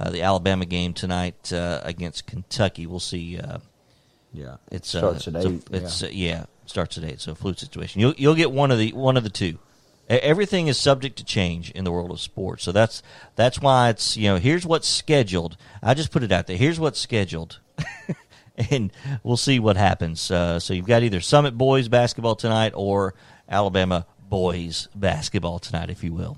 the 0.09 0.21
Alabama 0.21 0.65
game 0.65 0.93
tonight 0.93 1.51
uh, 1.53 1.81
against 1.83 2.25
Kentucky, 2.27 2.85
we'll 2.85 2.99
see. 2.99 3.37
Uh, 3.37 3.59
Yeah, 4.33 4.57
it's 4.71 4.89
starts 4.89 5.27
uh, 5.27 5.31
at 5.31 5.45
eight. 5.45 5.63
It's 5.71 6.01
yeah. 6.01 6.07
uh, 6.07 6.11
yeah, 6.11 6.45
starts 6.65 6.97
at 6.97 7.03
eight. 7.03 7.19
So 7.19 7.35
fluid 7.35 7.59
situation. 7.59 8.01
You'll 8.01 8.13
you'll 8.17 8.35
get 8.35 8.51
one 8.51 8.71
of 8.71 8.79
the 8.79 8.93
one 8.93 9.17
of 9.17 9.23
the 9.23 9.29
two. 9.29 9.59
Everything 10.09 10.67
is 10.67 10.77
subject 10.77 11.17
to 11.19 11.23
change 11.23 11.71
in 11.71 11.85
the 11.85 11.91
world 11.91 12.11
of 12.11 12.19
sports. 12.19 12.63
So 12.63 12.71
that's 12.71 13.01
that's 13.35 13.61
why 13.61 13.89
it's 13.89 14.17
you 14.17 14.29
know 14.29 14.37
here's 14.37 14.65
what's 14.65 14.87
scheduled. 14.87 15.57
I 15.81 15.93
just 15.93 16.11
put 16.11 16.23
it 16.23 16.31
out 16.31 16.47
there. 16.47 16.57
Here's 16.57 16.79
what's 16.79 16.99
scheduled, 16.99 17.59
and 18.71 18.91
we'll 19.23 19.37
see 19.37 19.59
what 19.59 19.77
happens. 19.77 20.29
Uh, 20.29 20.59
so 20.59 20.73
you've 20.73 20.87
got 20.87 21.03
either 21.03 21.21
Summit 21.21 21.57
boys 21.57 21.87
basketball 21.87 22.35
tonight 22.35 22.73
or 22.75 23.13
Alabama 23.47 24.05
boys 24.29 24.87
basketball 24.95 25.59
tonight, 25.59 25.89
if 25.89 26.03
you 26.03 26.13
will. 26.13 26.37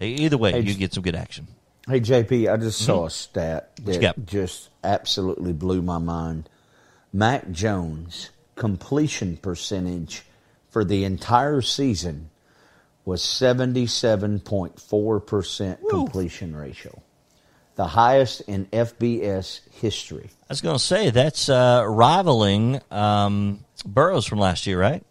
Either 0.00 0.36
way, 0.36 0.52
Hey, 0.52 0.60
you 0.60 0.74
get 0.74 0.92
some 0.92 1.02
good 1.02 1.16
action. 1.16 1.48
Hey 1.88 2.00
JP, 2.00 2.52
I 2.52 2.56
just 2.56 2.80
saw 2.84 3.06
a 3.06 3.10
stat 3.10 3.76
Mm-hmm. 3.76 3.92
you 3.92 4.00
that 4.00 4.26
just 4.26 4.70
absolutely 4.82 5.52
blew 5.52 5.82
my 5.82 5.98
mind. 5.98 6.48
Mac 7.12 7.50
Jones 7.52 8.30
completion 8.56 9.36
percentage 9.36 10.22
for 10.68 10.84
the 10.84 11.04
entire 11.04 11.60
season 11.60 12.30
was 13.04 13.22
seventy 13.22 13.86
seven 13.86 14.40
point 14.40 14.80
four 14.80 15.20
percent 15.20 15.78
completion 15.88 16.56
ratio, 16.56 17.00
the 17.76 17.86
highest 17.86 18.40
in 18.48 18.66
FBS 18.66 19.60
history. 19.70 20.30
I 20.42 20.46
was 20.48 20.60
going 20.60 20.74
to 20.76 20.82
say 20.82 21.10
that's 21.10 21.48
uh, 21.48 21.84
rivaling 21.86 22.80
um, 22.90 23.64
Burrow's 23.84 24.26
from 24.26 24.40
last 24.40 24.66
year, 24.66 24.80
right? 24.80 25.04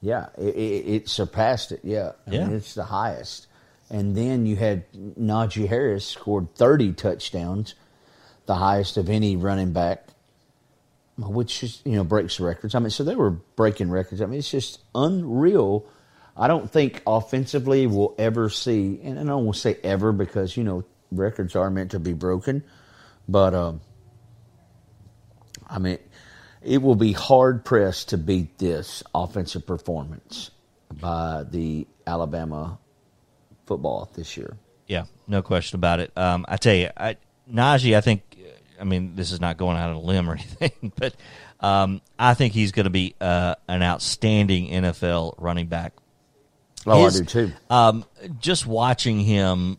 Yeah, 0.00 0.28
it, 0.38 0.54
it, 0.54 0.88
it 0.94 1.08
surpassed 1.08 1.72
it. 1.72 1.80
Yeah, 1.82 2.12
I 2.26 2.30
Yeah. 2.30 2.46
mean, 2.46 2.56
it's 2.56 2.74
the 2.74 2.84
highest. 2.84 3.48
And 3.90 4.16
then 4.16 4.46
you 4.46 4.54
had 4.54 4.90
Najee 4.92 5.68
Harris 5.68 6.06
scored 6.06 6.54
30 6.54 6.92
touchdowns, 6.92 7.74
the 8.46 8.54
highest 8.54 8.96
of 8.96 9.10
any 9.10 9.36
running 9.36 9.72
back, 9.72 10.06
which 11.18 11.64
is 11.64 11.82
you 11.84 11.92
know 11.92 12.04
breaks 12.04 12.38
records. 12.38 12.74
I 12.74 12.78
mean, 12.78 12.90
so 12.90 13.02
they 13.02 13.16
were 13.16 13.30
breaking 13.30 13.90
records. 13.90 14.22
I 14.22 14.26
mean, 14.26 14.38
it's 14.38 14.50
just 14.50 14.80
unreal. 14.94 15.86
I 16.36 16.46
don't 16.46 16.70
think 16.70 17.02
offensively 17.06 17.86
we'll 17.86 18.14
ever 18.16 18.48
see, 18.48 19.00
and 19.02 19.18
I 19.18 19.24
don't 19.24 19.44
want 19.44 19.56
to 19.56 19.60
say 19.60 19.76
ever 19.82 20.12
because 20.12 20.56
you 20.56 20.62
know 20.62 20.84
records 21.10 21.56
are 21.56 21.68
meant 21.68 21.90
to 21.90 21.98
be 21.98 22.12
broken, 22.12 22.62
but 23.28 23.54
um, 23.54 23.80
I 25.68 25.80
mean, 25.80 25.98
it 26.62 26.80
will 26.80 26.94
be 26.94 27.12
hard 27.12 27.64
pressed 27.64 28.10
to 28.10 28.18
beat 28.18 28.58
this 28.58 29.02
offensive 29.12 29.66
performance 29.66 30.52
by 30.92 31.44
the 31.48 31.86
Alabama 32.06 32.78
football 33.70 34.10
this 34.16 34.36
year. 34.36 34.56
Yeah, 34.88 35.04
no 35.28 35.42
question 35.42 35.76
about 35.76 36.00
it. 36.00 36.10
Um, 36.16 36.44
I 36.48 36.56
tell 36.56 36.74
you, 36.74 36.90
I, 36.96 37.16
Najee, 37.48 37.96
I 37.96 38.00
think, 38.00 38.22
I 38.80 38.82
mean, 38.82 39.14
this 39.14 39.30
is 39.30 39.40
not 39.40 39.58
going 39.58 39.76
out 39.76 39.90
on 39.90 39.94
a 39.96 40.00
limb 40.00 40.28
or 40.28 40.32
anything, 40.60 40.92
but 40.96 41.14
um, 41.60 42.00
I 42.18 42.34
think 42.34 42.52
he's 42.52 42.72
going 42.72 42.84
to 42.84 42.90
be 42.90 43.14
uh, 43.20 43.54
an 43.68 43.84
outstanding 43.84 44.70
NFL 44.70 45.36
running 45.38 45.68
back. 45.68 45.92
Oh, 46.84 47.04
His- 47.04 47.14
I 47.14 47.18
do 47.20 47.24
too. 47.26 47.52
Um, 47.70 48.04
just 48.40 48.66
watching 48.66 49.20
him, 49.20 49.78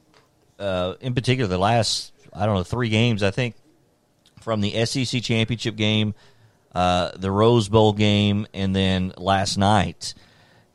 uh, 0.57 0.93
in 1.01 1.13
particular, 1.13 1.49
the 1.49 1.57
last 1.57 2.13
I 2.33 2.45
don't 2.45 2.55
know 2.55 2.63
three 2.63 2.87
games, 2.87 3.23
I 3.23 3.31
think, 3.31 3.55
from 4.39 4.61
the 4.61 4.85
SEC 4.85 5.21
championship 5.21 5.75
game, 5.75 6.13
uh, 6.73 7.11
the 7.17 7.29
Rose 7.29 7.67
Bowl 7.67 7.91
game, 7.91 8.47
and 8.53 8.73
then 8.73 9.11
last 9.17 9.57
night, 9.57 10.13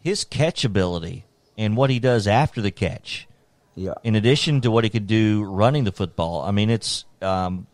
his 0.01 0.25
catch 0.25 0.67
ability 0.67 1.25
and 1.57 1.77
what 1.77 1.91
he 1.91 1.99
does 1.99 2.27
after 2.27 2.61
the 2.61 2.71
catch 2.71 3.27
Yeah. 3.75 3.95
in 4.05 4.15
addition 4.15 4.61
to 4.63 4.71
what 4.71 4.85
he 4.85 4.91
could 4.91 5.07
do 5.07 5.45
running 5.45 5.85
the 5.85 5.93
football. 5.93 6.43
I 6.43 6.51
mean, 6.51 6.71
it's 6.71 7.05
um, 7.23 7.67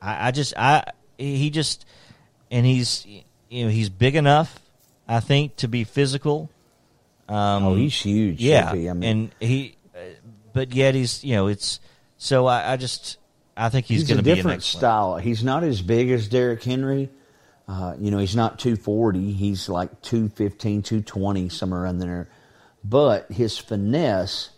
I, 0.00 0.28
I 0.28 0.30
just 0.30 0.54
I 0.56 0.84
he 1.18 1.50
just 1.50 1.84
and 2.50 2.66
he's 2.66 3.06
you 3.48 3.64
know 3.64 3.70
he's 3.70 3.88
big 3.88 4.16
enough, 4.16 4.58
I 5.08 5.20
think, 5.20 5.56
to 5.56 5.68
be 5.68 5.84
physical. 5.84 6.50
Um, 7.28 7.64
oh, 7.64 7.74
he's 7.76 7.94
huge. 7.94 8.40
yeah, 8.40 8.72
JP. 8.72 8.90
I 8.90 8.92
mean, 8.94 9.04
and 9.04 9.30
he, 9.48 9.76
uh, 9.94 9.98
but 10.52 10.74
yet 10.74 10.94
he's 10.94 11.22
you 11.22 11.34
know 11.34 11.46
it's 11.46 11.80
so 12.16 12.46
I, 12.46 12.72
I 12.72 12.76
just 12.76 13.18
I 13.56 13.68
think 13.68 13.86
he's, 13.86 14.00
he's, 14.00 14.08
going 14.08 14.18
a 14.18 14.22
to 14.22 14.24
be 14.24 14.30
an 14.30 14.36
different 14.36 14.62
style. 14.62 15.16
He's 15.16 15.44
not 15.44 15.62
as 15.64 15.82
big 15.82 16.10
as 16.10 16.28
Derrick 16.28 16.62
Henry. 16.62 17.10
Uh, 17.68 17.94
you 18.00 18.10
know, 18.10 18.18
he's 18.18 18.34
not 18.34 18.58
240. 18.58 19.32
He's 19.32 19.68
like 19.68 20.02
215, 20.02 20.82
220, 20.82 21.48
somewhere 21.50 21.82
around 21.82 21.98
there. 21.98 22.28
But 22.82 23.30
his 23.30 23.58
finesse, 23.58 24.50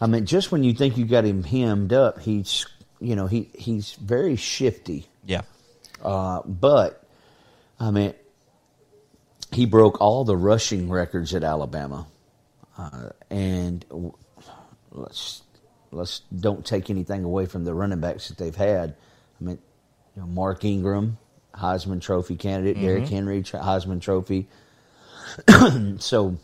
I 0.00 0.06
mean, 0.06 0.26
just 0.26 0.50
when 0.50 0.64
you 0.64 0.72
think 0.72 0.96
you 0.96 1.04
got 1.04 1.24
him 1.24 1.44
hemmed 1.44 1.92
up, 1.92 2.20
he's, 2.20 2.66
you 3.00 3.14
know, 3.14 3.26
he, 3.26 3.50
he's 3.54 3.92
very 3.94 4.36
shifty. 4.36 5.06
Yeah, 5.24 5.42
Uh, 6.02 6.42
but, 6.44 7.06
I 7.78 7.92
mean, 7.92 8.14
he 9.52 9.66
broke 9.66 10.00
all 10.00 10.24
the 10.24 10.36
rushing 10.36 10.90
records 10.90 11.34
at 11.34 11.44
Alabama. 11.44 12.06
Uh, 12.76 13.10
and 13.30 13.84
let's 14.90 15.42
let's 15.92 16.20
don't 16.34 16.64
take 16.64 16.88
anything 16.90 17.22
away 17.22 17.46
from 17.46 17.64
the 17.64 17.74
running 17.74 18.00
backs 18.00 18.28
that 18.28 18.38
they've 18.38 18.56
had. 18.56 18.96
I 19.40 19.44
mean, 19.44 19.58
you 20.16 20.22
know, 20.22 20.26
Mark 20.28 20.64
Ingram, 20.64 21.18
Heisman 21.54 22.00
Trophy 22.00 22.36
candidate, 22.36 22.80
Derrick 22.80 23.08
Henry, 23.08 23.42
Heisman 23.42 24.00
Trophy. 24.00 24.48
so 25.98 26.36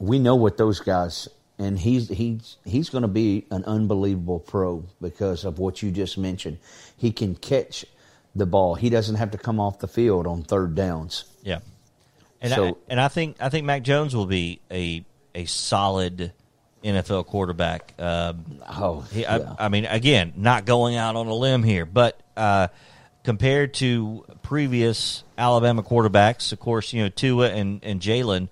we 0.00 0.18
know 0.18 0.34
what 0.34 0.56
those 0.56 0.80
guys 0.80 1.28
and 1.60 1.78
he's 1.78 2.08
he's 2.08 2.56
he's 2.64 2.88
going 2.88 3.02
to 3.02 3.08
be 3.08 3.46
an 3.50 3.64
unbelievable 3.64 4.40
pro 4.40 4.84
because 5.00 5.44
of 5.44 5.58
what 5.58 5.82
you 5.82 5.90
just 5.92 6.16
mentioned. 6.18 6.58
He 6.96 7.12
can 7.12 7.36
catch 7.36 7.84
the 8.34 8.46
ball. 8.46 8.74
He 8.74 8.88
doesn't 8.88 9.16
have 9.16 9.30
to 9.32 9.38
come 9.38 9.60
off 9.60 9.78
the 9.78 9.86
field 9.88 10.26
on 10.26 10.42
third 10.42 10.74
downs. 10.74 11.24
yeah, 11.42 11.60
and 12.40 12.52
I, 12.52 12.74
and 12.88 13.00
I 13.00 13.08
think 13.08 13.36
I 13.40 13.50
think 13.50 13.66
Mac 13.66 13.82
Jones 13.82 14.16
will 14.16 14.26
be 14.26 14.60
a 14.70 15.04
a 15.34 15.44
solid 15.44 16.32
NFL 16.82 17.26
quarterback. 17.26 17.92
Um, 17.98 18.60
Oh, 18.66 19.00
He, 19.12 19.20
yeah. 19.22 19.54
I, 19.58 19.66
I 19.66 19.68
mean, 19.68 19.84
again, 19.84 20.32
not 20.36 20.64
going 20.64 20.96
out 20.96 21.14
on 21.14 21.26
a 21.26 21.34
limb 21.34 21.62
here, 21.62 21.84
but 21.84 22.18
uh, 22.38 22.68
compared 23.22 23.74
to 23.74 24.24
previous 24.42 25.24
Alabama 25.36 25.82
quarterbacks, 25.82 26.52
of 26.52 26.58
course, 26.58 26.94
you 26.94 27.02
know 27.02 27.10
Tua 27.10 27.50
and 27.50 27.84
and 27.84 28.00
Jalen, 28.00 28.48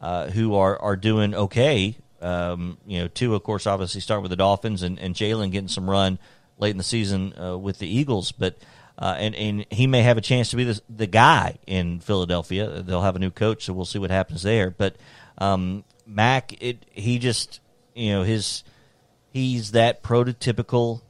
uh, 0.00 0.28
who 0.30 0.54
are 0.54 0.78
are 0.78 0.96
doing 0.96 1.34
okay. 1.34 1.96
Um, 2.20 2.78
you 2.86 3.00
know, 3.00 3.08
Tua, 3.08 3.36
of 3.36 3.42
course, 3.42 3.66
obviously 3.66 4.00
starting 4.00 4.22
with 4.22 4.30
the 4.30 4.36
Dolphins, 4.36 4.82
and, 4.82 4.98
and 4.98 5.14
Jalen 5.14 5.50
getting 5.52 5.68
some 5.68 5.88
run 5.88 6.18
late 6.58 6.70
in 6.70 6.76
the 6.76 6.84
season 6.84 7.34
uh, 7.40 7.56
with 7.56 7.78
the 7.78 7.88
Eagles, 7.88 8.32
but. 8.32 8.56
Uh, 8.98 9.16
and, 9.18 9.34
and 9.34 9.66
he 9.70 9.86
may 9.86 10.02
have 10.02 10.18
a 10.18 10.20
chance 10.20 10.50
to 10.50 10.56
be 10.56 10.64
the, 10.64 10.78
the 10.90 11.06
guy 11.06 11.56
in 11.66 12.00
Philadelphia. 12.00 12.82
They'll 12.82 13.00
have 13.00 13.16
a 13.16 13.18
new 13.18 13.30
coach, 13.30 13.64
so 13.64 13.72
we'll 13.72 13.86
see 13.86 13.98
what 13.98 14.10
happens 14.10 14.42
there. 14.42 14.70
But 14.70 14.96
um, 15.38 15.84
Mac, 16.06 16.62
it 16.62 16.84
he 16.90 17.18
just 17.18 17.60
you 17.94 18.12
know 18.12 18.24
his 18.24 18.62
he's 19.32 19.72
that 19.72 20.02
prototypical 20.02 21.02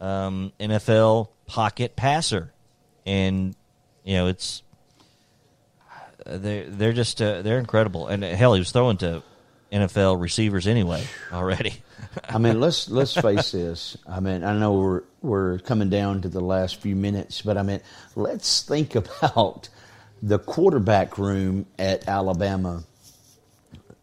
um, 0.00 0.52
NFL 0.58 1.28
pocket 1.46 1.96
passer, 1.96 2.52
and 3.06 3.54
you 4.04 4.14
know 4.16 4.26
it's 4.26 4.62
they're 6.36 6.64
they're 6.68 6.92
just 6.92 7.20
uh, 7.22 7.42
they're 7.42 7.58
incredible. 7.58 8.08
And 8.08 8.24
uh, 8.24 8.28
hell, 8.28 8.54
he 8.54 8.60
was 8.60 8.70
throwing 8.70 8.98
to 8.98 9.22
NFL 9.72 10.20
receivers 10.20 10.66
anyway 10.66 11.04
already. 11.32 11.74
I 12.28 12.38
mean, 12.38 12.60
let's 12.60 12.88
let's 12.88 13.14
face 13.14 13.52
this. 13.52 13.96
I 14.06 14.20
mean, 14.20 14.44
I 14.44 14.56
know 14.58 14.74
we're 14.74 15.02
we're 15.22 15.58
coming 15.58 15.90
down 15.90 16.22
to 16.22 16.28
the 16.28 16.40
last 16.40 16.80
few 16.80 16.96
minutes, 16.96 17.42
but 17.42 17.56
I 17.56 17.62
mean, 17.62 17.80
let's 18.14 18.62
think 18.62 18.94
about 18.94 19.68
the 20.22 20.38
quarterback 20.38 21.18
room 21.18 21.66
at 21.78 22.08
Alabama 22.08 22.84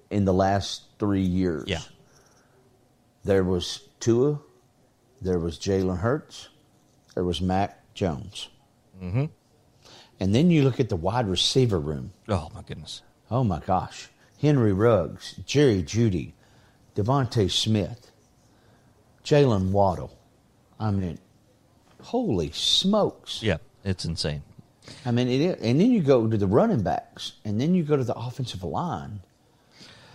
in 0.10 0.26
the 0.26 0.34
last 0.34 0.84
three 1.00 1.22
years. 1.22 1.66
Yeah. 1.68 1.82
There 3.24 3.44
was 3.44 3.82
Tua, 4.00 4.40
there 5.22 5.40
was 5.40 5.58
Jalen 5.58 5.98
Hurts, 5.98 6.50
there 7.16 7.24
was 7.24 7.42
Mac 7.42 7.94
Jones. 7.94 8.50
Mm-hmm. 9.02 9.26
And 10.20 10.34
then 10.34 10.50
you 10.50 10.64
look 10.64 10.80
at 10.80 10.90
the 10.90 10.96
wide 10.96 11.28
receiver 11.28 11.80
room. 11.80 12.12
Oh 12.30 12.50
my 12.54 12.62
goodness! 12.62 13.02
Oh 13.30 13.44
my 13.44 13.60
gosh. 13.60 14.10
Henry 14.40 14.74
Ruggs, 14.74 15.36
Jerry 15.46 15.82
Jeudy, 15.82 16.34
DeVonta 16.96 17.50
Smith, 17.50 18.12
Jaylen 19.24 19.72
Waddle. 19.72 20.18
I 20.80 20.92
mean, 20.92 21.18
holy 22.02 22.52
smokes. 22.52 23.42
Yeah, 23.42 23.58
it's 23.84 24.06
insane. 24.06 24.44
I 25.06 25.12
mean, 25.12 25.28
it 25.28 25.42
is. 25.42 25.62
And 25.64 25.80
then 25.80 25.92
you 25.92 26.02
go 26.02 26.28
to 26.28 26.38
the 26.38 26.48
running 26.48 26.84
backs, 26.84 27.34
and 27.44 27.60
then 27.60 27.74
you 27.74 27.84
go 27.84 27.98
to 27.98 28.04
the 28.04 28.16
offensive 28.16 28.64
line. 28.64 29.22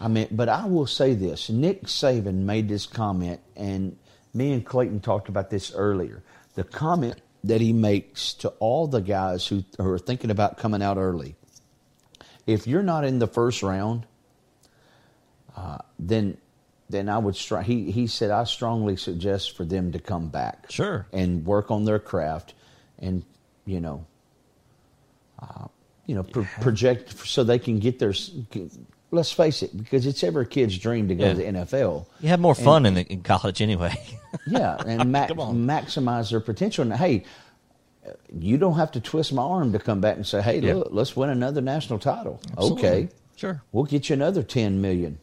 I 0.00 0.08
mean, 0.08 0.28
but 0.30 0.48
I 0.48 0.66
will 0.66 0.86
say 0.86 1.14
this 1.14 1.50
Nick 1.50 1.84
Saban 1.84 2.44
made 2.44 2.68
this 2.68 2.86
comment, 2.86 3.40
and 3.56 3.96
me 4.32 4.52
and 4.52 4.64
Clayton 4.64 5.00
talked 5.00 5.28
about 5.28 5.50
this 5.50 5.72
earlier. 5.74 6.22
The 6.54 6.64
comment 6.64 7.20
that 7.44 7.60
he 7.60 7.72
makes 7.72 8.34
to 8.34 8.48
all 8.60 8.86
the 8.86 9.00
guys 9.00 9.46
who, 9.46 9.64
who 9.78 9.88
are 9.90 9.98
thinking 9.98 10.30
about 10.30 10.58
coming 10.58 10.82
out 10.82 10.96
early 10.98 11.36
if 12.46 12.66
you're 12.66 12.82
not 12.82 13.04
in 13.04 13.18
the 13.18 13.26
first 13.26 13.62
round, 13.62 14.06
uh, 15.56 15.78
then 15.98 16.36
then 16.88 17.08
I 17.08 17.18
would 17.18 17.36
str- 17.36 17.60
he 17.60 17.90
he 17.90 18.06
said 18.06 18.30
I 18.30 18.44
strongly 18.44 18.96
suggest 18.96 19.56
for 19.56 19.64
them 19.64 19.92
to 19.92 19.98
come 20.00 20.28
back, 20.28 20.66
Sure. 20.70 21.06
and 21.12 21.44
work 21.46 21.70
on 21.70 21.84
their 21.84 21.98
craft, 22.00 22.54
and 22.98 23.24
you 23.66 23.80
know, 23.80 24.04
uh, 25.40 25.66
you 26.06 26.14
know, 26.16 26.24
pro- 26.24 26.46
project 26.60 27.16
so 27.26 27.44
they 27.44 27.58
can 27.58 27.78
get 27.78 27.98
their. 27.98 28.12
Let's 29.12 29.32
face 29.32 29.62
it, 29.64 29.76
because 29.76 30.06
it's 30.06 30.22
every 30.22 30.46
kid's 30.46 30.78
dream 30.78 31.08
to 31.08 31.14
go 31.16 31.24
Yeah. 31.24 31.32
to 31.32 31.36
the 31.38 31.44
NFL. 31.44 32.06
You 32.20 32.28
have 32.28 32.38
more 32.40 32.54
fun 32.54 32.86
in, 32.86 32.96
in 32.96 33.22
college 33.22 33.60
anyway. 33.62 33.94
Yeah, 34.46 34.76
and 34.86 35.10
ma- 35.12 35.26
maximize 35.26 36.30
their 36.30 36.38
potential. 36.38 36.82
And 36.82 36.92
hey, 36.94 37.24
you 38.32 38.56
don't 38.58 38.76
have 38.76 38.92
to 38.92 39.00
twist 39.00 39.32
my 39.32 39.42
arm 39.42 39.72
to 39.72 39.80
come 39.80 40.00
back 40.00 40.14
and 40.16 40.24
say, 40.26 40.40
"Hey, 40.40 40.60
Yeah. 40.60 40.74
look, 40.74 40.88
let's 40.92 41.16
win 41.16 41.30
another 41.30 41.60
national 41.60 41.98
title." 41.98 42.40
Absolutely. 42.52 42.88
Okay, 42.88 43.08
Sure. 43.34 43.60
we'll 43.72 43.84
get 43.84 44.08
you 44.08 44.14
another 44.14 44.44
ten 44.44 44.80
million. 44.80 45.18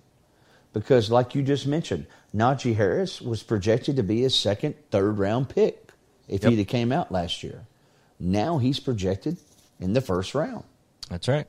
Because, 0.73 1.09
like 1.09 1.33
you 1.35 1.41
just 1.41 1.65
mentioned, 1.65 2.05
Najee 2.35 2.75
Harris 2.75 3.21
was 3.21 3.41
projected 3.43 3.95
to 3.95 4.03
be 4.03 4.25
a 4.25 4.29
second, 4.29 4.75
third 4.91 5.17
round 5.17 5.47
pick 5.49 5.89
if 6.27 6.43
Yep. 6.43 6.51
he'd 6.51 6.57
have 6.59 6.67
came 6.67 6.91
out 6.91 7.09
last 7.09 7.43
year. 7.43 7.65
Now 8.19 8.57
he's 8.57 8.79
projected 8.81 9.37
in 9.79 9.93
the 9.93 10.01
first 10.01 10.35
round. 10.35 10.65
That's 11.09 11.29
right. 11.29 11.47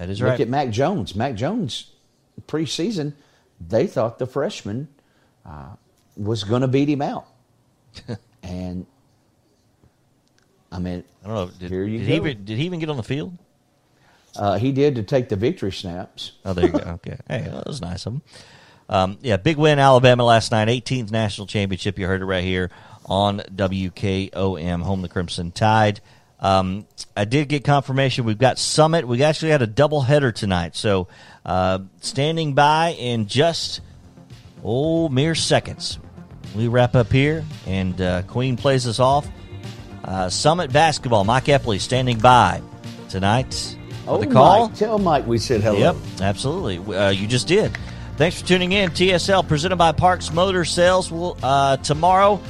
That 0.00 0.08
is 0.08 0.18
Look 0.18 0.30
right. 0.30 0.40
at 0.40 0.48
Mac 0.48 0.70
Jones. 0.70 1.14
Mac 1.14 1.34
Jones, 1.34 1.90
preseason, 2.46 3.12
they 3.60 3.86
thought 3.86 4.18
the 4.18 4.26
freshman 4.26 4.88
uh, 5.44 5.74
was 6.16 6.42
going 6.42 6.62
to 6.62 6.68
beat 6.68 6.88
him 6.88 7.02
out, 7.02 7.26
and 8.42 8.86
I 10.72 10.78
mean, 10.78 11.04
I 11.22 11.26
don't 11.26 11.36
know. 11.36 11.50
Did, 11.58 11.70
Here 11.70 11.84
you 11.84 11.98
did 11.98 12.06
go. 12.06 12.10
he 12.12 12.16
even, 12.16 12.44
did 12.46 12.56
he 12.56 12.64
even 12.64 12.80
get 12.80 12.88
on 12.88 12.96
the 12.96 13.02
field? 13.02 13.36
uh, 14.36 14.56
he 14.58 14.72
did 14.72 14.94
to 14.94 15.02
take 15.02 15.28
the 15.28 15.36
victory 15.36 15.70
snaps. 15.70 16.32
Oh, 16.46 16.54
there 16.54 16.64
you 16.64 16.72
go. 16.72 16.78
Okay. 16.78 17.18
Hey, 17.28 17.42
that 17.42 17.66
was 17.66 17.82
nice 17.82 18.06
of 18.06 18.14
him. 18.14 18.22
Um, 18.88 19.18
yeah, 19.20 19.36
big 19.36 19.58
win 19.58 19.78
Alabama 19.78 20.24
last 20.24 20.50
night. 20.50 20.68
18th 20.68 21.10
national 21.10 21.46
championship. 21.46 21.98
You 21.98 22.06
heard 22.06 22.22
it 22.22 22.24
right 22.24 22.42
here 22.42 22.70
on 23.04 23.40
WKOM, 23.54 24.80
home 24.82 25.02
the 25.02 25.10
Crimson 25.10 25.52
Tide. 25.52 26.00
Um, 26.40 26.86
I 27.16 27.26
did 27.26 27.48
get 27.48 27.64
confirmation. 27.64 28.24
We've 28.24 28.38
got 28.38 28.58
Summit. 28.58 29.06
We 29.06 29.22
actually 29.22 29.50
had 29.50 29.62
a 29.62 29.66
double 29.66 30.00
header 30.00 30.32
tonight. 30.32 30.74
So 30.74 31.08
uh, 31.44 31.80
standing 32.00 32.54
by 32.54 32.94
in 32.98 33.26
just 33.26 33.80
oh 34.64 35.08
mere 35.08 35.34
seconds. 35.34 35.98
We 36.56 36.66
wrap 36.66 36.96
up 36.96 37.12
here, 37.12 37.44
and 37.66 38.00
uh, 38.00 38.22
Queen 38.22 38.56
plays 38.56 38.86
us 38.86 38.98
off. 38.98 39.28
Uh, 40.02 40.28
Summit 40.30 40.72
basketball. 40.72 41.24
Mike 41.24 41.44
Epley 41.44 41.78
standing 41.78 42.18
by 42.18 42.60
tonight 43.08 43.76
Oh, 44.10 44.18
the 44.18 44.26
call. 44.26 44.68
Mike, 44.68 44.76
tell 44.76 44.98
Mike 44.98 45.26
we 45.26 45.38
said 45.38 45.60
hello. 45.60 45.78
Yep, 45.78 45.96
absolutely. 46.20 46.96
Uh, 46.96 47.10
you 47.10 47.28
just 47.28 47.46
did. 47.46 47.76
Thanks 48.16 48.40
for 48.40 48.46
tuning 48.46 48.72
in. 48.72 48.90
TSL 48.90 49.46
presented 49.46 49.76
by 49.76 49.92
Parks 49.92 50.32
Motor 50.32 50.64
Sales. 50.64 51.12
Will 51.12 51.36
uh, 51.42 51.76
tomorrow, 51.76 52.40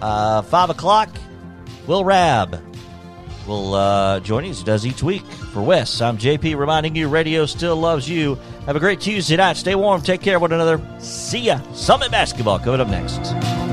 uh, 0.00 0.42
five 0.42 0.70
o'clock. 0.70 1.08
Will 1.88 2.04
Rab 2.04 2.67
will 3.48 3.74
uh, 3.74 4.20
join 4.20 4.44
us. 4.44 4.62
Does 4.62 4.86
each 4.86 5.02
week 5.02 5.22
for 5.52 5.62
Wes. 5.62 6.00
I'm 6.00 6.18
JP, 6.18 6.56
reminding 6.56 6.94
you, 6.94 7.08
radio 7.08 7.46
still 7.46 7.76
loves 7.76 8.08
you. 8.08 8.38
Have 8.66 8.76
a 8.76 8.80
great 8.80 9.00
Tuesday 9.00 9.36
night. 9.36 9.56
Stay 9.56 9.74
warm. 9.74 10.02
Take 10.02 10.20
care 10.20 10.36
of 10.36 10.42
one 10.42 10.52
another. 10.52 10.80
See 11.00 11.40
ya. 11.40 11.60
Summit 11.72 12.10
basketball 12.10 12.58
coming 12.58 12.80
up 12.80 12.88
next. 12.88 13.67